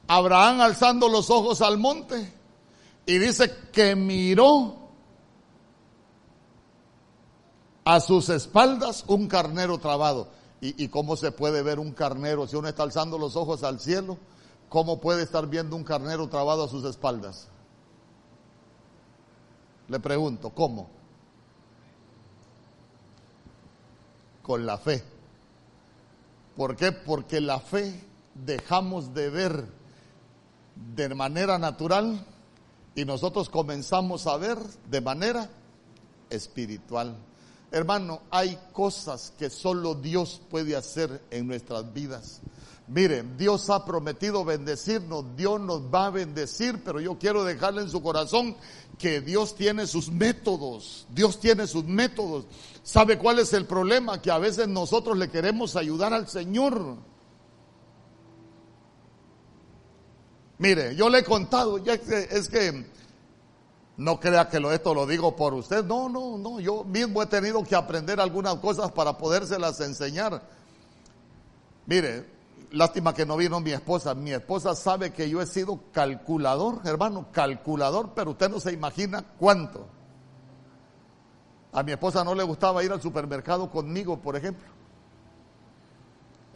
Abraham 0.07 0.61
alzando 0.61 1.09
los 1.09 1.29
ojos 1.29 1.61
al 1.61 1.77
monte 1.77 2.33
y 3.05 3.17
dice 3.17 3.53
que 3.71 3.95
miró 3.95 4.85
a 7.83 7.99
sus 7.99 8.29
espaldas 8.29 9.03
un 9.07 9.27
carnero 9.27 9.77
trabado. 9.77 10.29
¿Y, 10.61 10.87
cómo 10.87 11.15
se 11.15 11.31
puede 11.31 11.61
ver 11.61 11.79
un 11.79 11.91
carnero 11.91 12.47
si 12.47 12.55
uno 12.55 12.67
está 12.67 12.83
alzando 12.83 13.17
los 13.17 13.35
ojos 13.35 13.63
al 13.63 13.79
cielo? 13.79 14.17
¿Cómo 14.69 14.99
puede 14.99 15.21
estar 15.23 15.47
viendo 15.47 15.75
un 15.75 15.83
carnero 15.83 16.27
trabado 16.27 16.63
a 16.63 16.67
sus 16.67 16.83
espaldas? 16.85 17.49
Le 19.87 19.99
pregunto, 19.99 20.49
¿cómo? 20.49 20.89
Con 24.41 24.65
la 24.65 24.77
fe. 24.77 25.03
¿Por 26.55 26.75
qué? 26.75 26.91
Porque 26.91 27.41
la 27.41 27.59
fe 27.59 28.03
dejamos 28.33 29.13
de 29.13 29.29
ver 29.29 29.65
de 30.95 31.13
manera 31.13 31.59
natural 31.59 32.25
y 32.95 33.05
nosotros 33.05 33.49
comenzamos 33.49 34.25
a 34.25 34.37
ver 34.37 34.57
de 34.89 35.01
manera 35.01 35.49
espiritual. 36.29 37.17
Hermano, 37.71 38.21
hay 38.31 38.57
cosas 38.71 39.33
que 39.37 39.49
solo 39.49 39.95
Dios 39.95 40.41
puede 40.49 40.75
hacer 40.75 41.21
en 41.31 41.47
nuestras 41.47 41.93
vidas. 41.93 42.41
Miren, 42.87 43.35
Dios 43.35 43.69
ha 43.71 43.83
prometido 43.83 44.45
bendecirnos, 44.45 45.35
Dios 45.35 45.59
nos 45.59 45.81
va 45.81 46.05
a 46.05 46.11
bendecir, 46.11 46.83
pero 46.83 46.99
yo 46.99 47.17
quiero 47.17 47.43
dejarle 47.43 47.81
en 47.81 47.89
su 47.89 48.01
corazón 48.01 48.55
que 48.99 49.21
Dios 49.21 49.55
tiene 49.55 49.87
sus 49.87 50.11
métodos, 50.11 51.07
Dios 51.09 51.39
tiene 51.39 51.65
sus 51.65 51.83
métodos. 51.85 52.45
¿Sabe 52.83 53.17
cuál 53.17 53.39
es 53.39 53.53
el 53.53 53.65
problema? 53.65 54.21
Que 54.21 54.29
a 54.29 54.37
veces 54.37 54.67
nosotros 54.67 55.17
le 55.17 55.29
queremos 55.29 55.75
ayudar 55.75 56.13
al 56.13 56.27
Señor. 56.27 56.97
Mire, 60.59 60.95
yo 60.95 61.09
le 61.09 61.19
he 61.19 61.23
contado, 61.23 61.79
ya 61.79 61.95
es 61.95 62.49
que 62.49 62.85
no 63.97 64.19
crea 64.19 64.49
que 64.49 64.59
lo, 64.59 64.71
esto 64.71 64.93
lo 64.93 65.07
digo 65.07 65.35
por 65.35 65.53
usted. 65.53 65.83
No, 65.85 66.09
no, 66.09 66.37
no. 66.37 66.59
Yo 66.59 66.83
mismo 66.83 67.23
he 67.23 67.27
tenido 67.27 67.63
que 67.63 67.75
aprender 67.75 68.19
algunas 68.19 68.55
cosas 68.55 68.91
para 68.91 69.17
podérselas 69.17 69.79
enseñar. 69.79 70.41
Mire, 71.85 72.25
lástima 72.71 73.13
que 73.13 73.25
no 73.25 73.37
vino 73.37 73.59
mi 73.61 73.71
esposa. 73.71 74.13
Mi 74.13 74.31
esposa 74.31 74.75
sabe 74.75 75.13
que 75.13 75.29
yo 75.29 75.41
he 75.41 75.45
sido 75.45 75.79
calculador, 75.93 76.81
hermano, 76.83 77.27
calculador, 77.31 78.11
pero 78.13 78.31
usted 78.31 78.49
no 78.49 78.59
se 78.59 78.73
imagina 78.73 79.23
cuánto. 79.39 79.87
A 81.71 81.83
mi 81.83 81.93
esposa 81.93 82.23
no 82.23 82.35
le 82.35 82.43
gustaba 82.43 82.83
ir 82.83 82.91
al 82.91 83.01
supermercado 83.01 83.69
conmigo, 83.69 84.17
por 84.17 84.35
ejemplo. 84.35 84.65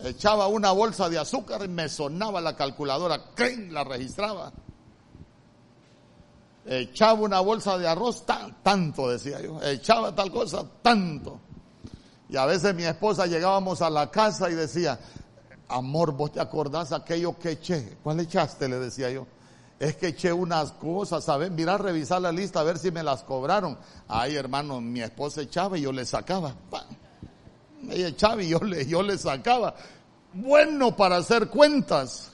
Echaba 0.02 0.48
una 0.48 0.72
bolsa 0.72 1.10
de 1.10 1.20
azúcar 1.20 1.64
y 1.66 1.68
me 1.68 1.90
sonaba 1.90 2.40
la 2.40 2.56
calculadora, 2.56 3.32
¡crin! 3.36 3.74
la 3.74 3.84
registraba. 3.84 4.52
Echaba 6.72 7.22
una 7.22 7.39
bolsa 7.39 7.80
de 7.80 7.88
arroz, 7.88 8.24
tanto 8.61 9.09
decía 9.09 9.41
yo. 9.41 9.59
Echaba 9.63 10.13
tal 10.13 10.32
cosa, 10.32 10.63
tanto. 10.84 11.39
Y 12.30 12.38
a 12.38 12.45
veces 12.45 12.76
mi 12.76 12.84
esposa 12.84 13.26
llegábamos 13.26 13.82
a 13.82 13.89
la 13.89 14.11
casa 14.11 14.51
y 14.51 14.53
decía, 14.53 14.99
amor, 15.67 16.11
¿vos 16.11 16.32
te 16.32 16.39
acordás 16.39 16.91
aquello 16.91 17.39
que 17.39 17.53
eché? 17.53 17.97
¿Cuál 18.03 18.20
echaste? 18.20 18.70
Le 18.70 18.78
decía 18.78 19.09
yo. 19.09 19.26
Es 19.80 19.95
que 19.95 20.09
eché 20.09 20.32
unas 20.32 20.72
cosas, 20.74 21.24
¿sabes? 21.24 21.49
Mira, 21.49 21.76
revisar 21.80 22.22
la 22.22 22.32
lista 22.32 22.59
a 22.59 22.63
ver 22.63 22.78
si 22.78 22.91
me 22.91 23.01
las 23.01 23.24
cobraron. 23.24 23.76
Ay, 24.07 24.36
hermano, 24.36 24.80
mi 24.80 25.01
esposa 25.01 25.41
echaba 25.41 25.76
y 25.76 25.82
yo 25.82 25.91
le 25.91 26.05
sacaba. 26.05 26.53
Ella 27.89 28.09
echaba 28.09 28.43
y 28.43 28.49
yo 28.49 28.59
le, 28.59 28.86
yo 28.86 29.01
le 29.01 29.17
sacaba. 29.17 29.74
Bueno 30.34 30.95
para 30.95 31.17
hacer 31.17 31.47
cuentas. 31.47 32.32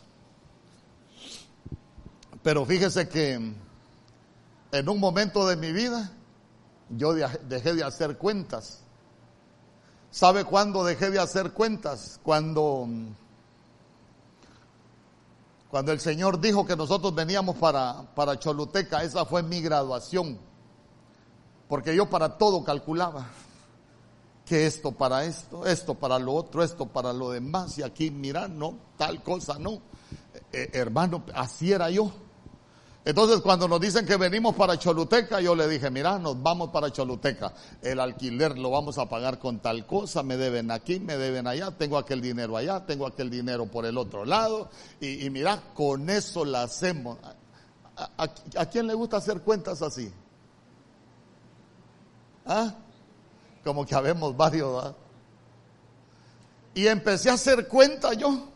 Pero 2.44 2.66
fíjese 2.66 3.08
que 3.08 3.64
en 4.80 4.90
un 4.90 5.00
momento 5.00 5.48
de 5.48 5.56
mi 5.56 5.72
vida 5.72 6.12
yo 6.90 7.14
dejé 7.14 7.74
de 7.74 7.84
hacer 7.84 8.18
cuentas. 8.18 8.82
¿Sabe 10.12 10.44
cuándo 10.44 10.84
dejé 10.84 11.10
de 11.10 11.20
hacer 11.20 11.52
cuentas? 11.52 12.20
Cuando, 12.24 12.88
cuando 15.70 15.92
el 15.92 16.00
Señor 16.00 16.40
dijo 16.40 16.66
que 16.66 16.76
nosotros 16.76 17.16
veníamos 17.16 17.56
para, 17.56 18.04
para 18.16 18.38
Choluteca, 18.38 19.04
esa 19.04 19.26
fue 19.26 19.44
mi 19.44 19.62
graduación. 19.62 20.38
Porque 21.68 21.96
yo 21.96 22.10
para 22.10 22.38
todo 22.38 22.64
calculaba 22.64 23.28
que 24.46 24.68
esto 24.68 24.92
para 24.92 25.26
esto, 25.26 25.66
esto 25.66 25.96
para 25.96 26.20
lo 26.20 26.34
otro, 26.34 26.64
esto 26.64 26.86
para 26.86 27.12
lo 27.12 27.32
demás, 27.32 27.78
y 27.80 27.84
aquí 27.84 28.12
mira, 28.12 28.48
no, 28.48 28.78
tal 28.98 29.24
cosa, 29.24 29.58
no. 29.58 29.72
Eh, 29.72 29.80
eh, 30.52 30.70
hermano, 30.74 31.24
así 31.34 31.72
era 31.72 31.90
yo. 31.90 32.12
Entonces 33.06 33.40
cuando 33.42 33.68
nos 33.68 33.80
dicen 33.80 34.04
que 34.04 34.18
venimos 34.18 34.56
para 34.56 34.80
Choluteca, 34.80 35.40
yo 35.40 35.56
le 35.56 35.68
dije, 35.68 35.92
mira, 35.92 36.18
nos 36.18 36.42
vamos 36.42 36.72
para 36.72 36.92
Choluteca. 36.92 37.54
El 37.84 38.00
alquiler 38.00 38.58
lo 38.58 38.72
vamos 38.72 38.98
a 38.98 39.08
pagar 39.08 39.38
con 39.38 39.60
tal 39.60 39.86
cosa, 39.86 40.24
me 40.24 40.38
deben 40.38 40.72
aquí, 40.72 41.00
me 41.00 41.16
deben 41.16 41.46
allá, 41.46 41.70
tengo 41.70 42.00
aquel 42.00 42.20
dinero 42.20 42.58
allá, 42.58 42.84
tengo 42.84 43.06
aquel 43.06 43.30
dinero 43.30 43.68
por 43.68 43.86
el 43.86 44.00
otro 44.00 44.26
lado. 44.26 44.72
Y, 45.00 45.30
mira, 45.30 45.62
con 45.76 46.10
eso 46.10 46.44
la 46.46 46.64
hacemos. 46.64 47.20
¿A, 47.96 48.66
quién 48.66 48.88
le 48.88 48.96
gusta 48.96 49.18
hacer 49.18 49.42
cuentas 49.42 49.84
así? 49.84 50.12
¿Ah? 52.44 52.74
Como 53.64 53.86
que 53.86 53.94
habemos 53.94 54.36
varios. 54.36 54.96
Y 56.74 56.88
empecé 56.88 57.30
a 57.30 57.34
hacer 57.34 57.68
cuenta 57.68 58.14
yo. 58.14 58.48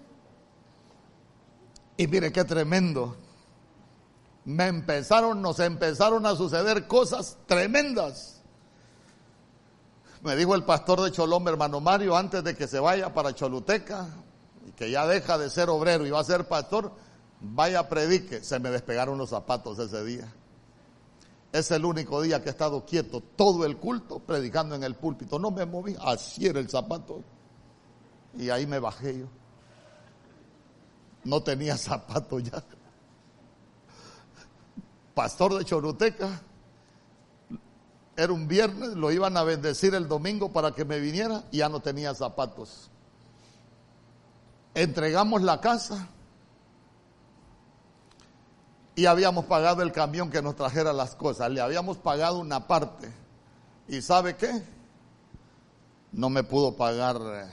Y 1.98 2.08
mire 2.08 2.32
qué 2.32 2.44
tremendo 2.44 3.16
me 4.50 4.66
empezaron, 4.66 5.44
nos 5.44 5.60
empezaron 5.60 6.26
a 6.26 6.36
suceder 6.36 6.88
cosas 6.88 7.38
tremendas. 7.46 8.42
Me 10.24 10.36
dijo 10.36 10.56
el 10.56 10.64
pastor 10.64 11.02
de 11.02 11.12
Cholón, 11.12 11.48
hermano 11.48 11.80
Mario, 11.80 12.18
antes 12.18 12.44
de 12.44 12.56
que 12.56 12.68
se 12.68 12.80
vaya 12.80 13.14
para 13.14 13.36
Choluteca, 13.36 14.08
y 14.68 14.72
que 14.72 14.90
ya 14.90 15.06
deja 15.06 15.38
de 15.38 15.52
ser 15.52 15.70
obrero 15.70 16.08
y 16.08 16.10
va 16.10 16.22
a 16.22 16.24
ser 16.24 16.48
pastor, 16.48 16.92
vaya 17.40 17.88
predique. 17.88 18.44
Se 18.44 18.60
me 18.60 18.72
despegaron 18.72 19.20
los 19.20 19.30
zapatos 19.30 19.78
ese 19.78 20.04
día. 20.04 20.34
Es 21.52 21.70
el 21.70 21.86
único 21.86 22.20
día 22.20 22.42
que 22.42 22.50
he 22.50 22.52
estado 22.52 22.84
quieto 22.88 23.22
todo 23.22 23.66
el 23.66 23.78
culto 23.78 24.18
predicando 24.18 24.74
en 24.74 24.84
el 24.84 24.96
púlpito. 24.96 25.38
No 25.38 25.52
me 25.52 25.68
moví, 25.68 25.96
así 26.02 26.48
era 26.48 26.60
el 26.60 26.70
zapato. 26.70 27.22
Y 28.36 28.50
ahí 28.50 28.66
me 28.66 28.80
bajé 28.80 29.20
yo. 29.20 29.26
No 31.24 31.44
tenía 31.44 31.78
zapato 31.78 32.40
ya 32.40 32.64
pastor 35.20 35.58
de 35.58 35.66
Choruteca. 35.66 36.40
Era 38.16 38.32
un 38.32 38.48
viernes, 38.48 38.92
lo 38.92 39.12
iban 39.12 39.36
a 39.36 39.44
bendecir 39.44 39.94
el 39.94 40.08
domingo 40.08 40.54
para 40.54 40.72
que 40.72 40.86
me 40.86 40.98
viniera 41.02 41.44
y 41.52 41.58
ya 41.58 41.68
no 41.68 41.82
tenía 41.82 42.16
zapatos. 42.16 42.90
Entregamos 44.74 45.42
la 45.42 45.60
casa 45.60 46.08
y 48.96 49.08
habíamos 49.08 49.44
pagado 49.44 49.82
el 49.82 49.92
camión 49.92 50.30
que 50.30 50.42
nos 50.42 50.56
trajera 50.56 50.94
las 50.94 51.16
cosas. 51.16 51.52
Le 51.52 51.60
habíamos 51.60 51.98
pagado 51.98 52.40
una 52.40 52.66
parte. 52.66 53.12
¿Y 53.90 54.02
sabe 54.02 54.38
qué? 54.38 54.64
No 56.14 56.30
me 56.30 56.44
pudo 56.46 56.78
pagar 56.78 57.18
eh, 57.22 57.52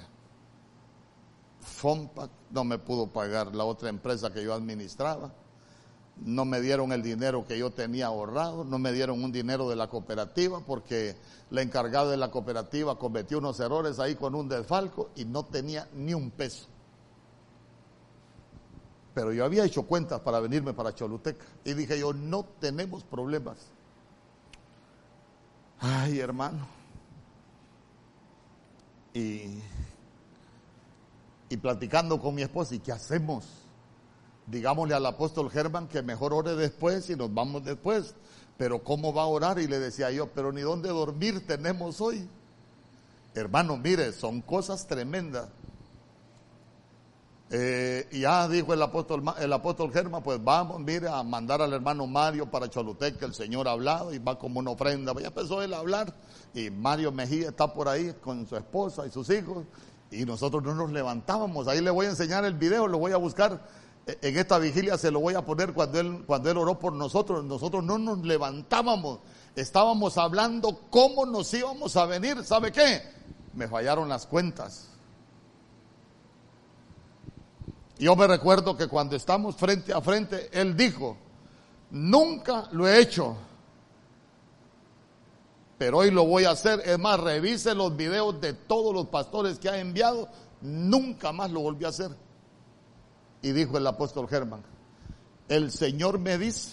FOMPAC, 1.62 2.30
no 2.50 2.62
me 2.62 2.78
pudo 2.78 3.08
pagar 3.08 3.56
la 3.56 3.64
otra 3.64 3.88
empresa 3.88 4.32
que 4.32 4.44
yo 4.44 4.54
administraba 4.54 5.32
no 6.24 6.44
me 6.44 6.60
dieron 6.60 6.92
el 6.92 7.02
dinero 7.02 7.46
que 7.46 7.58
yo 7.58 7.70
tenía 7.70 8.06
ahorrado, 8.06 8.64
no 8.64 8.78
me 8.78 8.92
dieron 8.92 9.22
un 9.22 9.32
dinero 9.32 9.68
de 9.68 9.76
la 9.76 9.88
cooperativa 9.88 10.60
porque 10.60 11.16
la 11.50 11.62
encargada 11.62 12.10
de 12.10 12.16
la 12.16 12.30
cooperativa 12.30 12.98
cometió 12.98 13.38
unos 13.38 13.60
errores 13.60 13.98
ahí 13.98 14.14
con 14.14 14.34
un 14.34 14.48
desfalco 14.48 15.10
y 15.14 15.24
no 15.24 15.44
tenía 15.44 15.88
ni 15.94 16.14
un 16.14 16.30
peso. 16.30 16.66
Pero 19.14 19.32
yo 19.32 19.44
había 19.44 19.64
hecho 19.64 19.82
cuentas 19.84 20.20
para 20.20 20.40
venirme 20.40 20.74
para 20.74 20.94
Choluteca 20.94 21.44
y 21.64 21.74
dije 21.74 21.98
yo, 21.98 22.12
no 22.12 22.44
tenemos 22.60 23.04
problemas. 23.04 23.56
Ay, 25.80 26.18
hermano. 26.18 26.66
Y, 29.12 29.58
y 31.48 31.56
platicando 31.56 32.20
con 32.20 32.34
mi 32.34 32.42
esposa, 32.42 32.74
¿y 32.74 32.78
qué 32.78 32.92
hacemos? 32.92 33.65
Digámosle 34.46 34.94
al 34.94 35.06
apóstol 35.06 35.50
Germán 35.50 35.88
que 35.88 36.02
mejor 36.02 36.32
ore 36.32 36.54
después 36.54 37.08
y 37.10 37.16
nos 37.16 37.32
vamos 37.32 37.64
después. 37.64 38.14
Pero 38.56 38.82
¿cómo 38.82 39.12
va 39.12 39.22
a 39.22 39.26
orar? 39.26 39.58
Y 39.58 39.66
le 39.66 39.78
decía 39.78 40.10
yo, 40.10 40.28
pero 40.28 40.52
ni 40.52 40.62
dónde 40.62 40.88
dormir 40.88 41.46
tenemos 41.46 42.00
hoy. 42.00 42.28
Hermano, 43.34 43.76
mire, 43.76 44.12
son 44.12 44.40
cosas 44.40 44.86
tremendas. 44.86 45.48
Eh, 47.50 48.08
y 48.10 48.20
ya 48.20 48.48
dijo 48.48 48.74
el 48.74 48.82
apóstol, 48.82 49.22
el 49.38 49.52
apóstol 49.52 49.92
Germán, 49.92 50.22
pues 50.22 50.42
vamos, 50.42 50.80
mire, 50.80 51.08
a 51.08 51.22
mandar 51.22 51.62
al 51.62 51.72
hermano 51.72 52.06
Mario 52.06 52.50
para 52.50 52.68
Cholutec, 52.68 53.18
que 53.18 53.24
el 53.24 53.34
Señor 53.34 53.68
ha 53.68 53.72
hablado 53.72 54.12
y 54.12 54.18
va 54.18 54.38
como 54.38 54.58
una 54.58 54.70
ofrenda. 54.70 55.12
Ya 55.20 55.28
empezó 55.28 55.62
él 55.62 55.74
a 55.74 55.78
hablar 55.78 56.12
y 56.54 56.70
Mario 56.70 57.12
Mejía 57.12 57.50
está 57.50 57.72
por 57.72 57.88
ahí 57.88 58.14
con 58.22 58.46
su 58.46 58.56
esposa 58.56 59.06
y 59.06 59.10
sus 59.10 59.28
hijos 59.30 59.64
y 60.10 60.24
nosotros 60.24 60.62
no 60.62 60.74
nos 60.74 60.90
levantábamos. 60.90 61.68
Ahí 61.68 61.80
le 61.80 61.90
voy 61.90 62.06
a 62.06 62.10
enseñar 62.10 62.44
el 62.44 62.54
video, 62.54 62.88
lo 62.88 62.98
voy 62.98 63.12
a 63.12 63.16
buscar 63.16 63.60
en 64.06 64.38
esta 64.38 64.58
vigilia 64.58 64.96
se 64.96 65.10
lo 65.10 65.18
voy 65.18 65.34
a 65.34 65.44
poner 65.44 65.72
cuando 65.72 65.98
él, 65.98 66.22
cuando 66.26 66.50
él 66.50 66.56
oró 66.56 66.78
por 66.78 66.92
nosotros. 66.92 67.44
Nosotros 67.44 67.82
no 67.82 67.98
nos 67.98 68.20
levantábamos, 68.20 69.18
estábamos 69.56 70.16
hablando 70.16 70.80
cómo 70.90 71.26
nos 71.26 71.52
íbamos 71.52 71.96
a 71.96 72.06
venir. 72.06 72.44
¿Sabe 72.44 72.70
qué? 72.70 73.02
Me 73.52 73.66
fallaron 73.66 74.08
las 74.08 74.26
cuentas. 74.26 74.90
Yo 77.98 78.14
me 78.14 78.26
recuerdo 78.26 78.76
que 78.76 78.86
cuando 78.88 79.16
estamos 79.16 79.56
frente 79.56 79.92
a 79.92 80.00
frente, 80.00 80.50
él 80.52 80.76
dijo, 80.76 81.16
nunca 81.90 82.68
lo 82.72 82.86
he 82.86 83.00
hecho, 83.00 83.36
pero 85.78 85.98
hoy 85.98 86.10
lo 86.10 86.26
voy 86.26 86.44
a 86.44 86.50
hacer. 86.50 86.80
Es 86.84 86.98
más, 86.98 87.18
revise 87.18 87.74
los 87.74 87.96
videos 87.96 88.40
de 88.40 88.52
todos 88.52 88.94
los 88.94 89.06
pastores 89.06 89.58
que 89.58 89.70
ha 89.70 89.78
enviado, 89.78 90.28
nunca 90.60 91.32
más 91.32 91.50
lo 91.50 91.60
volví 91.60 91.86
a 91.86 91.88
hacer. 91.88 92.25
Y 93.46 93.52
dijo 93.52 93.78
el 93.78 93.86
apóstol 93.86 94.26
Germán, 94.26 94.64
el 95.48 95.70
Señor 95.70 96.18
me 96.18 96.36
dice 96.36 96.72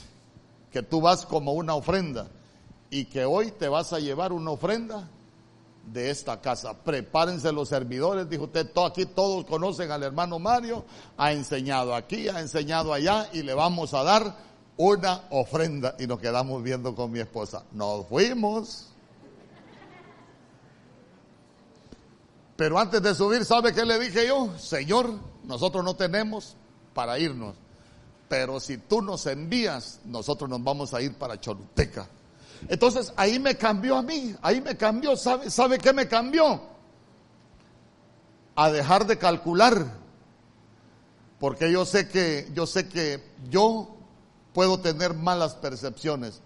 que 0.72 0.82
tú 0.82 1.02
vas 1.02 1.24
como 1.24 1.54
una 1.54 1.76
ofrenda 1.76 2.26
y 2.90 3.06
que 3.06 3.26
hoy 3.26 3.52
te 3.52 3.68
vas 3.68 3.94
a 3.94 4.00
llevar 4.00 4.34
una 4.34 4.50
ofrenda 4.50 5.08
de 5.86 6.10
esta 6.10 6.42
casa. 6.42 6.74
Prepárense 6.84 7.52
los 7.52 7.70
servidores, 7.70 8.28
dijo 8.28 8.46
usted, 8.46 8.72
aquí 8.84 9.06
todos 9.06 9.46
conocen 9.46 9.92
al 9.92 10.02
hermano 10.02 10.40
Mario, 10.40 10.84
ha 11.16 11.32
enseñado 11.32 11.94
aquí, 11.94 12.28
ha 12.28 12.40
enseñado 12.40 12.92
allá 12.92 13.30
y 13.34 13.44
le 13.44 13.54
vamos 13.54 13.94
a 13.94 14.02
dar 14.02 14.36
una 14.76 15.26
ofrenda. 15.30 15.94
Y 16.00 16.08
nos 16.08 16.20
quedamos 16.20 16.64
viendo 16.64 16.96
con 16.96 17.12
mi 17.12 17.20
esposa. 17.20 17.66
Nos 17.72 18.08
fuimos. 18.08 18.88
Pero 22.56 22.80
antes 22.80 23.00
de 23.00 23.14
subir, 23.14 23.46
¿sabe 23.46 23.76
qué 23.76 23.86
le 23.86 24.00
dije 24.00 24.26
yo? 24.26 24.58
Señor, 24.58 25.20
nosotros 25.44 25.84
no 25.84 25.96
tenemos 25.96 26.58
para 26.94 27.20
irnos. 27.20 27.56
Pero 28.28 28.60
si 28.60 28.78
tú 28.78 29.02
nos 29.02 29.26
envías, 29.28 30.00
nosotros 30.06 30.50
nos 30.50 30.64
vamos 30.64 30.94
a 30.94 31.02
ir 31.02 31.14
para 31.14 31.40
Choluteca. 31.40 32.08
Entonces 32.68 33.14
ahí 33.16 33.40
me 33.40 33.56
cambió 33.56 33.98
a 33.98 34.02
mí, 34.02 34.36
ahí 34.42 34.62
me 34.62 34.78
cambió, 34.78 35.16
¿sabe, 35.18 35.50
¿sabe 35.50 35.78
qué 35.78 35.94
me 35.94 36.08
cambió? 36.08 36.62
A 38.56 38.72
dejar 38.72 39.06
de 39.08 39.18
calcular 39.18 40.04
Porque 41.40 41.72
yo 41.72 41.86
sé 41.86 42.08
que, 42.08 42.50
yo 42.54 42.66
sé 42.66 42.88
que 42.88 43.22
yo 43.50 43.98
puedo 44.54 44.80
tener 44.80 45.14
malas 45.14 45.56
percepciones, 45.56 46.42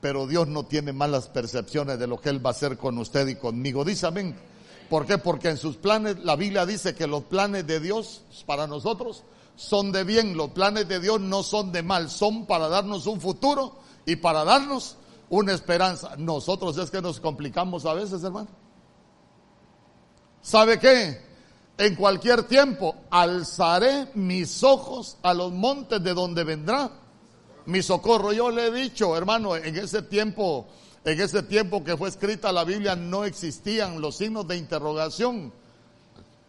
pero 0.00 0.26
Dios 0.26 0.46
no 0.46 0.66
tiene 0.66 0.92
malas 0.92 1.28
percepciones 1.28 1.98
de 1.98 2.06
lo 2.06 2.20
que 2.20 2.28
Él 2.28 2.44
va 2.44 2.50
a 2.50 2.52
hacer 2.52 2.76
con 2.76 2.98
usted 2.98 3.26
y 3.26 3.36
conmigo. 3.36 3.84
Dice 3.84 4.06
amén. 4.06 4.36
¿Por 4.88 5.06
qué? 5.06 5.18
Porque 5.18 5.48
en 5.48 5.56
sus 5.56 5.76
planes, 5.76 6.18
la 6.22 6.36
Biblia 6.36 6.66
dice 6.66 6.94
que 6.94 7.06
los 7.06 7.24
planes 7.24 7.66
de 7.66 7.80
Dios 7.80 8.22
para 8.46 8.66
nosotros 8.66 9.24
son 9.56 9.92
de 9.92 10.04
bien, 10.04 10.36
los 10.36 10.50
planes 10.50 10.88
de 10.88 11.00
Dios 11.00 11.20
no 11.20 11.42
son 11.42 11.72
de 11.72 11.82
mal, 11.82 12.10
son 12.10 12.46
para 12.46 12.68
darnos 12.68 13.06
un 13.06 13.20
futuro 13.20 13.78
y 14.04 14.16
para 14.16 14.44
darnos 14.44 14.96
una 15.28 15.52
esperanza. 15.52 16.16
Nosotros 16.16 16.76
es 16.78 16.90
que 16.90 17.00
nos 17.00 17.20
complicamos 17.20 17.86
a 17.86 17.94
veces, 17.94 18.22
hermano. 18.24 18.48
¿Sabe 20.42 20.78
qué? 20.78 21.20
En 21.78 21.94
cualquier 21.96 22.44
tiempo 22.44 22.94
alzaré 23.10 24.10
mis 24.14 24.62
ojos 24.62 25.16
a 25.22 25.34
los 25.34 25.52
montes 25.52 26.02
de 26.02 26.14
donde 26.14 26.44
vendrá 26.44 26.90
mi 27.66 27.82
socorro. 27.82 28.32
Yo 28.32 28.50
le 28.50 28.66
he 28.66 28.70
dicho, 28.70 29.16
hermano, 29.16 29.56
en 29.56 29.76
ese 29.76 30.02
tiempo, 30.02 30.66
en 31.04 31.20
ese 31.20 31.42
tiempo 31.42 31.82
que 31.82 31.96
fue 31.96 32.08
escrita 32.08 32.52
la 32.52 32.64
Biblia 32.64 32.94
no 32.94 33.24
existían 33.24 34.00
los 34.00 34.16
signos 34.16 34.46
de 34.46 34.56
interrogación. 34.56 35.52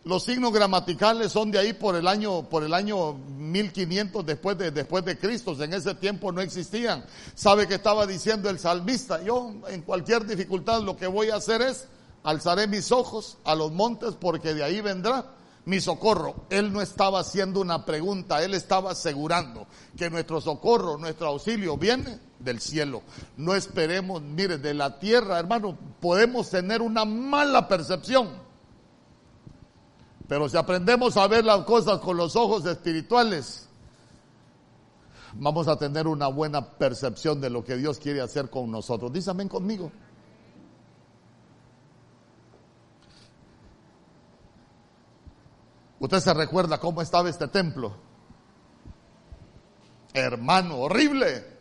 Los 0.05 0.21
signos 0.21 0.53
gramaticales 0.53 1.31
son 1.31 1.49
de 1.49 1.57
ahí 1.57 1.73
por 1.73 1.95
el 1.95 2.07
año, 2.07 2.47
por 2.47 2.63
el 2.63 2.75
año 2.75 3.13
1500 3.13 4.23
después 4.23 4.55
de, 4.55 4.69
después 4.69 5.03
de 5.03 5.17
Cristo. 5.17 5.55
En 5.63 5.73
ese 5.73 5.95
tiempo 5.95 6.31
no 6.31 6.41
existían. 6.41 7.03
¿Sabe 7.33 7.67
que 7.67 7.73
estaba 7.73 8.05
diciendo 8.05 8.47
el 8.51 8.59
salmista? 8.59 9.23
Yo 9.23 9.51
en 9.67 9.81
cualquier 9.81 10.27
dificultad 10.27 10.83
lo 10.83 10.95
que 10.95 11.07
voy 11.07 11.31
a 11.31 11.37
hacer 11.37 11.63
es 11.63 11.87
alzaré 12.21 12.67
mis 12.67 12.91
ojos 12.91 13.39
a 13.45 13.55
los 13.55 13.71
montes 13.71 14.13
porque 14.13 14.53
de 14.53 14.63
ahí 14.63 14.79
vendrá 14.79 15.25
mi 15.65 15.81
socorro. 15.81 16.45
Él 16.51 16.71
no 16.71 16.83
estaba 16.83 17.21
haciendo 17.21 17.59
una 17.59 17.83
pregunta, 17.83 18.43
él 18.43 18.53
estaba 18.53 18.91
asegurando 18.91 19.65
que 19.97 20.11
nuestro 20.11 20.39
socorro, 20.39 20.99
nuestro 20.99 21.29
auxilio 21.29 21.79
viene 21.79 22.19
del 22.37 22.61
cielo. 22.61 23.01
No 23.37 23.55
esperemos, 23.55 24.21
mire, 24.21 24.59
de 24.59 24.75
la 24.75 24.99
tierra, 24.99 25.39
hermano, 25.39 25.75
podemos 25.99 26.51
tener 26.51 26.83
una 26.83 27.05
mala 27.05 27.67
percepción 27.67 28.44
pero 30.27 30.49
si 30.49 30.57
aprendemos 30.57 31.17
a 31.17 31.27
ver 31.27 31.45
las 31.45 31.63
cosas 31.65 31.99
con 31.99 32.17
los 32.17 32.35
ojos 32.35 32.65
espirituales, 32.65 33.67
vamos 35.33 35.67
a 35.67 35.77
tener 35.77 36.07
una 36.07 36.27
buena 36.27 36.65
percepción 36.65 37.39
de 37.39 37.49
lo 37.49 37.63
que 37.63 37.75
Dios 37.75 37.99
quiere 37.99 38.21
hacer 38.21 38.49
con 38.49 38.71
nosotros. 38.71 39.13
Dice 39.13 39.31
amén 39.31 39.49
conmigo. 39.49 39.91
Usted 45.99 46.19
se 46.19 46.33
recuerda 46.33 46.79
cómo 46.79 47.01
estaba 47.01 47.29
este 47.29 47.47
templo. 47.47 47.95
Hermano, 50.13 50.77
horrible. 50.77 51.55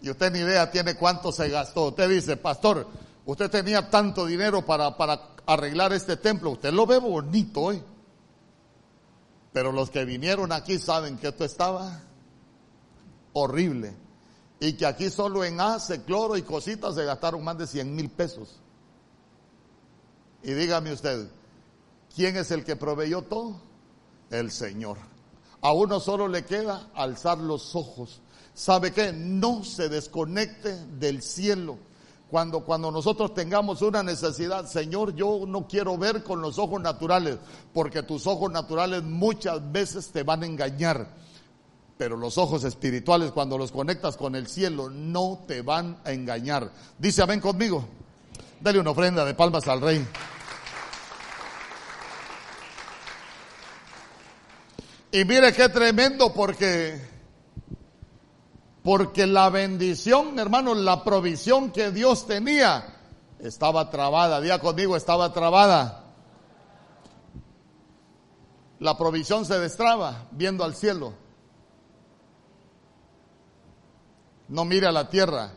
Y 0.00 0.10
usted 0.10 0.32
ni 0.32 0.40
idea 0.40 0.70
tiene 0.70 0.96
cuánto 0.96 1.32
se 1.32 1.48
gastó. 1.48 1.88
Usted 1.88 2.08
dice, 2.08 2.36
pastor, 2.36 2.86
usted 3.24 3.50
tenía 3.50 3.88
tanto 3.88 4.26
dinero 4.26 4.64
para, 4.64 4.96
para 4.96 5.33
arreglar 5.46 5.92
este 5.92 6.16
templo. 6.16 6.50
Usted 6.50 6.72
lo 6.72 6.86
ve 6.86 6.98
bonito 6.98 7.60
hoy. 7.60 7.82
Pero 9.52 9.72
los 9.72 9.90
que 9.90 10.04
vinieron 10.04 10.52
aquí 10.52 10.78
saben 10.78 11.16
que 11.16 11.28
esto 11.28 11.44
estaba 11.44 12.02
horrible. 13.32 13.94
Y 14.60 14.74
que 14.74 14.86
aquí 14.86 15.10
solo 15.10 15.44
en 15.44 15.60
ace, 15.60 16.02
cloro 16.02 16.36
y 16.36 16.42
cositas 16.42 16.94
se 16.94 17.04
gastaron 17.04 17.44
más 17.44 17.58
de 17.58 17.66
100 17.66 17.94
mil 17.94 18.10
pesos. 18.10 18.60
Y 20.42 20.52
dígame 20.52 20.92
usted, 20.92 21.28
¿quién 22.14 22.36
es 22.36 22.50
el 22.50 22.64
que 22.64 22.76
proveyó 22.76 23.22
todo? 23.22 23.60
El 24.30 24.50
Señor. 24.50 24.98
A 25.60 25.72
uno 25.72 26.00
solo 26.00 26.28
le 26.28 26.44
queda 26.44 26.90
alzar 26.94 27.38
los 27.38 27.74
ojos. 27.74 28.20
¿Sabe 28.54 28.92
qué? 28.92 29.12
No 29.12 29.64
se 29.64 29.88
desconecte 29.88 30.74
del 30.86 31.22
cielo 31.22 31.78
cuando, 32.34 32.64
cuando 32.64 32.90
nosotros 32.90 33.32
tengamos 33.32 33.80
una 33.80 34.02
necesidad, 34.02 34.66
Señor, 34.66 35.14
yo 35.14 35.44
no 35.46 35.68
quiero 35.68 35.96
ver 35.96 36.24
con 36.24 36.42
los 36.42 36.58
ojos 36.58 36.82
naturales, 36.82 37.38
porque 37.72 38.02
tus 38.02 38.26
ojos 38.26 38.50
naturales 38.50 39.04
muchas 39.04 39.70
veces 39.70 40.10
te 40.10 40.24
van 40.24 40.42
a 40.42 40.46
engañar. 40.46 41.10
Pero 41.96 42.16
los 42.16 42.36
ojos 42.36 42.64
espirituales, 42.64 43.30
cuando 43.30 43.56
los 43.56 43.70
conectas 43.70 44.16
con 44.16 44.34
el 44.34 44.48
cielo, 44.48 44.90
no 44.90 45.44
te 45.46 45.62
van 45.62 45.98
a 46.04 46.10
engañar. 46.10 46.72
Dice, 46.98 47.22
amén 47.22 47.38
conmigo. 47.38 47.86
Dale 48.60 48.80
una 48.80 48.90
ofrenda 48.90 49.24
de 49.24 49.34
palmas 49.34 49.68
al 49.68 49.80
rey. 49.80 50.04
Y 55.12 55.24
mire 55.24 55.52
qué 55.52 55.68
tremendo 55.68 56.34
porque 56.34 57.13
porque 58.84 59.26
la 59.26 59.48
bendición, 59.48 60.38
hermanos, 60.38 60.76
la 60.76 61.02
provisión 61.04 61.72
que 61.72 61.90
Dios 61.90 62.26
tenía 62.26 62.84
estaba 63.38 63.88
trabada. 63.88 64.42
Día 64.42 64.58
conmigo, 64.58 64.94
estaba 64.94 65.32
trabada. 65.32 66.04
La 68.80 68.98
provisión 68.98 69.46
se 69.46 69.58
destraba 69.58 70.26
viendo 70.32 70.64
al 70.64 70.74
cielo. 70.74 71.14
No 74.48 74.66
mire 74.66 74.86
a 74.86 74.92
la 74.92 75.08
tierra. 75.08 75.54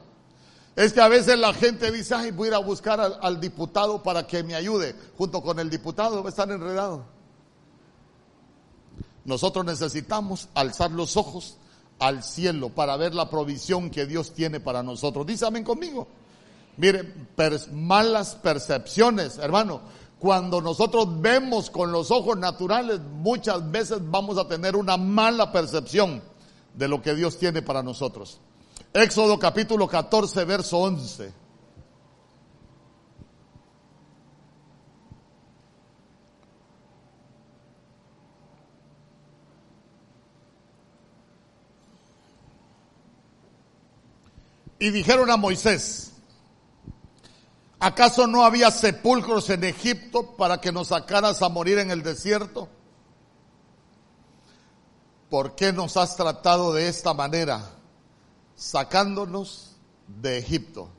Es 0.77 0.93
que 0.93 1.01
a 1.01 1.09
veces 1.09 1.37
la 1.37 1.53
gente 1.53 1.91
dice, 1.91 2.15
ay, 2.15 2.31
voy 2.31 2.47
a 2.47 2.51
ir 2.51 2.55
a 2.55 2.59
buscar 2.59 3.01
al, 3.01 3.19
al 3.21 3.41
diputado 3.41 4.01
para 4.01 4.25
que 4.25 4.41
me 4.41 4.55
ayude. 4.55 4.95
Junto 5.17 5.41
con 5.41 5.59
el 5.59 5.69
diputado 5.69 6.23
va 6.23 6.29
a 6.29 6.31
estar 6.31 6.49
enredado. 6.49 7.03
Nosotros 9.25 9.65
necesitamos 9.65 10.47
alzar 10.53 10.91
los 10.91 11.17
ojos 11.17 11.57
al 11.99 12.23
cielo 12.23 12.69
para 12.69 12.97
ver 12.97 13.15
la 13.15 13.29
provisión 13.29 13.89
que 13.89 14.05
Dios 14.05 14.31
tiene 14.33 14.59
para 14.59 14.83
nosotros. 14.83 15.25
Dice 15.25 15.45
amén 15.45 15.63
conmigo. 15.63 16.07
Miren, 16.77 17.27
malas 17.73 18.35
percepciones, 18.35 19.37
hermano. 19.39 19.81
Cuando 20.19 20.61
nosotros 20.61 21.21
vemos 21.21 21.69
con 21.69 21.91
los 21.91 22.09
ojos 22.09 22.37
naturales, 22.37 22.99
muchas 22.99 23.69
veces 23.69 23.99
vamos 24.01 24.37
a 24.37 24.47
tener 24.47 24.75
una 24.75 24.97
mala 24.97 25.51
percepción 25.51 26.21
de 26.73 26.87
lo 26.87 27.01
que 27.01 27.13
Dios 27.13 27.37
tiene 27.37 27.61
para 27.61 27.83
nosotros. 27.83 28.39
Éxodo 28.93 29.37
capítulo 29.37 29.87
14, 29.87 30.45
verso 30.45 30.77
11. 30.79 31.46
Y 44.79 44.91
dijeron 44.91 45.31
a 45.31 45.37
Moisés, 45.37 46.11
¿acaso 47.79 48.27
no 48.27 48.43
había 48.43 48.71
sepulcros 48.71 49.49
en 49.49 49.63
Egipto 49.63 50.35
para 50.35 50.61
que 50.61 50.71
nos 50.71 50.89
sacaras 50.89 51.41
a 51.41 51.49
morir 51.49 51.79
en 51.79 51.91
el 51.91 52.03
desierto? 52.03 52.69
¿Por 55.29 55.55
qué 55.55 55.73
nos 55.73 55.97
has 55.97 56.15
tratado 56.15 56.73
de 56.73 56.87
esta 56.87 57.13
manera, 57.13 57.71
sacándonos 58.55 59.75
de 60.07 60.37
Egipto? 60.37 60.89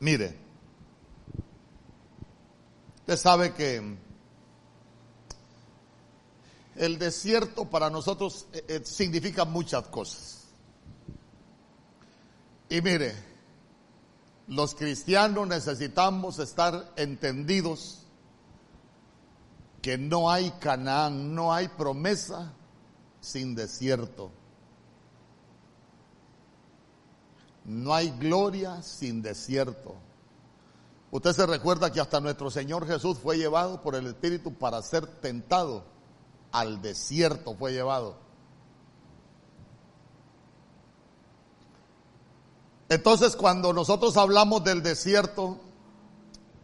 Mire, 0.00 0.38
usted 2.98 3.16
sabe 3.16 3.54
que 3.54 3.96
el 6.74 6.98
desierto 6.98 7.64
para 7.64 7.88
nosotros 7.88 8.46
eh, 8.52 8.64
eh, 8.68 8.80
significa 8.84 9.44
muchas 9.44 9.86
cosas. 9.86 10.35
Y 12.68 12.80
mire, 12.82 13.14
los 14.48 14.74
cristianos 14.74 15.46
necesitamos 15.46 16.38
estar 16.38 16.92
entendidos 16.96 18.02
que 19.82 19.96
no 19.98 20.30
hay 20.30 20.50
Canaán, 20.58 21.34
no 21.34 21.52
hay 21.52 21.68
promesa 21.68 22.52
sin 23.20 23.54
desierto. 23.54 24.30
No 27.64 27.94
hay 27.94 28.10
gloria 28.10 28.82
sin 28.82 29.22
desierto. 29.22 29.94
Usted 31.10 31.32
se 31.32 31.46
recuerda 31.46 31.92
que 31.92 32.00
hasta 32.00 32.20
nuestro 32.20 32.50
Señor 32.50 32.86
Jesús 32.86 33.18
fue 33.18 33.38
llevado 33.38 33.80
por 33.80 33.94
el 33.94 34.06
Espíritu 34.06 34.54
para 34.54 34.82
ser 34.82 35.06
tentado. 35.06 35.84
Al 36.52 36.80
desierto 36.82 37.54
fue 37.54 37.72
llevado. 37.72 38.25
Entonces, 42.88 43.34
cuando 43.34 43.72
nosotros 43.72 44.16
hablamos 44.16 44.62
del 44.62 44.82
desierto, 44.82 45.58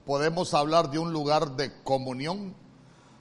podemos 0.07 0.55
hablar 0.55 0.91
de 0.91 0.99
un 0.99 1.13
lugar 1.13 1.57
de 1.57 1.73
comunión, 1.83 2.55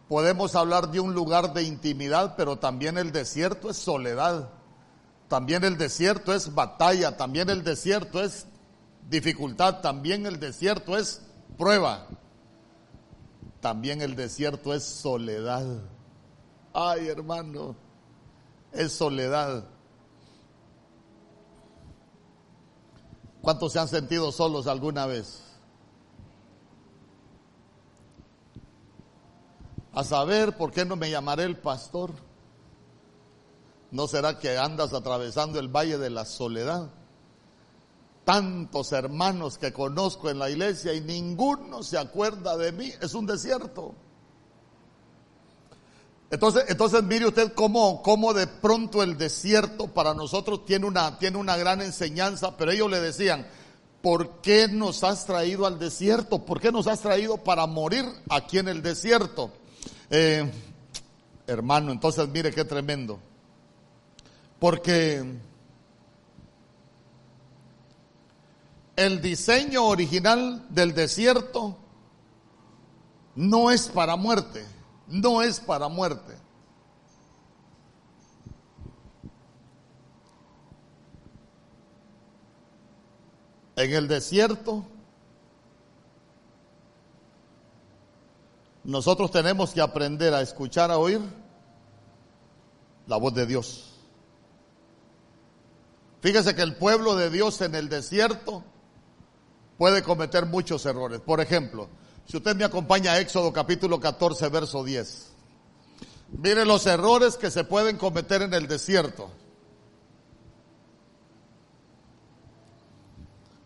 podemos 0.08 0.56
hablar 0.56 0.92
de 0.92 1.00
un 1.00 1.14
lugar 1.14 1.54
de 1.54 1.64
intimidad, 1.64 2.36
pero 2.36 2.60
también 2.60 2.98
el 2.98 3.12
desierto 3.12 3.70
es 3.70 3.78
soledad, 3.78 4.50
también 5.28 5.64
el 5.64 5.78
desierto 5.78 6.34
es 6.34 6.54
batalla, 6.54 7.18
también 7.18 7.50
el 7.50 7.64
desierto 7.64 8.22
es 8.22 8.46
dificultad, 9.10 9.82
también 9.82 10.26
el 10.26 10.40
desierto 10.40 10.98
es 10.98 11.22
prueba. 11.58 12.08
también 13.62 14.02
el 14.02 14.16
desierto 14.16 14.74
es 14.74 14.84
soledad. 14.84 15.64
Ay, 16.74 17.10
hermano, 17.10 17.76
es 18.72 18.92
soledad. 18.92 19.66
¿Cuántos 23.42 23.74
se 23.74 23.80
han 23.80 23.88
sentido 23.88 24.32
solos 24.32 24.68
alguna 24.68 25.06
vez? 25.06 25.42
A 29.94 30.04
saber, 30.04 30.56
¿por 30.56 30.72
qué 30.72 30.86
no 30.86 30.96
me 30.96 31.10
llamaré 31.10 31.44
el 31.44 31.58
pastor? 31.58 32.12
¿No 33.90 34.08
será 34.08 34.40
que 34.40 34.58
andas 34.58 34.94
atravesando 34.94 35.60
el 35.60 35.68
valle 35.68 35.98
de 35.98 36.10
la 36.10 36.26
soledad? 36.26 36.90
Tantos 38.24 38.92
hermanos 38.94 39.58
que 39.58 39.74
conozco 39.74 40.30
en 40.30 40.40
la 40.40 40.50
iglesia 40.50 40.94
y 40.94 41.02
ninguno 41.02 41.84
se 41.84 41.98
acuerda 41.98 42.56
de 42.56 42.72
mí. 42.72 42.94
Es 43.02 43.16
un 43.16 43.26
desierto. 43.26 43.96
Entonces, 46.32 46.64
entonces 46.70 47.04
mire 47.04 47.28
usted 47.28 47.52
cómo, 47.54 48.02
cómo 48.02 48.34
de 48.34 48.48
pronto 48.48 49.04
el 49.04 49.18
desierto 49.18 49.88
para 49.88 50.14
nosotros 50.14 50.66
tiene 50.66 50.86
una, 50.86 51.20
tiene 51.20 51.38
una 51.38 51.58
gran 51.58 51.82
enseñanza, 51.82 52.56
pero 52.56 52.72
ellos 52.72 52.90
le 52.90 53.02
decían, 53.02 53.46
¿por 54.02 54.40
qué 54.40 54.70
nos 54.70 55.04
has 55.04 55.26
traído 55.26 55.66
al 55.66 55.78
desierto? 55.78 56.46
¿Por 56.46 56.62
qué 56.62 56.72
nos 56.72 56.88
has 56.88 57.02
traído 57.02 57.36
para 57.36 57.68
morir 57.68 58.06
aquí 58.30 58.60
en 58.60 58.70
el 58.70 58.82
desierto? 58.82 59.52
Eh, 60.10 60.50
hermano, 61.48 61.92
entonces 61.92 62.26
mire 62.30 62.52
qué 62.52 62.64
tremendo. 62.64 63.20
Porque 64.58 65.22
el 68.96 69.22
diseño 69.22 69.84
original 69.84 70.66
del 70.70 70.94
desierto 70.94 71.78
no 73.36 73.70
es 73.70 73.90
para 73.90 74.16
muerte 74.16 74.66
no 75.12 75.42
es 75.42 75.60
para 75.60 75.88
muerte. 75.88 76.38
En 83.76 83.94
el 83.94 84.08
desierto 84.08 84.86
nosotros 88.84 89.32
tenemos 89.32 89.72
que 89.72 89.82
aprender 89.82 90.34
a 90.34 90.42
escuchar, 90.42 90.92
a 90.92 90.98
oír 90.98 91.22
la 93.08 93.18
voz 93.18 93.34
de 93.34 93.46
Dios. 93.46 93.92
Fíjese 96.22 96.56
que 96.56 96.62
el 96.62 96.76
pueblo 96.76 97.16
de 97.16 97.30
Dios 97.30 97.62
en 97.62 97.76
el 97.76 97.90
desierto 97.90 98.64
puede 99.78 100.04
cometer 100.04 100.46
muchos 100.46 100.86
errores. 100.86 101.20
Por 101.20 101.42
ejemplo, 101.42 101.90
si 102.28 102.38
usted 102.38 102.56
me 102.56 102.64
acompaña 102.64 103.14
a 103.14 103.20
Éxodo 103.20 103.52
capítulo 103.52 104.00
14, 104.00 104.50
verso 104.50 104.84
10. 104.84 105.32
Mire 106.32 106.66
los 106.66 106.86
errores 106.86 107.36
que 107.36 107.52
se 107.52 107.64
pueden 107.64 107.98
cometer 107.98 108.42
en 108.42 108.54
el 108.54 108.68
desierto. 108.68 109.30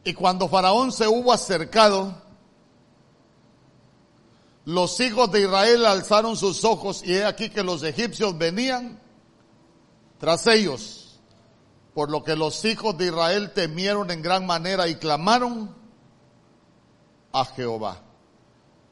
Y 0.04 0.14
cuando 0.14 0.48
Faraón 0.48 0.92
se 0.92 1.08
hubo 1.08 1.32
acercado, 1.32 2.16
los 4.66 5.00
hijos 5.00 5.32
de 5.32 5.42
Israel 5.42 5.86
alzaron 5.86 6.36
sus 6.36 6.64
ojos 6.64 7.04
y 7.04 7.14
he 7.14 7.26
aquí 7.26 7.50
que 7.50 7.64
los 7.64 7.84
egipcios 7.84 8.38
venían 8.38 9.00
tras 10.20 10.48
ellos, 10.48 11.20
por 11.94 12.10
lo 12.10 12.24
que 12.24 12.36
los 12.36 12.66
hijos 12.66 12.98
de 12.98 13.08
Israel 13.08 13.52
temieron 13.54 14.10
en 14.10 14.24
gran 14.24 14.46
manera 14.46 14.88
y 14.88 14.96
clamaron 14.96 15.76
a 17.32 17.46
Jehová 17.46 18.05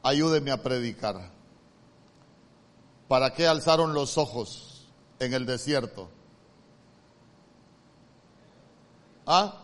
ayúdeme 0.03 0.51
a 0.51 0.61
predicar. 0.61 1.31
¿Para 3.07 3.33
qué 3.33 3.47
alzaron 3.47 3.93
los 3.93 4.17
ojos 4.17 4.87
en 5.19 5.33
el 5.33 5.45
desierto? 5.45 6.09
¿Ah? 9.25 9.61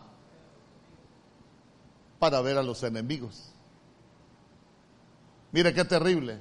Para 2.18 2.40
ver 2.40 2.58
a 2.58 2.62
los 2.62 2.82
enemigos. 2.82 3.50
Mire 5.52 5.74
qué 5.74 5.84
terrible. 5.84 6.40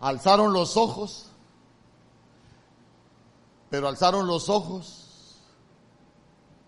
Alzaron 0.00 0.52
los 0.52 0.76
ojos, 0.78 1.26
pero 3.68 3.86
alzaron 3.86 4.26
los 4.26 4.48
ojos 4.48 5.36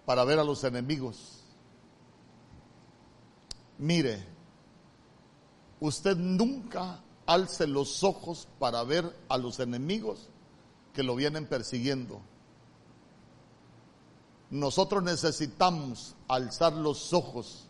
para 0.04 0.24
ver 0.24 0.38
a 0.38 0.44
los 0.44 0.62
enemigos. 0.64 1.31
Mire, 3.78 4.24
usted 5.80 6.16
nunca 6.16 7.00
alce 7.26 7.66
los 7.66 8.04
ojos 8.04 8.48
para 8.58 8.82
ver 8.84 9.16
a 9.28 9.38
los 9.38 9.60
enemigos 9.60 10.28
que 10.92 11.02
lo 11.02 11.16
vienen 11.16 11.46
persiguiendo. 11.46 12.20
Nosotros 14.50 15.02
necesitamos 15.02 16.14
alzar 16.28 16.74
los 16.74 17.12
ojos 17.12 17.68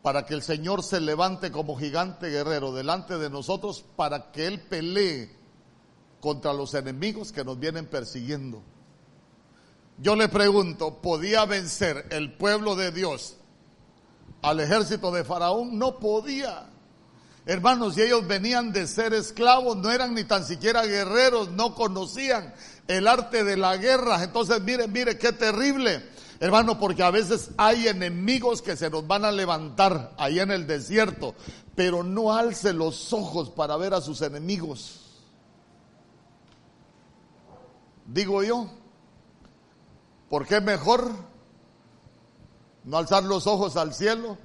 para 0.00 0.26
que 0.26 0.34
el 0.34 0.42
Señor 0.42 0.82
se 0.82 1.00
levante 1.00 1.52
como 1.52 1.76
gigante 1.76 2.28
guerrero 2.28 2.72
delante 2.72 3.18
de 3.18 3.30
nosotros 3.30 3.84
para 3.94 4.32
que 4.32 4.46
Él 4.46 4.60
pelee 4.60 5.30
contra 6.20 6.52
los 6.52 6.74
enemigos 6.74 7.30
que 7.30 7.44
nos 7.44 7.58
vienen 7.58 7.86
persiguiendo. 7.86 8.62
Yo 9.98 10.16
le 10.16 10.28
pregunto, 10.28 11.00
¿podía 11.02 11.44
vencer 11.44 12.06
el 12.10 12.32
pueblo 12.32 12.74
de 12.74 12.90
Dios 12.90 13.36
al 14.42 14.60
ejército 14.60 15.10
de 15.12 15.24
Faraón, 15.24 15.78
no 15.78 15.98
podía. 15.98 16.68
Hermanos, 17.46 17.96
y 17.96 18.02
ellos 18.02 18.26
venían 18.26 18.72
de 18.72 18.86
ser 18.86 19.14
esclavos, 19.14 19.76
no 19.76 19.90
eran 19.90 20.14
ni 20.14 20.24
tan 20.24 20.44
siquiera 20.44 20.84
guerreros, 20.84 21.50
no 21.50 21.74
conocían 21.74 22.54
el 22.86 23.08
arte 23.08 23.42
de 23.42 23.56
la 23.56 23.76
guerra. 23.76 24.22
Entonces, 24.22 24.60
mire, 24.62 24.86
mire, 24.86 25.18
qué 25.18 25.32
terrible. 25.32 26.04
Hermano, 26.38 26.78
porque 26.78 27.02
a 27.02 27.10
veces 27.10 27.50
hay 27.56 27.86
enemigos 27.88 28.62
que 28.62 28.76
se 28.76 28.90
nos 28.90 29.06
van 29.06 29.24
a 29.24 29.32
levantar 29.32 30.12
ahí 30.18 30.40
en 30.40 30.50
el 30.50 30.66
desierto, 30.66 31.34
pero 31.74 32.02
no 32.02 32.34
alce 32.34 32.72
los 32.72 33.12
ojos 33.12 33.50
para 33.50 33.76
ver 33.76 33.94
a 33.94 34.00
sus 34.00 34.22
enemigos. 34.22 35.00
Digo 38.06 38.42
yo, 38.42 38.68
¿por 40.28 40.46
qué 40.46 40.60
mejor 40.60 41.31
no 42.84 42.96
alzar 42.96 43.24
los 43.24 43.46
ojos 43.46 43.76
al 43.76 43.94
cielo 43.94 44.38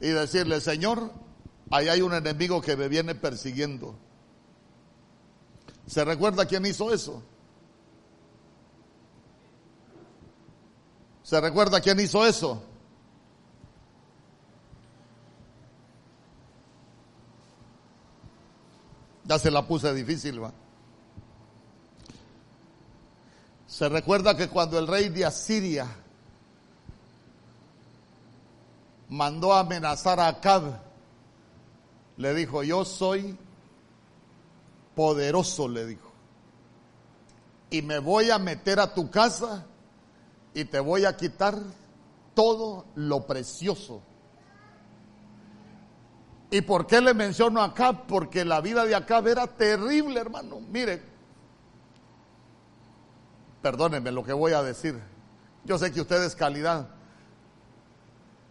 y 0.00 0.08
decirle, 0.08 0.60
Señor, 0.60 1.10
ahí 1.70 1.88
hay 1.88 2.02
un 2.02 2.12
enemigo 2.12 2.60
que 2.60 2.76
me 2.76 2.88
viene 2.88 3.14
persiguiendo. 3.14 3.96
¿Se 5.86 6.04
recuerda 6.04 6.46
quién 6.46 6.66
hizo 6.66 6.92
eso? 6.92 7.22
¿Se 11.22 11.40
recuerda 11.40 11.80
quién 11.80 11.98
hizo 12.00 12.26
eso? 12.26 12.62
Ya 19.24 19.38
se 19.38 19.50
la 19.50 19.66
puse 19.66 19.94
difícil, 19.94 20.42
va. 20.42 20.52
Se 23.66 23.88
recuerda 23.88 24.36
que 24.36 24.48
cuando 24.48 24.78
el 24.78 24.86
rey 24.86 25.08
de 25.08 25.24
Asiria 25.24 25.86
mandó 29.12 29.52
a 29.52 29.60
amenazar 29.60 30.18
a 30.18 30.28
Acab. 30.28 30.80
Le 32.16 32.32
dijo, 32.32 32.62
yo 32.62 32.82
soy 32.86 33.36
poderoso, 34.94 35.68
le 35.68 35.84
dijo. 35.84 36.10
Y 37.68 37.82
me 37.82 37.98
voy 37.98 38.30
a 38.30 38.38
meter 38.38 38.80
a 38.80 38.94
tu 38.94 39.10
casa 39.10 39.66
y 40.54 40.64
te 40.64 40.80
voy 40.80 41.04
a 41.04 41.14
quitar 41.14 41.58
todo 42.34 42.86
lo 42.94 43.26
precioso. 43.26 44.00
¿Y 46.50 46.62
por 46.62 46.86
qué 46.86 47.02
le 47.02 47.12
menciono 47.12 47.60
a 47.60 47.66
Acab? 47.66 48.06
Porque 48.06 48.46
la 48.46 48.62
vida 48.62 48.86
de 48.86 48.94
Acab 48.94 49.28
era 49.28 49.46
terrible, 49.46 50.20
hermano. 50.20 50.60
Mire, 50.60 51.02
perdónenme 53.60 54.10
lo 54.10 54.24
que 54.24 54.32
voy 54.32 54.52
a 54.52 54.62
decir. 54.62 54.98
Yo 55.64 55.76
sé 55.76 55.92
que 55.92 56.00
usted 56.00 56.22
es 56.24 56.34
calidad 56.34 57.01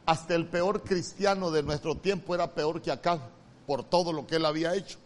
hasta 0.06 0.36
el 0.36 0.47
peor 0.47 0.84
cristiano 0.84 1.52
de 1.52 1.64
nuestro 1.64 1.95
tiempo 1.95 2.36
era 2.36 2.54
peor 2.54 2.82
que 2.82 2.91
acá 2.91 3.20
por 3.66 3.84
todo 3.84 4.12
lo 4.14 4.28
que 4.28 4.38
él 4.38 4.45
había 4.45 4.76
hecho. 4.76 4.97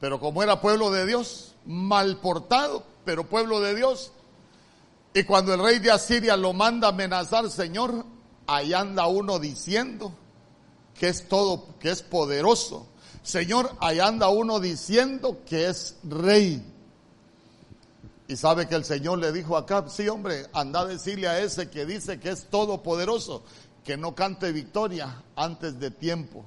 Pero 0.00 0.20
como 0.20 0.42
era 0.42 0.60
pueblo 0.60 0.90
de 0.90 1.06
Dios, 1.06 1.54
mal 1.64 2.18
portado, 2.18 2.84
pero 3.04 3.24
pueblo 3.24 3.60
de 3.60 3.74
Dios, 3.74 4.12
y 5.14 5.24
cuando 5.24 5.54
el 5.54 5.62
rey 5.62 5.78
de 5.78 5.90
Asiria 5.90 6.36
lo 6.36 6.52
manda 6.52 6.88
a 6.88 6.90
amenazar, 6.90 7.50
Señor, 7.50 8.04
ahí 8.46 8.74
anda 8.74 9.06
uno 9.06 9.38
diciendo 9.38 10.12
que 10.98 11.08
es 11.08 11.26
todo, 11.26 11.78
que 11.80 11.90
es 11.90 12.02
poderoso. 12.02 12.86
Señor, 13.22 13.72
ahí 13.80 13.98
anda 13.98 14.28
uno 14.28 14.60
diciendo 14.60 15.38
que 15.46 15.68
es 15.68 15.96
rey. 16.04 16.62
Y 18.28 18.36
sabe 18.36 18.66
que 18.66 18.74
el 18.74 18.84
Señor 18.84 19.18
le 19.18 19.32
dijo 19.32 19.56
acá, 19.56 19.84
sí 19.88 20.08
hombre, 20.08 20.46
anda 20.52 20.80
a 20.80 20.84
decirle 20.84 21.28
a 21.28 21.38
ese 21.40 21.70
que 21.70 21.86
dice 21.86 22.18
que 22.18 22.30
es 22.30 22.46
todopoderoso, 22.46 23.44
que 23.84 23.96
no 23.96 24.14
cante 24.14 24.50
victoria 24.50 25.22
antes 25.36 25.78
de 25.78 25.92
tiempo. 25.92 26.44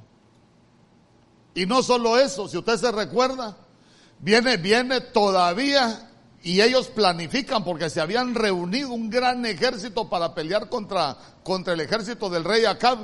Y 1.53 1.65
no 1.65 1.81
solo 1.81 2.17
eso, 2.17 2.47
si 2.47 2.57
usted 2.57 2.77
se 2.77 2.91
recuerda, 2.91 3.57
viene, 4.19 4.57
viene 4.57 5.01
todavía 5.01 6.09
y 6.41 6.61
ellos 6.61 6.87
planifican 6.87 7.63
porque 7.63 7.89
se 7.89 8.01
habían 8.01 8.35
reunido 8.35 8.91
un 8.91 9.09
gran 9.09 9.45
ejército 9.45 10.09
para 10.09 10.33
pelear 10.33 10.69
contra, 10.69 11.17
contra 11.43 11.73
el 11.73 11.81
ejército 11.81 12.29
del 12.29 12.43
rey 12.43 12.65
Acab. 12.65 12.99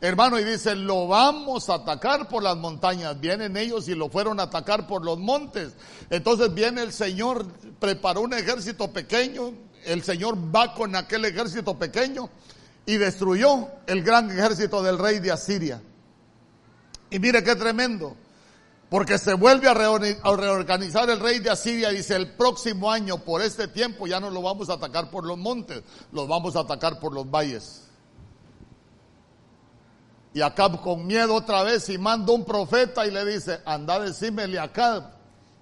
Hermano, 0.00 0.38
y 0.38 0.44
dice, 0.44 0.76
lo 0.76 1.08
vamos 1.08 1.68
a 1.68 1.74
atacar 1.74 2.28
por 2.28 2.42
las 2.42 2.56
montañas. 2.56 3.18
Vienen 3.18 3.56
ellos 3.56 3.88
y 3.88 3.96
lo 3.96 4.08
fueron 4.08 4.38
a 4.38 4.44
atacar 4.44 4.86
por 4.86 5.04
los 5.04 5.18
montes. 5.18 5.72
Entonces 6.08 6.54
viene 6.54 6.82
el 6.82 6.92
Señor, 6.92 7.46
preparó 7.80 8.20
un 8.20 8.32
ejército 8.32 8.92
pequeño. 8.92 9.54
El 9.84 10.04
Señor 10.04 10.36
va 10.54 10.74
con 10.74 10.94
aquel 10.94 11.24
ejército 11.24 11.76
pequeño 11.76 12.30
y 12.86 12.96
destruyó 12.96 13.68
el 13.86 14.04
gran 14.04 14.30
ejército 14.30 14.82
del 14.84 14.98
rey 14.98 15.18
de 15.18 15.32
Asiria. 15.32 15.82
Y 17.10 17.18
mire 17.18 17.42
qué 17.42 17.56
tremendo. 17.56 18.14
Porque 18.90 19.18
se 19.18 19.34
vuelve 19.34 19.68
a 19.68 19.74
reorganizar 19.74 21.10
el 21.10 21.18
rey 21.18 21.40
de 21.40 21.50
Asiria. 21.50 21.90
Dice, 21.90 22.14
el 22.14 22.30
próximo 22.32 22.90
año, 22.90 23.18
por 23.18 23.42
este 23.42 23.66
tiempo, 23.66 24.06
ya 24.06 24.20
no 24.20 24.30
lo 24.30 24.42
vamos 24.42 24.70
a 24.70 24.74
atacar 24.74 25.10
por 25.10 25.26
los 25.26 25.36
montes, 25.36 25.82
los 26.12 26.28
vamos 26.28 26.54
a 26.54 26.60
atacar 26.60 27.00
por 27.00 27.12
los 27.12 27.28
valles. 27.28 27.87
Y 30.38 30.40
Acab 30.40 30.80
con 30.82 31.04
miedo 31.04 31.34
otra 31.34 31.64
vez 31.64 31.88
y 31.88 31.98
manda 31.98 32.32
un 32.32 32.44
profeta 32.44 33.04
y 33.04 33.10
le 33.10 33.24
dice, 33.24 33.58
anda 33.64 33.98
decímele 33.98 34.60
a 34.60 34.62
Acab 34.62 35.10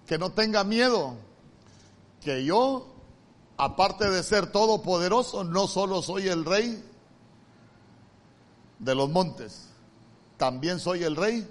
que 0.07 0.19
no 0.19 0.33
tenga 0.33 0.65
miedo, 0.65 1.15
que 2.21 2.45
yo, 2.45 2.87
aparte 3.57 4.11
de 4.11 4.23
ser 4.23 4.53
todopoderoso, 4.53 5.45
no 5.45 5.67
solo 5.67 6.03
soy 6.03 6.29
el 6.29 6.45
rey 6.45 6.85
de 8.79 8.95
los 8.95 9.09
montes, 9.09 9.71
también 10.37 10.79
soy 10.79 11.05
el 11.05 11.17
rey 11.17 11.49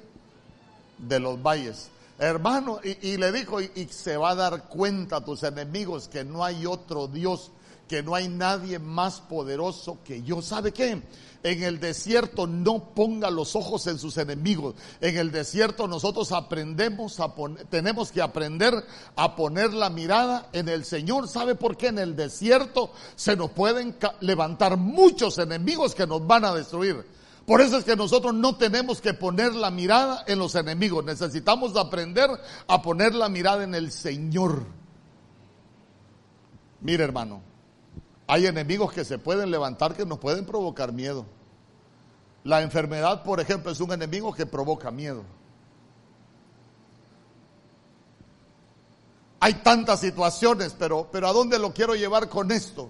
de 1.00 1.20
los 1.20 1.42
valles. 1.42 1.90
Hermano, 2.20 2.80
y, 2.84 3.18
le 3.18 3.32
dijo, 3.32 3.60
y, 3.60 3.72
y, 3.74 3.88
se 3.88 4.18
va 4.18 4.30
a 4.30 4.36
dar 4.36 4.66
cuenta 4.66 5.16
a 5.16 5.26
tus 5.26 5.42
enemigos 5.42 6.10
que 6.10 6.24
no 6.24 6.46
hay 6.46 6.68
otro 6.68 7.08
Dios, 7.08 7.50
que 7.88 8.02
no 8.02 8.16
hay 8.16 8.28
nadie 8.28 8.80
más 8.80 9.22
poderoso 9.22 10.00
que 10.04 10.24
yo. 10.24 10.42
¿Sabe 10.42 10.72
qué? 10.72 11.02
En 11.44 11.64
el 11.64 11.80
desierto 11.80 12.48
no 12.48 12.96
ponga 12.96 13.30
los 13.30 13.56
ojos 13.56 13.86
en 13.86 14.00
sus 14.00 14.18
enemigos. 14.18 14.74
En 15.00 15.16
el 15.18 15.32
desierto 15.32 15.88
nosotros 15.88 16.32
aprendemos 16.32 17.20
a 17.20 17.36
poner, 17.36 17.66
tenemos 17.68 18.12
que 18.12 18.22
aprender 18.22 18.74
a 19.16 19.36
poner 19.36 19.72
la 19.74 19.92
mirada 19.92 20.50
en 20.54 20.70
el 20.70 20.86
Señor. 20.86 21.28
¿Sabe 21.28 21.54
por 21.54 21.78
qué? 21.78 21.88
En 21.88 22.00
el 22.00 22.16
desierto 22.16 22.92
se 23.16 23.36
nos 23.36 23.52
pueden 23.52 23.96
levantar 24.22 24.78
muchos 24.78 25.38
enemigos 25.38 25.94
que 25.94 26.08
nos 26.08 26.26
van 26.26 26.46
a 26.46 26.54
destruir. 26.56 27.06
Por 27.46 27.62
eso 27.62 27.78
es 27.78 27.84
que 27.84 27.96
nosotros 27.96 28.34
no 28.34 28.56
tenemos 28.56 29.02
que 29.02 29.14
poner 29.14 29.54
la 29.54 29.70
mirada 29.70 30.24
en 30.26 30.40
los 30.40 30.56
enemigos. 30.56 31.06
Necesitamos 31.06 31.78
aprender 31.78 32.28
a 32.68 32.82
poner 32.82 33.14
la 33.14 33.30
mirada 33.30 33.64
en 33.64 33.76
el 33.76 33.92
Señor. 33.92 34.66
Mire 36.82 37.04
hermano, 37.04 37.42
hay 38.28 38.48
enemigos 38.48 38.92
que 38.92 39.06
se 39.06 39.18
pueden 39.18 39.52
levantar 39.52 39.96
que 39.96 40.06
nos 40.06 40.20
pueden 40.20 40.46
provocar 40.46 40.92
miedo. 40.92 41.26
La 42.44 42.62
enfermedad, 42.62 43.24
por 43.24 43.40
ejemplo, 43.40 43.72
es 43.72 43.80
un 43.80 43.92
enemigo 43.92 44.34
que 44.34 44.46
provoca 44.46 44.92
miedo. 44.92 45.24
Hay 49.40 49.54
tantas 49.56 50.00
situaciones, 50.00 50.76
pero, 50.78 51.08
pero 51.12 51.28
¿a 51.28 51.34
dónde 51.34 51.60
lo 51.60 51.74
quiero 51.74 51.94
llevar 51.96 52.30
con 52.30 52.52
esto? 52.52 52.90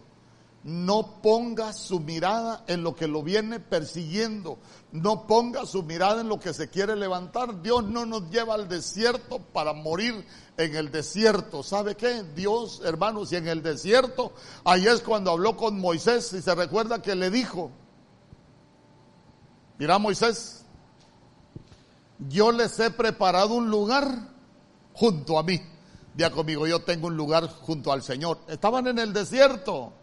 No 0.65 1.21
ponga 1.21 1.73
su 1.73 1.99
mirada 1.99 2.63
en 2.65 2.81
lo 2.81 2.95
que 2.95 3.07
lo 3.07 3.21
viene 3.21 3.59
persiguiendo, 3.59 4.57
no 4.91 5.27
ponga 5.27 5.63
su 5.67 5.83
mirada 5.83 6.21
en 6.21 6.27
lo 6.27 6.39
que 6.39 6.55
se 6.55 6.71
quiere 6.71 6.95
levantar. 6.95 7.61
Dios 7.61 7.83
no 7.83 8.07
nos 8.07 8.31
lleva 8.31 8.55
al 8.55 8.67
desierto 8.67 9.37
para 9.37 9.73
morir 9.73 10.25
en 10.57 10.75
el 10.75 10.91
desierto. 10.91 11.61
¿Sabe 11.61 11.93
qué? 11.93 12.23
Dios, 12.35 12.81
hermanos, 12.83 13.31
y 13.31 13.35
en 13.35 13.47
el 13.47 13.61
desierto, 13.61 14.33
ahí 14.63 14.87
es 14.87 15.01
cuando 15.01 15.29
habló 15.29 15.55
con 15.55 15.79
Moisés 15.79 16.33
y 16.33 16.41
se 16.41 16.55
recuerda 16.55 16.99
que 16.99 17.13
le 17.13 17.29
dijo, 17.29 17.69
mira 19.77 19.99
Moisés, 19.99 20.65
yo 22.17 22.51
les 22.51 22.79
he 22.79 22.89
preparado 22.89 23.53
un 23.53 23.69
lugar 23.69 24.29
junto 24.93 25.37
a 25.37 25.43
mí. 25.43 25.61
Día 26.15 26.31
conmigo, 26.31 26.65
yo 26.65 26.83
tengo 26.83 27.05
un 27.05 27.17
lugar 27.17 27.47
junto 27.49 27.91
al 27.91 28.01
Señor. 28.01 28.39
Estaban 28.47 28.87
en 28.87 28.97
el 28.97 29.13
desierto 29.13 29.93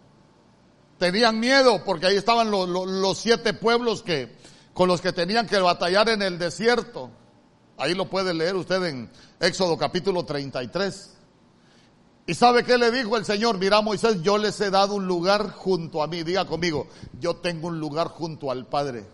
tenían 1.03 1.41
miedo 1.41 1.83
porque 1.85 2.07
ahí 2.07 2.17
estaban 2.17 2.49
los, 2.53 3.19
siete 3.19 3.55
pueblos 3.55 4.05
que, 4.05 4.37
con 4.73 4.87
los 4.87 5.01
que 5.01 5.13
tenían 5.13 5.49
que 5.49 5.59
batallar 5.59 6.09
en 6.09 6.23
el 6.23 6.39
desierto. 6.39 7.11
Ahí 7.77 7.93
lo 7.93 8.09
puede 8.09 8.33
leer 8.33 8.55
usted 8.55 8.85
en 8.85 9.11
Éxodo 9.41 9.77
capítulo 9.77 10.25
33. 10.25 11.11
¿Y 12.29 12.35
sabe 12.35 12.63
qué 12.63 12.79
le 12.79 12.93
dijo 12.93 13.17
el 13.17 13.25
Señor? 13.25 13.59
Mira 13.59 13.81
Moisés, 13.81 14.23
yo 14.23 14.39
les 14.39 14.61
he 14.61 14.71
dado 14.71 14.95
un 14.95 15.09
lugar 15.09 15.51
junto 15.51 16.05
a 16.05 16.07
mí. 16.07 16.23
Diga 16.23 16.45
conmigo, 16.45 16.87
yo 17.19 17.35
tengo 17.35 17.67
un 17.67 17.81
lugar 17.81 18.07
junto 18.07 18.53
al 18.53 18.67
Padre. 18.67 19.05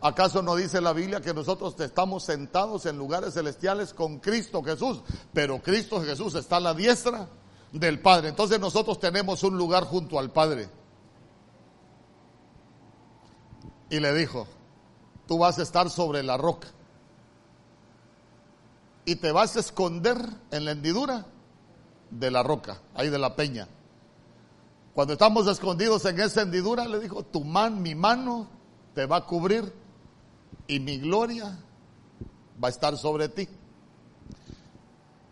¿Acaso 0.00 0.42
no 0.42 0.56
dice 0.56 0.80
la 0.80 0.92
Biblia 0.92 1.20
que 1.20 1.32
nosotros 1.32 1.78
estamos 1.78 2.24
sentados 2.24 2.84
en 2.86 2.98
lugares 2.98 3.34
celestiales 3.34 3.94
con 3.94 4.18
Cristo 4.18 4.60
Jesús? 4.60 5.02
Pero 5.32 5.62
Cristo 5.62 6.02
Jesús 6.02 6.34
está 6.34 6.56
a 6.56 6.60
la 6.60 6.74
diestra 6.74 7.28
del 7.70 8.00
Padre. 8.00 8.30
Entonces 8.30 8.58
nosotros 8.58 8.98
tenemos 8.98 9.44
un 9.44 9.56
lugar 9.56 9.84
junto 9.84 10.18
al 10.18 10.32
Padre. 10.32 10.68
Y 13.90 14.00
le 14.00 14.14
dijo, 14.14 14.46
tú 15.26 15.38
vas 15.38 15.58
a 15.58 15.62
estar 15.62 15.90
sobre 15.90 16.22
la 16.22 16.36
roca 16.36 16.68
y 19.04 19.16
te 19.16 19.32
vas 19.32 19.56
a 19.56 19.60
esconder 19.60 20.18
en 20.50 20.64
la 20.64 20.72
hendidura 20.72 21.26
de 22.10 22.30
la 22.30 22.42
roca, 22.42 22.80
ahí 22.94 23.08
de 23.08 23.18
la 23.18 23.36
peña. 23.36 23.68
Cuando 24.94 25.12
estamos 25.12 25.46
escondidos 25.46 26.04
en 26.06 26.18
esa 26.20 26.42
hendidura, 26.42 26.86
le 26.86 26.98
dijo, 26.98 27.22
tu 27.22 27.44
man, 27.44 27.82
mi 27.82 27.94
mano 27.94 28.48
te 28.94 29.06
va 29.06 29.16
a 29.16 29.24
cubrir 29.26 29.72
y 30.66 30.80
mi 30.80 30.98
gloria 30.98 31.58
va 32.62 32.68
a 32.68 32.70
estar 32.70 32.96
sobre 32.96 33.28
ti. 33.28 33.48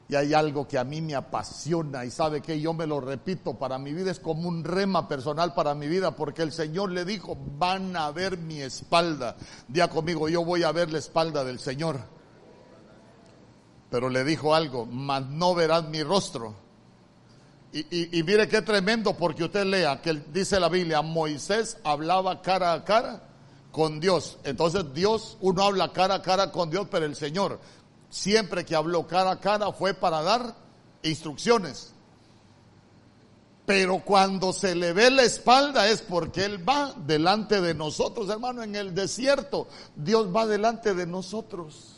Y 0.09 0.17
hay 0.17 0.35
algo 0.35 0.69
que 0.69 0.79
a 0.79 0.85
mí 0.85 1.01
me 1.01 1.15
apasiona 1.15 2.05
y 2.05 2.11
sabe 2.11 2.43
que 2.43 2.61
yo 2.61 2.75
me 2.75 2.87
lo 2.87 3.01
repito, 3.01 3.55
para 3.55 3.79
mi 3.79 3.95
vida 3.95 4.11
es 4.11 4.21
como 4.21 4.49
un 4.49 4.63
rema 4.63 5.09
personal 5.09 5.55
para 5.55 5.75
mi 5.75 5.89
vida, 5.89 6.15
porque 6.15 6.43
el 6.43 6.53
Señor 6.53 6.91
le 6.91 7.07
dijo, 7.07 7.39
van 7.57 7.97
a 7.97 8.11
ver 8.11 8.37
mi 8.37 8.61
espalda. 8.61 9.37
Día 9.67 9.89
conmigo, 9.89 10.29
yo 10.29 10.45
voy 10.45 10.63
a 10.63 10.73
ver 10.73 10.93
la 10.93 10.99
espalda 10.99 11.43
del 11.43 11.59
Señor. 11.59 12.01
Pero 13.91 14.11
le 14.11 14.25
dijo 14.25 14.55
algo, 14.55 14.85
mas 14.85 15.25
no 15.27 15.55
verás 15.55 15.89
mi 15.89 16.03
rostro. 16.03 16.55
Y, 17.73 18.19
y 18.19 18.23
mire 18.23 18.47
qué 18.47 18.61
tremendo, 18.61 19.17
porque 19.17 19.45
usted 19.45 19.65
lea 19.65 20.03
que 20.03 20.23
dice 20.33 20.61
la 20.61 20.69
Biblia, 20.69 21.01
Moisés 21.01 21.79
hablaba 21.83 22.43
cara 22.43 22.75
a 22.75 22.85
cara 22.85 23.23
con 23.73 24.01
Dios. 24.01 24.39
Entonces 24.45 24.85
Dios, 24.93 25.39
uno 25.41 25.63
habla 25.63 25.93
cara 25.93 26.17
a 26.17 26.23
cara 26.23 26.53
con 26.53 26.71
Dios, 26.71 26.87
pero 26.91 27.07
el 27.07 27.17
Señor 27.17 27.59
siempre 28.15 28.65
que 28.65 28.77
habló 28.77 29.09
cara 29.09 29.33
a 29.33 29.41
cara 29.41 29.73
fue 29.73 29.93
para 29.93 30.23
dar 30.23 30.55
instrucciones. 31.03 31.93
Pero 33.67 34.05
cuando 34.05 34.53
se 34.53 34.77
le 34.77 34.93
ve 34.93 35.11
la 35.11 35.25
espalda 35.25 35.89
es 35.89 36.01
porque 36.01 36.45
Él 36.45 36.69
va 36.69 36.95
delante 36.97 37.61
de 37.61 37.75
nosotros, 37.75 38.29
hermano, 38.29 38.62
en 38.62 38.77
el 38.77 38.95
desierto. 38.95 39.67
Dios 39.97 40.29
va 40.35 40.47
delante 40.47 40.95
de 40.95 41.07
nosotros. 41.07 41.97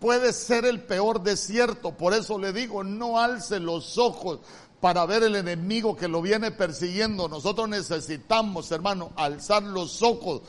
Puede 0.00 0.32
ser 0.32 0.64
el 0.64 0.82
peor 0.82 1.22
desierto, 1.22 1.92
por 1.92 2.14
eso 2.14 2.38
le 2.38 2.54
digo, 2.54 2.82
no 2.82 3.20
alce 3.20 3.60
los 3.60 3.98
ojos 3.98 4.40
para 4.80 5.04
ver 5.04 5.24
el 5.24 5.36
enemigo 5.36 5.94
que 5.94 6.08
lo 6.08 6.22
viene 6.22 6.52
persiguiendo. 6.52 7.28
Nosotros 7.28 7.68
necesitamos, 7.68 8.70
hermano, 8.72 9.10
alzar 9.16 9.62
los 9.62 10.02
ojos 10.02 10.40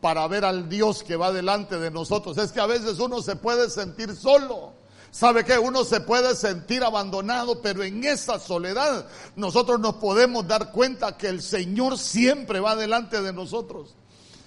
para 0.00 0.26
ver 0.28 0.44
al 0.44 0.68
Dios 0.68 1.02
que 1.02 1.16
va 1.16 1.32
delante 1.32 1.78
de 1.78 1.90
nosotros. 1.90 2.38
Es 2.38 2.52
que 2.52 2.60
a 2.60 2.66
veces 2.66 2.98
uno 2.98 3.22
se 3.22 3.36
puede 3.36 3.70
sentir 3.70 4.14
solo. 4.14 4.72
¿Sabe 5.10 5.44
qué? 5.44 5.58
Uno 5.58 5.84
se 5.84 6.00
puede 6.00 6.34
sentir 6.34 6.84
abandonado, 6.84 7.62
pero 7.62 7.82
en 7.82 8.04
esa 8.04 8.38
soledad 8.38 9.06
nosotros 9.36 9.80
nos 9.80 9.94
podemos 9.94 10.46
dar 10.46 10.70
cuenta 10.70 11.16
que 11.16 11.28
el 11.28 11.42
Señor 11.42 11.98
siempre 11.98 12.60
va 12.60 12.76
delante 12.76 13.22
de 13.22 13.32
nosotros. 13.32 13.94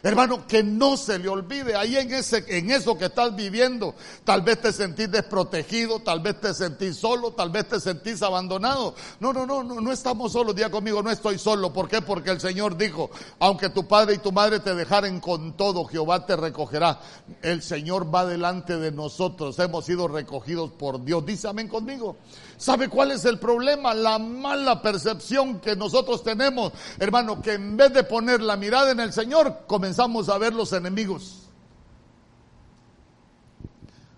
Hermano, 0.04 0.48
que 0.48 0.64
no 0.64 0.98
se 0.98 1.20
le 1.20 1.30
olvide 1.30 1.76
ahí 1.76 1.96
en 1.96 2.12
ese, 2.12 2.44
en 2.48 2.72
eso 2.72 2.98
que 2.98 3.06
estás 3.06 3.36
viviendo. 3.36 3.94
Tal 4.24 4.42
vez 4.42 4.60
te 4.60 4.74
sentís 4.74 5.12
desprotegido, 5.12 6.00
tal 6.00 6.22
vez 6.22 6.42
te 6.42 6.54
sentís 6.56 6.98
solo, 6.98 7.32
tal 7.32 7.52
vez 7.52 7.68
te 7.68 7.80
sentís 7.80 8.24
abandonado. 8.24 8.96
No, 9.20 9.32
no, 9.32 9.46
no, 9.46 9.64
no, 9.64 9.80
no 9.80 9.92
estamos 9.92 10.32
solos. 10.32 10.56
Día 10.56 10.72
conmigo, 10.72 11.04
no 11.04 11.12
estoy 11.12 11.38
solo. 11.38 11.72
¿Por 11.72 11.88
qué? 11.88 12.02
Porque 12.02 12.32
el 12.32 12.40
Señor 12.40 12.78
dijo, 12.78 13.12
aunque 13.40 13.70
tu 13.70 13.88
padre 13.88 14.16
y 14.16 14.18
tu 14.18 14.32
madre 14.32 14.60
te 14.60 14.74
dejaren 14.74 15.20
con 15.20 15.56
todo, 15.56 15.86
Jehová 15.86 16.26
te 16.26 16.36
recogerá. 16.36 17.00
El 17.44 17.62
Señor 17.62 18.14
va 18.14 18.26
delante 18.26 18.78
de 18.78 18.92
nosotros. 18.92 19.60
Hemos 19.60 19.86
sido 19.86 20.08
recogidos 20.08 20.72
por 20.72 21.04
Dios. 21.04 21.24
Dice 21.26 21.48
amén 21.48 21.68
conmigo. 21.68 22.18
¿Sabe 22.62 22.90
cuál 22.90 23.10
es 23.10 23.26
el 23.26 23.40
problema? 23.40 23.96
La 23.96 24.20
mala 24.20 24.84
percepción 24.84 25.60
que 25.60 25.76
nosotros 25.76 26.24
tenemos, 26.24 26.72
hermano, 27.00 27.42
que 27.42 27.54
en 27.54 27.76
vez 27.76 27.92
de 27.92 28.04
poner 28.04 28.40
la 28.40 28.56
mirada 28.56 28.92
en 28.92 29.00
el 29.00 29.12
Señor, 29.12 29.62
comenzamos 29.66 30.30
a 30.30 30.38
ver 30.38 30.54
los 30.54 30.72
enemigos. 30.72 31.40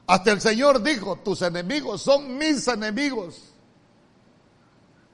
Hasta 0.08 0.34
el 0.34 0.42
Señor 0.42 0.84
dijo, 0.84 1.20
tus 1.24 1.42
enemigos 1.42 2.02
son 2.02 2.38
mis 2.38 2.68
enemigos. 2.68 3.44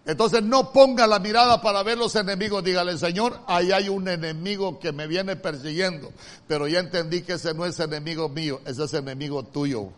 Entonces 0.07 0.41
no 0.41 0.73
ponga 0.73 1.05
la 1.05 1.19
mirada 1.19 1.61
para 1.61 1.83
ver 1.83 1.99
los 1.99 2.15
enemigos, 2.15 2.63
dígale, 2.63 2.97
Señor, 2.97 3.41
ahí 3.45 3.71
hay 3.71 3.89
un 3.89 4.07
enemigo 4.07 4.79
que 4.79 4.91
me 4.91 5.05
viene 5.05 5.35
persiguiendo, 5.35 6.11
pero 6.47 6.67
ya 6.67 6.79
entendí 6.79 7.21
que 7.21 7.33
ese 7.33 7.53
no 7.53 7.67
es 7.67 7.79
enemigo 7.79 8.27
mío, 8.27 8.59
ese 8.65 8.85
es 8.85 8.93
enemigo 8.95 9.43
tuyo. 9.43 9.91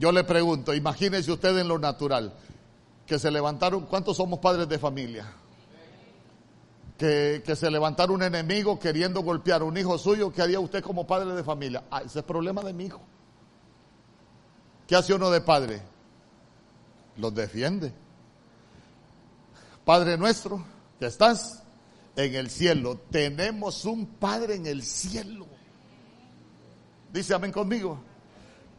Yo 0.00 0.12
le 0.12 0.24
pregunto, 0.24 0.72
imagínese 0.72 1.30
usted 1.30 1.58
en 1.58 1.68
lo 1.68 1.78
natural, 1.78 2.32
que 3.06 3.18
se 3.18 3.30
levantaron, 3.30 3.84
¿cuántos 3.84 4.16
somos 4.16 4.38
padres 4.38 4.66
de 4.66 4.78
familia? 4.78 5.30
Que, 6.96 7.42
que, 7.44 7.54
se 7.54 7.70
levantara 7.70 8.10
un 8.10 8.22
enemigo 8.22 8.78
queriendo 8.78 9.20
golpear 9.20 9.60
a 9.60 9.64
un 9.64 9.76
hijo 9.76 9.98
suyo, 9.98 10.32
¿qué 10.32 10.40
haría 10.40 10.58
usted 10.58 10.82
como 10.82 11.06
padre 11.06 11.34
de 11.34 11.44
familia? 11.44 11.84
Ah, 11.90 12.00
ese 12.00 12.20
es 12.20 12.24
problema 12.24 12.62
de 12.62 12.72
mi 12.72 12.86
hijo. 12.86 13.02
¿Qué 14.86 14.96
hace 14.96 15.12
uno 15.12 15.30
de 15.30 15.42
padre? 15.42 15.82
Los 17.18 17.34
defiende. 17.34 17.92
Padre 19.84 20.16
nuestro, 20.16 20.64
que 20.98 21.04
estás 21.04 21.62
en 22.16 22.34
el 22.36 22.48
cielo, 22.48 23.02
tenemos 23.10 23.84
un 23.84 24.06
Padre 24.06 24.54
en 24.54 24.66
el 24.66 24.82
cielo. 24.82 25.46
Dice 27.12 27.34
amén 27.34 27.52
conmigo. 27.52 28.09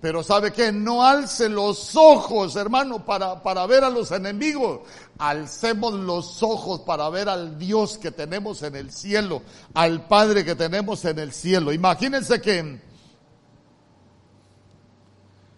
Pero 0.02 0.24
sabe 0.24 0.52
que 0.52 0.72
no 0.72 1.04
alce 1.06 1.47
los 1.47 1.95
ojos, 1.95 2.56
hermano, 2.56 3.06
para, 3.06 3.43
para 3.43 3.68
ver 3.68 3.84
a 3.84 3.89
los 3.89 4.12
enemigos. 4.12 4.82
Alcemos 5.20 5.93
los 5.93 6.41
ojos 6.41 6.82
para 6.82 7.08
ver 7.10 7.30
al 7.30 7.60
Dios 7.60 7.99
que 7.99 8.10
tenemos 8.10 8.64
en 8.64 8.76
el 8.76 8.91
cielo, 8.91 9.43
al 9.76 10.08
Padre 10.08 10.43
que 10.43 10.56
tenemos 10.56 11.06
en 11.06 11.20
el 11.20 11.32
cielo. 11.32 11.72
Imagínense 11.72 12.41
que 12.41 12.82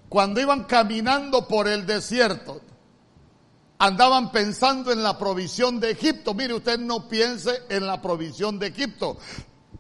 cuando 0.10 0.42
iban 0.42 0.66
caminando 0.66 1.48
por 1.48 1.70
el 1.70 1.86
desierto, 1.86 2.62
andaban 3.80 4.32
pensando 4.32 4.92
en 4.92 5.02
la 5.04 5.18
provisión 5.18 5.80
de 5.80 5.92
Egipto. 5.92 6.34
Mire, 6.34 6.54
usted 6.54 6.78
no 6.80 7.08
piense 7.08 7.64
en 7.70 7.88
la 7.88 8.02
provisión 8.02 8.60
de 8.60 8.68
Egipto. 8.68 9.18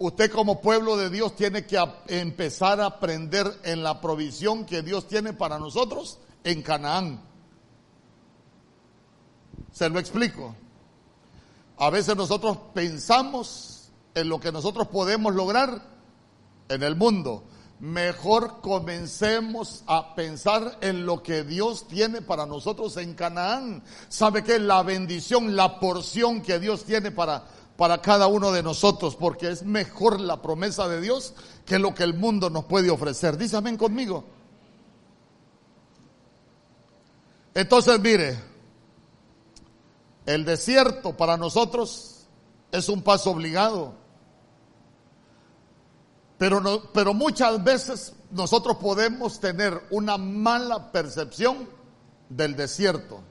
Usted 0.04 0.30
como 0.32 0.60
pueblo 0.60 0.98
de 0.98 1.10
Dios 1.10 1.34
tiene 1.34 1.66
que 1.66 1.82
empezar 2.08 2.82
a 2.82 2.88
aprender 2.88 3.50
en 3.64 3.84
la 3.84 4.02
provisión 4.02 4.66
que 4.66 4.82
Dios 4.82 5.08
tiene 5.08 5.32
para 5.32 5.58
nosotros 5.58 6.20
en 6.44 6.62
Canaán. 6.62 7.22
Se 9.72 9.88
lo 9.88 10.00
explico. 10.00 10.58
A 11.78 11.90
veces 11.90 12.18
nosotros 12.18 12.58
pensamos 12.74 13.92
en 14.14 14.28
lo 14.28 14.42
que 14.42 14.52
nosotros 14.52 14.90
podemos 14.90 15.34
lograr 15.34 15.82
en 16.68 16.84
el 16.84 16.98
mundo. 16.98 17.46
Mejor 17.80 18.60
comencemos 18.60 19.86
a 19.88 20.16
pensar 20.16 20.80
en 20.82 21.06
lo 21.06 21.24
que 21.24 21.46
Dios 21.46 21.88
tiene 21.88 22.22
para 22.22 22.46
nosotros 22.46 22.98
en 22.98 23.14
Canaán. 23.14 23.82
¿Sabe 24.10 24.44
que 24.44 24.60
la 24.60 24.84
bendición, 24.84 25.56
la 25.56 25.80
porción 25.80 26.42
que 26.42 26.60
Dios 26.60 26.84
tiene 26.84 27.12
para 27.12 27.46
para 27.78 28.02
cada 28.02 28.28
uno 28.28 28.52
de 28.52 28.64
nosotros, 28.64 29.16
porque 29.16 29.50
es 29.50 29.64
mejor 29.64 30.20
la 30.20 30.42
promesa 30.42 30.88
de 30.88 31.02
Dios 31.02 31.34
que 31.66 31.80
lo 31.80 31.96
que 31.96 32.04
el 32.04 32.14
mundo 32.14 32.50
nos 32.50 32.66
puede 32.66 32.90
ofrecer. 32.90 33.38
Dice 33.38 33.58
conmigo. 33.78 34.24
Entonces, 37.54 38.00
mire, 38.00 38.40
el 40.26 40.46
desierto 40.46 41.16
para 41.16 41.38
nosotros 41.38 42.26
es 42.72 42.90
un 42.90 43.02
paso 43.02 43.32
obligado. 43.32 43.94
Pero, 46.38 46.60
no, 46.60 46.82
pero 46.94 47.14
muchas 47.14 47.64
veces 47.64 48.14
nosotros 48.32 48.78
podemos 48.78 49.40
tener 49.40 49.82
una 49.92 50.18
mala 50.18 50.92
percepción 50.92 51.70
del 52.30 52.56
desierto. 52.56 53.22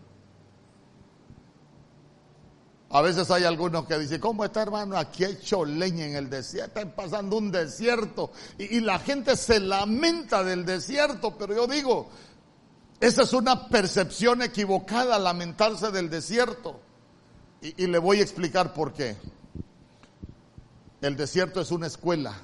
A 2.94 3.00
veces 3.00 3.30
hay 3.30 3.44
algunos 3.44 3.86
que 3.86 3.98
dicen, 3.98 4.20
¿cómo 4.20 4.44
está 4.44 4.60
hermano? 4.60 4.98
Aquí 4.98 5.24
hay 5.24 5.32
hecho 5.32 5.64
leña 5.64 6.04
en 6.04 6.14
el 6.14 6.28
desierto, 6.28 6.78
está 6.78 6.94
pasando 6.94 7.38
un 7.38 7.50
desierto. 7.50 8.32
Y, 8.58 8.76
y, 8.76 8.80
la 8.80 8.98
gente 8.98 9.34
se 9.34 9.60
lamenta 9.60 10.44
del 10.44 10.66
desierto, 10.66 11.34
pero 11.38 11.54
yo 11.54 11.66
digo, 11.66 12.10
esa 13.00 13.22
es 13.22 13.32
una 13.32 13.68
percepción 13.68 14.42
equivocada, 14.42 15.18
lamentarse 15.18 15.90
del 15.90 16.10
desierto. 16.10 16.80
Y, 17.62 17.84
y 17.84 17.86
le 17.86 17.98
voy 17.98 18.18
a 18.18 18.22
explicar 18.22 18.74
por 18.74 18.92
qué. 18.92 19.16
El 21.00 21.16
desierto 21.16 21.62
es 21.62 21.70
una 21.70 21.86
escuela. 21.86 22.42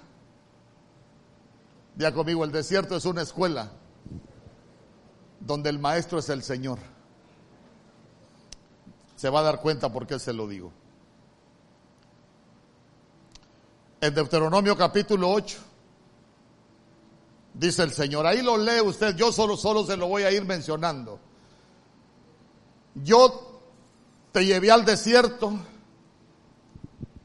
Ya 1.97 2.15
conmigo, 2.15 2.43
el 2.45 2.53
desierto 2.53 2.97
es 2.97 3.05
una 3.05 3.21
escuela 3.21 3.71
donde 5.41 5.69
el 5.69 5.79
maestro 5.79 6.21
es 6.21 6.31
el 6.31 6.43
Señor 6.43 6.79
se 9.19 9.29
va 9.31 9.41
a 9.41 9.43
dar 9.43 9.61
cuenta 9.61 9.93
por 9.93 10.07
qué 10.07 10.17
se 10.21 10.33
lo 10.33 10.47
digo. 10.47 10.73
En 14.01 14.15
Deuteronomio 14.15 14.77
capítulo 14.77 15.29
8 15.33 15.59
dice 17.53 17.83
el 17.83 17.93
Señor, 17.93 18.29
ahí 18.29 18.43
lo 18.43 18.57
lee 18.57 18.81
usted, 18.81 19.17
yo 19.17 19.33
solo 19.33 19.57
solo 19.57 19.85
se 19.85 19.97
lo 19.97 20.07
voy 20.07 20.23
a 20.23 20.31
ir 20.31 20.45
mencionando. 20.45 21.19
Yo 22.95 23.61
te 24.31 24.47
llevé 24.47 24.71
al 24.71 24.85
desierto, 24.85 25.53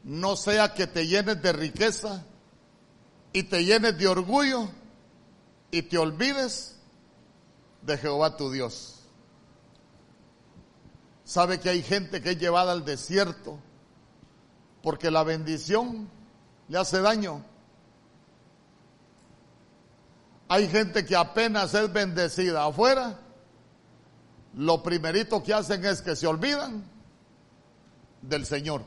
no 0.04 0.36
sea 0.36 0.74
que 0.74 0.88
te 0.88 1.06
llenes 1.06 1.44
de 1.44 1.54
riqueza 1.54 2.26
y 3.34 3.44
te 3.44 3.64
llenes 3.66 4.00
de 4.00 4.08
orgullo 4.08 4.68
y 5.70 5.84
te 5.84 6.00
olvides 6.00 6.76
de 7.84 8.00
Jehová 8.00 8.36
tu 8.36 8.50
Dios. 8.50 8.93
Sabe 11.24 11.60
que 11.60 11.70
hay 11.70 11.82
gente 11.82 12.22
que 12.22 12.32
es 12.32 12.40
llevada 12.40 12.72
al 12.72 12.84
desierto 12.84 13.60
porque 14.82 15.10
la 15.10 15.24
bendición 15.24 16.10
le 16.68 16.78
hace 16.78 17.02
daño. 17.02 17.44
Hay 20.50 20.68
gente 20.68 21.06
que 21.06 21.16
apenas 21.16 21.74
es 21.74 21.92
bendecida 21.92 22.66
afuera, 22.66 23.20
lo 24.56 24.84
primerito 24.84 25.42
que 25.42 25.54
hacen 25.54 25.84
es 25.86 26.02
que 26.02 26.16
se 26.16 26.28
olvidan 26.28 26.84
del 28.22 28.46
Señor. 28.46 28.84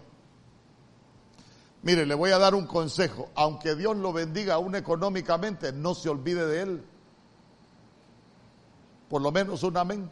Mire, 1.83 2.05
le 2.05 2.15
voy 2.15 2.31
a 2.31 2.39
dar 2.39 2.55
un 2.55 2.67
consejo. 2.67 3.31
Aunque 3.35 3.75
Dios 3.75 3.97
lo 3.97 4.13
bendiga 4.13 4.55
aún 4.55 4.75
económicamente, 4.75 5.73
no 5.73 5.95
se 5.95 6.09
olvide 6.09 6.47
de 6.47 6.63
Él. 6.63 6.85
Por 9.09 9.23
lo 9.23 9.33
menos 9.33 9.63
un 9.63 9.77
amén. 9.77 10.11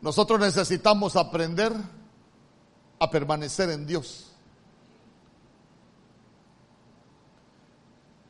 Nosotros 0.00 0.40
necesitamos 0.40 1.16
aprender 1.16 1.72
a 2.98 3.10
permanecer 3.10 3.70
en 3.70 3.86
Dios. 3.86 4.32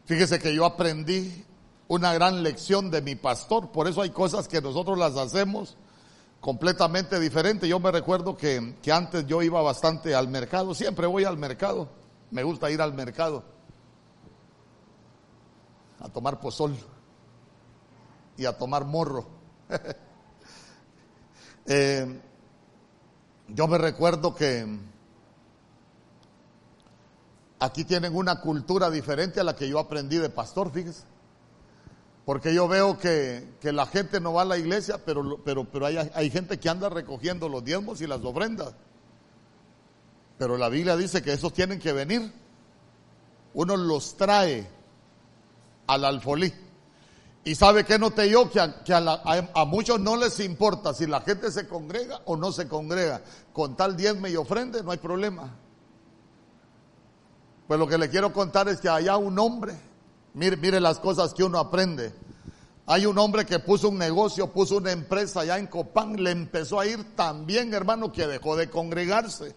Fíjese 0.05 0.41
que 0.41 0.55
yo 0.55 0.65
aprendí 0.65 1.45
una 1.87 2.13
gran 2.13 2.43
lección 2.43 2.91
de 2.91 3.03
mi 3.03 3.15
pastor, 3.15 3.71
por 3.71 3.87
eso 3.87 4.03
hay 4.03 4.11
cosas 4.11 4.49
que 4.49 4.61
nosotros 4.61 4.99
las 4.99 5.17
hacemos 5.17 5.77
completamente 6.41 7.21
diferente. 7.21 7.69
Yo 7.69 7.79
me 7.79 7.93
recuerdo 7.93 8.37
que, 8.37 8.75
que, 8.83 8.91
antes 8.91 9.27
yo 9.27 9.43
iba 9.43 9.63
bastante 9.63 10.15
al 10.15 10.29
mercado, 10.29 10.75
siempre 10.75 11.07
voy 11.07 11.25
al 11.25 11.37
mercado, 11.37 11.89
me 12.31 12.43
gusta 12.43 12.71
ir 12.71 12.81
al 12.81 12.95
mercado 12.95 13.45
a 16.01 16.09
tomar 16.09 16.41
pozol 16.41 16.77
y 18.37 18.47
a 18.47 18.57
tomar 18.57 18.85
morro. 18.85 19.27
Eh, 21.73 22.21
yo 23.47 23.69
me 23.69 23.79
recuerdo 23.79 24.35
que 24.35 24.67
aquí 27.61 27.85
tienen 27.85 28.17
una 28.17 28.41
cultura 28.41 28.91
diferente 28.91 29.39
a 29.39 29.45
la 29.45 29.55
que 29.55 29.69
yo 29.69 29.79
aprendí 29.79 30.17
de 30.17 30.31
pastor, 30.31 30.73
fíjese. 30.73 31.05
Porque 32.27 32.53
yo 32.53 32.67
veo 32.67 32.99
que, 32.99 33.55
que 33.61 33.73
la 33.73 33.87
gente 33.87 34.21
no 34.21 34.33
va 34.33 34.43
a 34.43 34.47
la 34.47 34.59
iglesia, 34.59 34.99
pero, 35.05 35.41
pero, 35.45 35.65
pero 35.65 35.87
hay, 35.87 35.97
hay 35.97 36.29
gente 36.29 36.59
que 36.59 36.69
anda 36.69 36.89
recogiendo 36.89 37.49
los 37.49 37.65
diezmos 37.65 38.01
y 38.01 38.09
las 38.09 38.21
ofrendas. 38.25 38.75
Pero 40.39 40.59
la 40.59 40.69
Biblia 40.69 40.97
dice 40.97 41.23
que 41.23 41.35
esos 41.35 41.53
tienen 41.53 41.79
que 41.79 41.93
venir 41.93 42.33
uno 43.55 43.77
los 43.77 44.17
trae 44.17 44.69
al 45.87 46.05
alfolí. 46.05 46.53
Y 47.43 47.55
sabe 47.55 47.85
que 47.85 47.99
noté 47.99 48.29
yo 48.29 48.51
que, 48.51 48.61
a, 48.61 49.65
muchos 49.65 49.99
no 49.99 50.17
les 50.17 50.41
importa 50.41 50.93
si 50.93 51.07
la 51.07 51.23
gente 51.23 51.51
se 51.51 51.67
congrega 51.67 52.21
o 52.27 52.37
no 52.37 52.53
se 52.53 52.69
congrega. 52.69 53.23
Con 53.53 53.77
tal 53.77 53.97
diezme 53.97 54.31
y 54.31 54.37
ofrende 54.37 54.83
no 54.83 54.91
hay 54.91 54.99
problema. 54.99 55.51
Pues 57.67 57.81
lo 57.81 57.87
que 57.87 57.97
le 57.97 58.11
quiero 58.11 58.33
contar 58.33 58.69
es 58.69 58.81
que 58.81 58.89
allá 58.89 59.17
un 59.17 59.39
hombre, 59.39 59.75
mire, 60.35 60.57
mire 60.59 60.81
las 60.81 60.99
cosas 60.99 61.33
que 61.33 61.43
uno 61.43 61.59
aprende. 61.59 62.13
Hay 62.87 63.07
un 63.07 63.17
hombre 63.17 63.47
que 63.47 63.59
puso 63.59 63.89
un 63.89 63.97
negocio, 63.97 64.49
puso 64.49 64.77
una 64.77 64.93
empresa 64.93 65.41
allá 65.41 65.57
en 65.57 65.69
Copán, 65.69 66.23
le 66.23 66.33
empezó 66.33 66.79
a 66.79 66.87
ir 66.87 67.15
tan 67.15 67.47
bien, 67.47 67.73
hermano, 67.73 68.13
que 68.13 68.27
dejó 68.27 68.57
de 68.57 68.69
congregarse. 68.69 69.55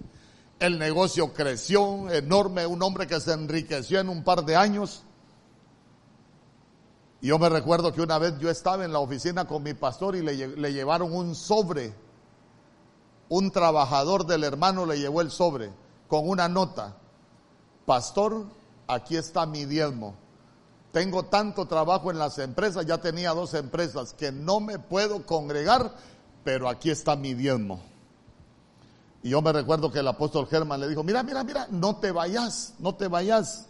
El 0.60 0.80
negocio 0.80 1.34
creció 1.34 2.10
enorme, 2.12 2.66
un 2.66 2.82
hombre 2.82 3.08
que 3.08 3.20
se 3.20 3.34
enriqueció 3.34 4.00
en 4.00 4.08
un 4.08 4.24
par 4.24 4.46
de 4.46 4.56
años 4.56 5.04
yo 7.28 7.40
me 7.40 7.48
recuerdo 7.48 7.94
que 7.94 8.02
una 8.02 8.20
vez 8.20 8.38
yo 8.40 8.50
estaba 8.50 8.84
en 8.84 8.92
la 8.92 9.00
oficina 9.00 9.46
con 9.46 9.64
mi 9.64 9.74
pastor 9.74 10.18
y 10.18 10.22
le, 10.22 10.74
llevaron 10.74 11.14
un 11.14 11.36
sobre. 11.36 11.96
Un 13.30 13.50
trabajador 13.50 14.26
del 14.26 14.44
hermano 14.44 14.86
le 14.86 15.00
llevó 15.00 15.22
el 15.22 15.32
sobre 15.32 15.72
con 16.10 16.28
una 16.28 16.50
nota. 16.50 16.98
Pastor, 17.86 18.46
aquí 18.88 19.16
está 19.16 19.46
mi 19.46 19.64
diezmo. 19.64 20.16
Tengo 20.92 21.24
tanto 21.24 21.66
trabajo 21.66 22.12
en 22.12 22.20
las 22.20 22.38
empresas, 22.40 22.86
ya 22.86 23.00
tenía 23.00 23.32
dos 23.32 23.54
empresas, 23.54 24.14
que 24.14 24.34
no 24.34 24.60
me 24.60 24.78
puedo 24.78 25.26
congregar, 25.26 25.96
pero 26.44 26.68
aquí 26.68 26.90
está 26.92 27.16
mi 27.16 27.34
diezmo. 27.34 27.82
Y 29.24 29.30
yo 29.30 29.42
me 29.42 29.54
recuerdo 29.54 29.90
que 29.94 30.00
el 30.00 30.08
apóstol 30.10 30.46
Germán 30.48 30.82
le 30.82 30.90
dijo, 30.90 31.04
mira, 31.04 31.24
mira, 31.24 31.46
mira, 31.46 31.68
no 31.72 31.96
te 31.96 32.12
vayas, 32.12 32.74
no 32.80 32.96
te 32.96 33.08
vayas 33.08 33.70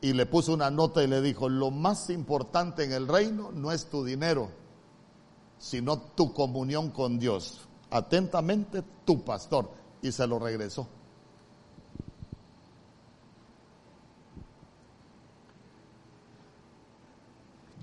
y 0.00 0.12
le 0.12 0.26
puso 0.26 0.52
una 0.52 0.70
nota 0.70 1.02
y 1.02 1.06
le 1.06 1.20
dijo, 1.20 1.48
lo 1.48 1.70
más 1.70 2.10
importante 2.10 2.84
en 2.84 2.92
el 2.92 3.08
reino 3.08 3.50
no 3.52 3.72
es 3.72 3.86
tu 3.86 4.04
dinero, 4.04 4.50
sino 5.58 5.98
tu 5.98 6.32
comunión 6.32 6.90
con 6.90 7.18
Dios. 7.18 7.66
Atentamente, 7.90 8.82
tu 9.04 9.24
pastor. 9.24 9.70
Y 10.02 10.12
se 10.12 10.26
lo 10.26 10.38
regresó. 10.38 10.86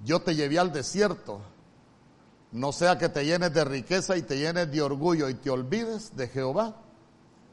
Yo 0.05 0.21
te 0.21 0.35
llevé 0.35 0.59
al 0.59 0.71
desierto, 0.71 1.39
no 2.51 2.73
sea 2.73 2.97
que 2.97 3.09
te 3.09 3.25
llenes 3.25 3.53
de 3.53 3.63
riqueza 3.63 4.17
y 4.17 4.21
te 4.21 4.37
llenes 4.37 4.69
de 4.69 4.81
orgullo 4.81 5.29
y 5.29 5.33
te 5.33 5.49
olvides 5.49 6.15
de 6.15 6.27
Jehová, 6.27 6.75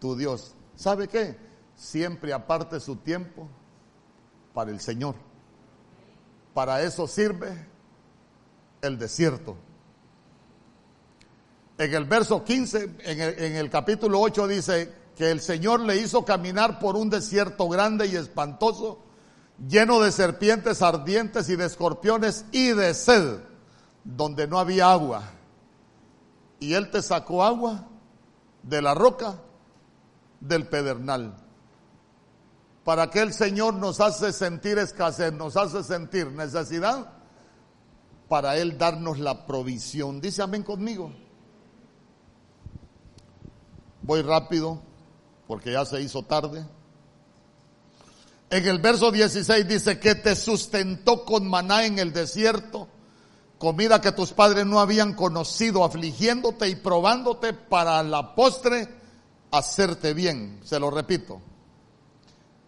tu 0.01 0.17
Dios. 0.17 0.55
¿Sabe 0.75 1.07
qué? 1.07 1.39
Siempre 1.77 2.33
aparte 2.33 2.81
su 2.81 2.97
tiempo 2.97 3.49
para 4.55 4.71
el 4.71 4.81
Señor. 4.81 5.15
Para 6.55 6.83
eso 6.83 7.07
sirve 7.07 7.67
el 8.83 8.99
desierto. 8.99 9.57
En 11.79 11.95
el 11.95 12.05
verso 12.05 12.45
15, 12.45 12.97
en 12.99 13.21
el, 13.21 13.43
en 13.43 13.57
el, 13.57 13.71
capítulo 13.71 14.21
8 14.21 14.49
dice 14.49 14.93
que 15.17 15.31
el 15.31 15.41
Señor 15.41 15.81
le 15.81 15.97
hizo 15.97 16.25
caminar 16.25 16.79
por 16.79 16.97
un 16.97 17.09
desierto 17.09 17.69
grande 17.69 18.07
y 18.07 18.17
espantoso, 18.17 19.03
lleno 19.67 20.01
de 20.01 20.13
serpientes 20.13 20.83
ardientes 20.83 21.49
y 21.49 21.57
de 21.57 21.67
escorpiones 21.67 22.45
y 22.53 22.71
de 22.73 22.93
sed, 22.93 23.41
donde 24.05 24.47
no 24.47 24.59
había 24.59 24.91
agua. 24.91 25.23
Y 26.59 26.75
Él 26.75 26.91
te 26.91 27.01
sacó 27.01 27.43
agua 27.45 27.87
de 28.63 28.83
la 28.83 28.95
roca 28.95 29.41
del 30.41 30.67
pedernal. 30.67 31.35
¿Para 32.91 33.09
qué 33.09 33.21
el 33.21 33.33
Señor 33.33 33.75
nos 33.75 34.01
hace 34.01 34.33
sentir 34.33 34.77
escasez, 34.77 35.33
nos 35.33 35.57
hace 35.57 35.85
sentir 35.85 36.27
necesidad? 36.33 37.07
Para 38.29 38.57
Él 38.57 38.79
darnos 38.79 39.21
la 39.21 39.47
provisión. 39.47 40.21
Dice 40.21 40.43
amén 40.43 40.65
conmigo. 40.65 41.13
Voy 44.03 44.23
rápido 44.23 44.83
porque 45.47 45.71
ya 45.71 45.85
se 45.85 46.03
hizo 46.03 46.25
tarde. 46.25 46.67
En 48.51 48.67
el 48.67 48.81
verso 48.81 49.13
16 49.13 49.69
dice 49.69 50.01
que 50.01 50.17
te 50.17 50.35
sustentó 50.35 51.25
con 51.25 51.47
maná 51.47 51.87
en 51.87 52.01
el 52.01 52.13
desierto, 52.13 52.89
comida 53.59 54.01
que 54.01 54.11
tus 54.11 54.33
padres 54.33 54.67
no 54.67 54.81
habían 54.81 55.15
conocido, 55.15 55.85
afligiéndote 55.85 56.69
y 56.69 56.75
probándote 56.75 57.53
para 57.53 58.03
la 58.03 58.35
postre 58.35 58.89
hacerte 59.53 60.13
bien. 60.13 60.59
Se 60.65 60.81
lo 60.81 60.91
repito. 60.91 61.41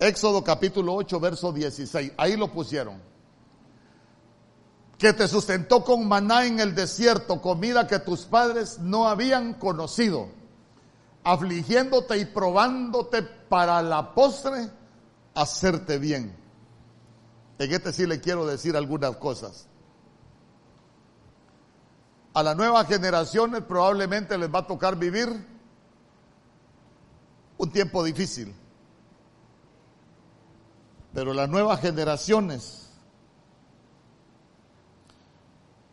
Éxodo 0.03 0.43
capítulo 0.43 0.95
8, 0.95 1.21
verso 1.21 1.53
16. 1.53 2.13
Ahí 2.17 2.37
lo 2.37 2.51
pusieron. 2.53 3.01
Que 4.99 5.13
te 5.13 5.29
sustentó 5.29 5.85
con 5.85 6.09
maná 6.09 6.45
en 6.45 6.59
el 6.59 6.75
desierto, 6.75 7.41
comida 7.41 7.87
que 7.87 8.01
tus 8.01 8.25
padres 8.25 8.81
no 8.81 9.09
habían 9.09 9.55
conocido, 9.55 10.29
afligiéndote 11.23 12.19
y 12.19 12.25
probándote 12.25 13.23
para 13.23 13.81
la 13.81 14.13
postre 14.13 14.71
hacerte 15.35 15.99
bien. 15.99 16.35
En 17.59 17.73
este 17.73 17.93
sí 17.93 18.05
le 18.05 18.21
quiero 18.21 18.45
decir 18.45 18.77
algunas 18.77 19.17
cosas. 19.19 19.69
A 22.35 22.43
las 22.43 22.57
nuevas 22.57 22.89
generaciones 22.89 23.63
probablemente 23.63 24.37
les 24.37 24.53
va 24.53 24.61
a 24.61 24.67
tocar 24.67 24.97
vivir 24.97 25.29
un 27.57 27.71
tiempo 27.71 28.03
difícil. 28.03 28.53
Pero 31.13 31.35
las 31.35 31.49
nuevas 31.49 31.81
generaciones 31.81 32.89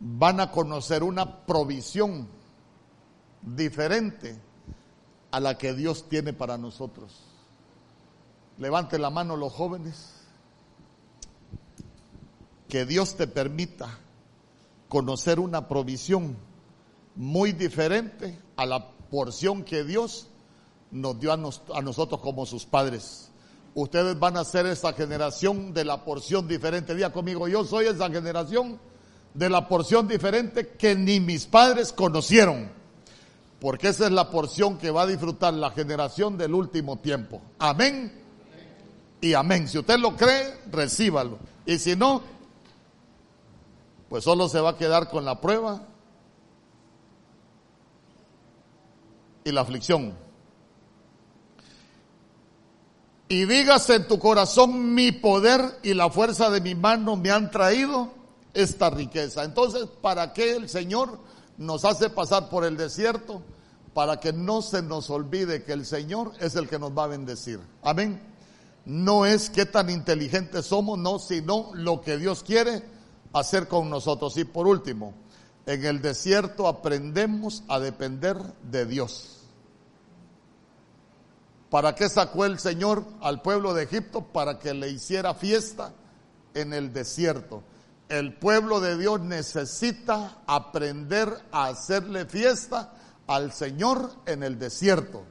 van 0.00 0.40
a 0.40 0.50
conocer 0.50 1.02
una 1.02 1.44
provisión 1.44 2.26
diferente 3.42 4.40
a 5.30 5.40
la 5.40 5.58
que 5.58 5.74
Dios 5.74 6.08
tiene 6.08 6.32
para 6.32 6.56
nosotros. 6.58 7.22
Levante 8.58 8.98
la 8.98 9.10
mano 9.10 9.36
los 9.36 9.52
jóvenes. 9.52 10.16
Que 12.68 12.84
Dios 12.84 13.16
te 13.16 13.26
permita 13.26 13.98
conocer 14.88 15.40
una 15.40 15.68
provisión 15.68 16.36
muy 17.16 17.52
diferente 17.52 18.38
a 18.56 18.66
la 18.66 18.90
porción 19.10 19.64
que 19.64 19.84
Dios 19.84 20.28
nos 20.90 21.18
dio 21.18 21.32
a, 21.32 21.36
nosotros 21.36 22.20
como 22.20 22.46
sus 22.46 22.66
padres. 22.66 23.29
Ustedes 23.74 24.18
van 24.18 24.36
a 24.36 24.44
ser 24.44 24.66
esa 24.66 24.92
generación 24.92 25.72
de 25.72 25.84
la 25.84 26.04
porción 26.04 26.48
diferente. 26.48 26.94
Día 26.94 27.12
conmigo, 27.12 27.46
yo 27.46 27.64
soy 27.64 27.86
esa 27.86 28.10
generación 28.10 28.80
de 29.32 29.48
la 29.48 29.68
porción 29.68 30.08
diferente 30.08 30.68
que 30.76 30.96
ni 30.96 31.20
mis 31.20 31.46
padres 31.46 31.92
conocieron. 31.92 32.70
Porque 33.60 33.88
esa 33.88 34.06
es 34.06 34.12
la 34.12 34.30
porción 34.30 34.78
que 34.78 34.90
va 34.90 35.02
a 35.02 35.06
disfrutar 35.06 35.54
la 35.54 35.70
generación 35.70 36.36
del 36.36 36.54
último 36.54 36.98
tiempo. 36.98 37.40
Amén 37.58 38.12
y 39.20 39.34
amén. 39.34 39.68
Si 39.68 39.78
usted 39.78 39.98
lo 39.98 40.16
cree, 40.16 40.58
recíbalo. 40.70 41.38
Y 41.66 41.78
si 41.78 41.94
no, 41.94 42.22
pues 44.08 44.24
solo 44.24 44.48
se 44.48 44.60
va 44.60 44.70
a 44.70 44.76
quedar 44.76 45.08
con 45.10 45.24
la 45.24 45.40
prueba 45.40 45.82
y 49.44 49.52
la 49.52 49.60
aflicción 49.60 50.14
y 53.30 53.44
digas 53.44 53.88
en 53.90 54.08
tu 54.08 54.18
corazón, 54.18 54.92
mi 54.92 55.12
poder 55.12 55.78
y 55.84 55.94
la 55.94 56.10
fuerza 56.10 56.50
de 56.50 56.60
mi 56.60 56.74
mano 56.74 57.16
me 57.16 57.30
han 57.30 57.48
traído 57.52 58.12
esta 58.52 58.90
riqueza. 58.90 59.44
Entonces, 59.44 59.86
¿para 60.02 60.32
qué 60.32 60.56
el 60.56 60.68
Señor 60.68 61.16
nos 61.56 61.84
hace 61.84 62.10
pasar 62.10 62.48
por 62.48 62.64
el 62.64 62.76
desierto? 62.76 63.40
Para 63.94 64.18
que 64.18 64.32
no 64.32 64.62
se 64.62 64.82
nos 64.82 65.10
olvide 65.10 65.62
que 65.62 65.72
el 65.72 65.86
Señor 65.86 66.32
es 66.40 66.56
el 66.56 66.68
que 66.68 66.80
nos 66.80 66.90
va 66.90 67.04
a 67.04 67.06
bendecir. 67.06 67.60
Amén. 67.84 68.20
No 68.84 69.24
es 69.24 69.48
qué 69.48 69.64
tan 69.64 69.90
inteligentes 69.90 70.66
somos, 70.66 70.98
no, 70.98 71.20
sino 71.20 71.70
lo 71.74 72.00
que 72.00 72.16
Dios 72.16 72.42
quiere 72.42 72.82
hacer 73.32 73.68
con 73.68 73.88
nosotros. 73.90 74.36
Y 74.38 74.44
por 74.44 74.66
último, 74.66 75.14
en 75.66 75.84
el 75.84 76.02
desierto 76.02 76.66
aprendemos 76.66 77.62
a 77.68 77.78
depender 77.78 78.36
de 78.64 78.86
Dios. 78.86 79.39
¿Para 81.70 81.94
qué 81.94 82.08
sacó 82.08 82.44
el 82.44 82.58
Señor 82.58 83.04
al 83.20 83.42
pueblo 83.42 83.72
de 83.72 83.84
Egipto? 83.84 84.22
Para 84.22 84.58
que 84.58 84.74
le 84.74 84.90
hiciera 84.90 85.34
fiesta 85.34 85.92
en 86.52 86.72
el 86.72 86.92
desierto. 86.92 87.62
El 88.08 88.34
pueblo 88.34 88.80
de 88.80 88.98
Dios 88.98 89.20
necesita 89.20 90.38
aprender 90.48 91.32
a 91.52 91.66
hacerle 91.66 92.26
fiesta 92.26 92.92
al 93.28 93.52
Señor 93.52 94.10
en 94.26 94.42
el 94.42 94.58
desierto. 94.58 95.22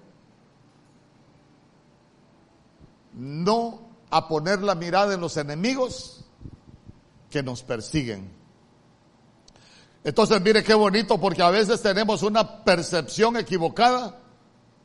No 3.13 3.81
a 4.09 4.29
poner 4.29 4.61
la 4.61 4.75
mirada 4.75 5.13
en 5.13 5.19
los 5.19 5.35
enemigos 5.35 6.23
que 7.29 7.43
nos 7.43 7.63
persiguen. 7.63 8.31
Entonces 10.05 10.39
mire 10.39 10.63
qué 10.63 10.73
bonito 10.73 11.19
porque 11.19 11.43
a 11.43 11.49
veces 11.49 11.81
tenemos 11.81 12.23
una 12.23 12.63
percepción 12.63 13.35
equivocada 13.35 14.17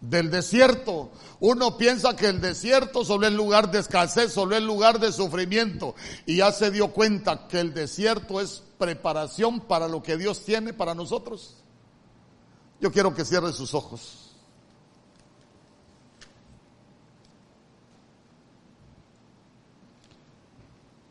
del 0.09 0.31
desierto. 0.31 1.11
Uno 1.41 1.77
piensa 1.77 2.17
que 2.17 2.27
el 2.27 2.41
desierto 2.41 3.05
solo 3.05 3.27
es 3.27 3.33
lugar 3.33 3.71
de 3.71 3.81
escasez, 3.81 4.33
solo 4.33 4.57
es 4.57 4.63
lugar 4.63 4.99
de 4.99 5.13
sufrimiento. 5.13 5.95
Y 6.27 6.37
ya 6.37 6.53
se 6.53 6.71
dio 6.71 6.89
cuenta 6.89 7.49
que 7.49 7.61
el 7.61 7.75
desierto 7.75 8.41
es 8.41 8.63
preparación 8.79 9.61
para 9.61 9.89
lo 9.89 10.03
que 10.03 10.17
Dios 10.17 10.45
tiene 10.45 10.73
para 10.73 10.95
nosotros. 10.95 11.57
Yo 12.81 12.93
quiero 12.93 13.15
que 13.15 13.25
cierre 13.25 13.53
sus 13.53 13.75
ojos. 13.75 14.21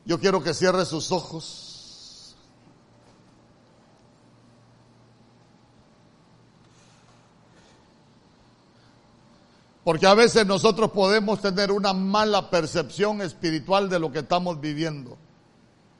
Yo 0.06 0.20
quiero 0.20 0.44
que 0.44 0.54
cierre 0.54 0.86
sus 0.86 1.12
ojos. 1.12 1.63
Porque 9.84 10.08
a 10.08 10.14
veces 10.14 10.46
nosotros 10.46 10.92
podemos 10.92 11.42
tener 11.42 11.72
una 11.72 11.94
mala 11.94 12.50
percepción 12.50 13.22
espiritual 13.22 13.90
de 13.90 14.00
lo 14.00 14.12
que 14.12 14.20
estamos 14.20 14.62
viviendo. 14.62 15.18